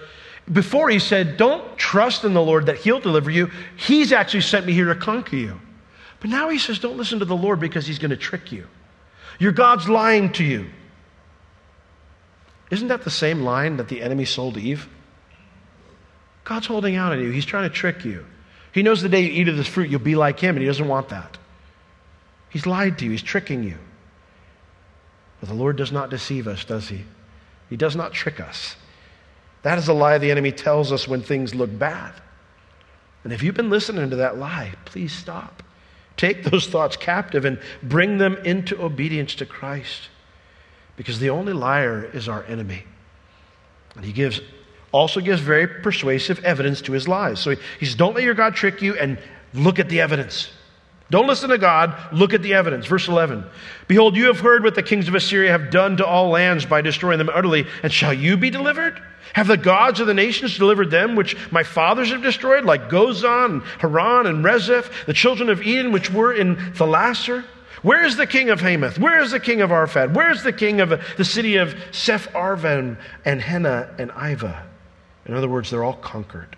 before 0.53 0.91
he 0.91 0.99
said, 0.99 1.37
Don't 1.37 1.77
trust 1.79 2.25
in 2.25 2.35
the 2.35 2.43
Lord 2.43 2.67
that 2.67 2.77
he'll 2.77 3.01
deliver 3.01 3.31
you, 3.31 3.51
he's 3.77 4.13
actually 4.13 4.43
sent 4.43 4.67
me 4.67 4.73
here 4.73 4.87
to 4.87 4.95
conquer 4.95 5.37
you. 5.37 5.61
But 6.23 6.31
now 6.31 6.51
he 6.51 6.59
says, 6.59 6.79
don't 6.79 6.97
listen 6.97 7.19
to 7.19 7.25
the 7.25 7.37
Lord 7.37 7.59
because 7.59 7.85
he's 7.85 7.99
going 7.99 8.13
to 8.13 8.17
trick 8.17 8.53
you. 8.53 8.69
Your 9.41 9.51
God's 9.51 9.89
lying 9.89 10.31
to 10.35 10.45
you. 10.45 10.71
Isn't 12.71 12.89
that 12.89 13.03
the 13.03 13.11
same 13.11 13.43
line 13.43 13.79
that 13.79 13.89
the 13.89 14.01
enemy 14.01 14.25
sold 14.25 14.57
Eve? 14.57 14.89
God's 16.45 16.69
holding 16.69 16.95
out 16.95 17.11
on 17.11 17.19
you. 17.19 17.31
He's 17.31 17.45
trying 17.45 17.69
to 17.69 17.75
trick 17.75 18.05
you. 18.05 18.25
He 18.71 18.85
knows 18.85 19.03
the 19.03 19.09
day 19.09 19.23
you 19.23 19.33
eat 19.33 19.49
of 19.49 19.57
this 19.57 19.67
fruit, 19.67 19.91
you'll 19.91 19.99
be 19.99 20.15
like 20.15 20.39
him, 20.39 20.55
and 20.55 20.61
he 20.61 20.67
doesn't 20.67 20.87
want 20.87 21.09
that. 21.09 21.39
He's 22.51 22.67
lied 22.67 22.99
to 22.99 23.05
you, 23.05 23.11
he's 23.11 23.23
tricking 23.23 23.65
you. 23.65 23.77
But 25.41 25.49
the 25.49 25.57
Lord 25.57 25.77
does 25.77 25.91
not 25.91 26.09
deceive 26.09 26.47
us, 26.47 26.65
does 26.65 26.89
he? 26.89 27.05
He 27.69 27.77
does 27.77 27.97
not 27.97 28.13
trick 28.13 28.39
us. 28.39 28.77
That 29.63 29.77
is 29.77 29.89
a 29.89 29.93
lie 29.93 30.19
the 30.19 30.31
enemy 30.31 30.53
tells 30.53 30.93
us 30.93 31.09
when 31.09 31.23
things 31.23 31.53
look 31.53 31.77
bad. 31.77 32.13
And 33.25 33.33
if 33.33 33.43
you've 33.43 33.57
been 33.57 33.71
listening 33.71 34.09
to 34.11 34.17
that 34.17 34.39
lie, 34.39 34.73
please 34.85 35.13
stop. 35.13 35.65
Take 36.17 36.45
those 36.45 36.67
thoughts 36.67 36.97
captive 36.97 37.45
and 37.45 37.59
bring 37.83 38.19
them 38.19 38.37
into 38.45 38.83
obedience 38.83 39.35
to 39.37 39.47
Christ. 39.47 40.09
Because 40.97 41.19
the 41.19 41.31
only 41.31 41.53
liar 41.53 42.05
is 42.13 42.29
our 42.29 42.45
enemy. 42.45 42.85
And 43.97 44.05
he 44.05 44.13
gives 44.13 44.41
also 44.93 45.21
gives 45.21 45.41
very 45.41 45.67
persuasive 45.67 46.45
evidence 46.45 46.83
to 46.83 46.93
his 46.93 47.09
lies. 47.09 47.41
So 47.41 47.57
he 47.81 47.87
says, 47.87 47.95
Don't 47.95 48.15
let 48.15 48.25
your 48.25 48.35
God 48.35 48.55
trick 48.55 48.83
you 48.83 48.95
and 48.95 49.19
look 49.55 49.79
at 49.79 49.89
the 49.89 50.01
evidence. 50.01 50.51
Don't 51.13 51.27
listen 51.27 51.51
to 51.51 51.59
God. 51.59 51.95
Look 52.11 52.33
at 52.33 52.41
the 52.41 52.55
evidence. 52.55 52.87
Verse 52.87 53.07
11. 53.07 53.45
Behold, 53.87 54.17
you 54.17 54.29
have 54.29 54.41
heard 54.41 54.65
what 54.65 54.75
the 54.75 54.83
kings 54.83 55.09
of 55.09 55.15
Assyria 55.15 55.51
have 55.51 55.71
done 55.71 55.99
to 55.99 56.07
all 56.07 56.31
lands 56.31 56.65
by 56.65 56.81
destroying 56.81 57.19
them 57.19 57.29
utterly. 57.29 57.67
And 57.83 57.93
shall 57.93 58.15
you 58.15 58.39
be 58.39 58.49
delivered? 58.49 58.99
Have 59.35 59.47
the 59.47 59.59
gods 59.59 60.01
of 60.01 60.07
the 60.07 60.15
nations 60.15 60.57
delivered 60.57 60.91
them 60.91 61.15
which 61.15 61.37
my 61.53 61.65
fathers 61.65 62.11
have 62.13 62.23
destroyed, 62.23 62.65
like 62.65 62.89
Gozan, 62.89 63.53
and 63.53 63.63
Haran, 63.79 64.27
and 64.27 64.43
Rezeph, 64.43 65.05
the 65.05 65.13
children 65.13 65.51
of 65.51 65.61
Eden 65.61 65.93
which 65.93 66.11
were 66.11 66.33
in 66.33 66.57
Thelasar? 66.57 67.45
Where 67.83 68.07
is 68.07 68.17
the 68.17 68.27
king 68.27 68.49
of 68.49 68.63
Hamath? 68.63 68.99
Where 68.99 69.21
is 69.21 69.33
the 69.33 69.41
king 69.41 69.61
of 69.61 69.69
Arpad? 69.69 70.15
Where 70.15 70.31
is 70.31 70.43
the 70.43 70.53
king 70.53 70.81
of 70.81 70.99
the 71.19 71.25
city 71.27 71.57
of 71.57 71.75
Sepharvaim 71.91 72.97
and 73.27 73.43
Hena 73.43 73.95
and 73.99 74.11
Ivah? 74.13 74.63
In 75.27 75.35
other 75.35 75.49
words, 75.49 75.69
they're 75.69 75.85
all 75.85 75.93
conquered. 75.93 76.57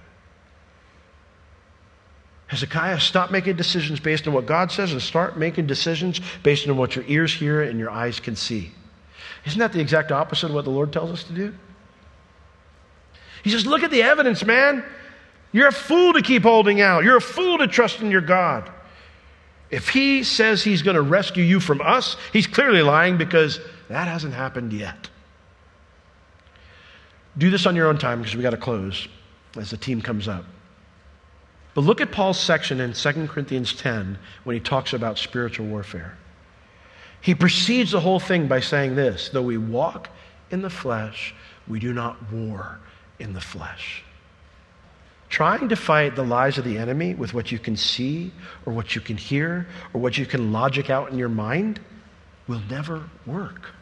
Hezekiah, 2.49 3.01
stop 3.01 3.31
making 3.31 3.57
decisions 3.57 4.01
based 4.01 4.29
on 4.29 4.35
what 4.35 4.47
God 4.47 4.71
says 4.71 4.93
and 4.93 5.01
start 5.01 5.39
making 5.39 5.67
decisions 5.67 6.21
based 6.43 6.69
on 6.69 6.77
what 6.77 6.95
your 6.95 7.05
ears 7.09 7.33
hear 7.33 7.63
and 7.63 7.79
your 7.79 7.91
eyes 7.91 8.21
can 8.21 8.37
see. 8.37 8.71
Isn't 9.47 9.59
that 9.59 9.73
the 9.73 9.81
exact 9.81 10.13
opposite 10.13 10.47
of 10.47 10.55
what 10.55 10.65
the 10.65 10.71
Lord 10.71 10.93
tells 10.93 11.11
us 11.11 11.25
to 11.25 11.33
do? 11.33 11.55
He 13.43 13.51
says, 13.51 13.67
Look 13.67 13.83
at 13.83 13.91
the 13.91 14.03
evidence, 14.03 14.45
man. 14.45 14.85
You're 15.53 15.69
a 15.69 15.73
fool 15.73 16.15
to 16.15 16.23
keep 16.23 16.43
holding 16.43 16.81
out. 16.81 17.05
You're 17.05 17.19
a 17.19 17.21
fool 17.21 17.59
to 17.59 17.69
trust 17.69 18.01
in 18.01 18.11
your 18.11 18.21
God. 18.21 18.71
If 19.71 19.89
he 19.89 20.25
says 20.25 20.65
he's 20.65 20.83
going 20.83 20.97
to 20.97 21.03
rescue 21.03 21.45
you 21.45 21.61
from 21.61 21.81
us, 21.81 22.17
he's 22.33 22.47
clearly 22.47 22.83
lying 22.83 23.19
because 23.19 23.61
that 23.89 24.09
hasn't 24.09 24.35
happened 24.35 24.73
yet. 24.73 25.09
Do 27.37 27.51
this 27.51 27.67
on 27.67 27.77
your 27.77 27.89
own 27.89 27.99
time 27.99 28.19
because 28.19 28.37
we 28.37 28.43
got 28.43 28.51
to 28.51 28.57
close 28.57 29.09
as 29.57 29.71
the 29.71 29.77
team 29.77 30.01
comes 30.01 30.29
up. 30.29 30.45
But 31.75 31.83
look 31.83 32.01
at 32.01 32.13
Paul's 32.13 32.39
section 32.39 32.81
in 32.81 32.93
2 32.93 33.27
Corinthians 33.27 33.75
10 33.75 34.19
when 34.45 34.55
he 34.55 34.61
talks 34.61 34.93
about 34.93 35.19
spiritual 35.19 35.67
warfare. 35.67 36.17
He 37.21 37.35
precedes 37.35 37.91
the 37.91 38.01
whole 38.01 38.21
thing 38.21 38.47
by 38.47 38.61
saying 38.61 38.95
this 38.95 39.29
though 39.31 39.43
we 39.43 39.59
walk 39.59 40.09
in 40.51 40.63
the 40.63 40.71
flesh, 40.71 41.35
we 41.67 41.81
do 41.81 41.93
not 41.93 42.33
war 42.33 42.79
in 43.19 43.33
the 43.33 43.41
flesh. 43.41 44.05
Trying 45.31 45.69
to 45.71 45.77
fight 45.77 46.15
the 46.15 46.23
lies 46.23 46.59
of 46.59 46.65
the 46.65 46.79
enemy 46.79 47.15
with 47.15 47.35
what 47.35 47.51
you 47.51 47.59
can 47.59 47.77
see 47.77 48.31
or 48.67 48.73
what 48.73 48.95
you 48.95 49.01
can 49.01 49.17
hear 49.17 49.67
or 49.93 50.01
what 50.01 50.17
you 50.17 50.27
can 50.27 50.53
logic 50.53 50.91
out 50.91 51.11
in 51.11 51.19
your 51.19 51.29
mind 51.29 51.81
will 52.47 52.63
never 52.71 53.03
work. 53.27 53.73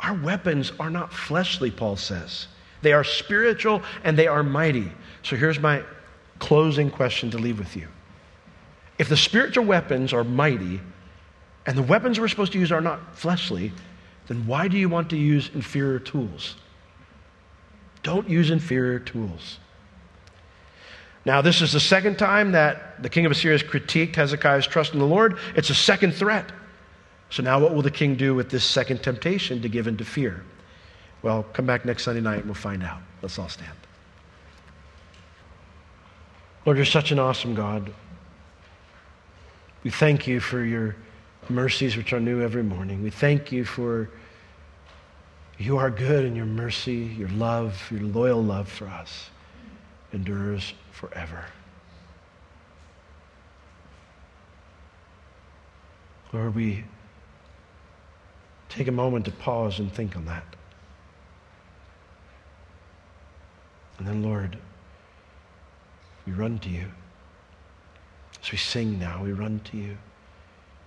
Our 0.00 0.14
weapons 0.14 0.72
are 0.80 0.90
not 0.90 1.12
fleshly, 1.12 1.70
Paul 1.70 1.96
says. 1.96 2.48
They 2.82 2.92
are 2.92 3.04
spiritual 3.04 3.82
and 4.02 4.18
they 4.18 4.26
are 4.26 4.42
mighty. 4.42 4.90
So 5.22 5.36
here's 5.36 5.60
my 5.60 5.84
closing 6.44 6.90
question 6.90 7.30
to 7.30 7.38
leave 7.38 7.58
with 7.58 7.74
you. 7.74 7.88
If 8.98 9.08
the 9.08 9.16
spiritual 9.16 9.64
weapons 9.64 10.12
are 10.12 10.22
mighty 10.22 10.78
and 11.64 11.76
the 11.76 11.82
weapons 11.82 12.20
we're 12.20 12.28
supposed 12.28 12.52
to 12.52 12.58
use 12.58 12.70
are 12.70 12.82
not 12.82 13.16
fleshly, 13.16 13.72
then 14.26 14.46
why 14.46 14.68
do 14.68 14.76
you 14.76 14.90
want 14.90 15.08
to 15.10 15.16
use 15.16 15.50
inferior 15.54 15.98
tools? 15.98 16.56
Don't 18.02 18.28
use 18.28 18.50
inferior 18.50 18.98
tools. 18.98 19.58
Now, 21.24 21.40
this 21.40 21.62
is 21.62 21.72
the 21.72 21.80
second 21.80 22.18
time 22.18 22.52
that 22.52 23.02
the 23.02 23.08
king 23.08 23.24
of 23.24 23.32
Assyria 23.32 23.56
has 23.56 23.66
critiqued 23.66 24.14
Hezekiah's 24.14 24.66
trust 24.66 24.92
in 24.92 24.98
the 24.98 25.06
Lord. 25.06 25.38
It's 25.56 25.70
a 25.70 25.74
second 25.74 26.12
threat. 26.12 26.52
So, 27.30 27.42
now 27.42 27.58
what 27.58 27.74
will 27.74 27.80
the 27.80 27.90
king 27.90 28.16
do 28.16 28.34
with 28.34 28.50
this 28.50 28.64
second 28.64 29.02
temptation 29.02 29.62
to 29.62 29.68
give 29.70 29.86
in 29.86 29.96
to 29.96 30.04
fear? 30.04 30.44
Well, 31.22 31.44
come 31.54 31.64
back 31.64 31.86
next 31.86 32.02
Sunday 32.02 32.20
night 32.20 32.40
and 32.40 32.44
we'll 32.44 32.54
find 32.54 32.82
out. 32.82 33.00
Let's 33.22 33.38
all 33.38 33.48
stand. 33.48 33.83
Lord, 36.64 36.78
you're 36.78 36.86
such 36.86 37.10
an 37.12 37.18
awesome 37.18 37.54
God. 37.54 37.92
We 39.82 39.90
thank 39.90 40.26
you 40.26 40.40
for 40.40 40.64
your 40.64 40.96
mercies, 41.50 41.94
which 41.94 42.14
are 42.14 42.20
new 42.20 42.40
every 42.40 42.62
morning. 42.62 43.02
We 43.02 43.10
thank 43.10 43.52
you 43.52 43.66
for 43.66 44.08
you 45.58 45.76
are 45.76 45.90
good 45.90 46.24
and 46.24 46.34
your 46.34 46.46
mercy, 46.46 46.94
your 46.96 47.28
love, 47.28 47.80
your 47.90 48.00
loyal 48.00 48.42
love 48.42 48.68
for 48.68 48.88
us 48.88 49.30
endures 50.12 50.72
forever. 50.90 51.44
Lord, 56.32 56.54
we 56.54 56.84
take 58.68 58.88
a 58.88 58.92
moment 58.92 59.26
to 59.26 59.30
pause 59.30 59.78
and 59.78 59.92
think 59.92 60.16
on 60.16 60.24
that. 60.24 60.44
And 63.98 64.08
then, 64.08 64.22
Lord, 64.22 64.58
we 66.26 66.32
run 66.32 66.58
to 66.60 66.68
you. 66.68 66.86
As 68.42 68.52
we 68.52 68.58
sing 68.58 68.98
now, 68.98 69.22
we 69.22 69.32
run 69.32 69.60
to 69.70 69.76
you, 69.76 69.96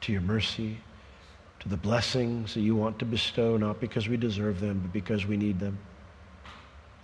to 0.01 0.11
your 0.11 0.21
mercy, 0.21 0.77
to 1.59 1.69
the 1.69 1.77
blessings 1.77 2.53
that 2.53 2.61
you 2.61 2.75
want 2.75 2.99
to 2.99 3.05
bestow, 3.05 3.57
not 3.57 3.79
because 3.79 4.07
we 4.07 4.17
deserve 4.17 4.59
them, 4.59 4.79
but 4.79 4.93
because 4.93 5.25
we 5.25 5.37
need 5.37 5.59
them 5.59 5.77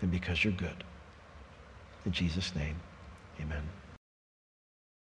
and 0.01 0.11
because 0.11 0.43
you're 0.43 0.53
good. 0.53 0.84
In 2.05 2.11
Jesus' 2.11 2.53
name, 2.55 2.75
amen. 3.41 3.63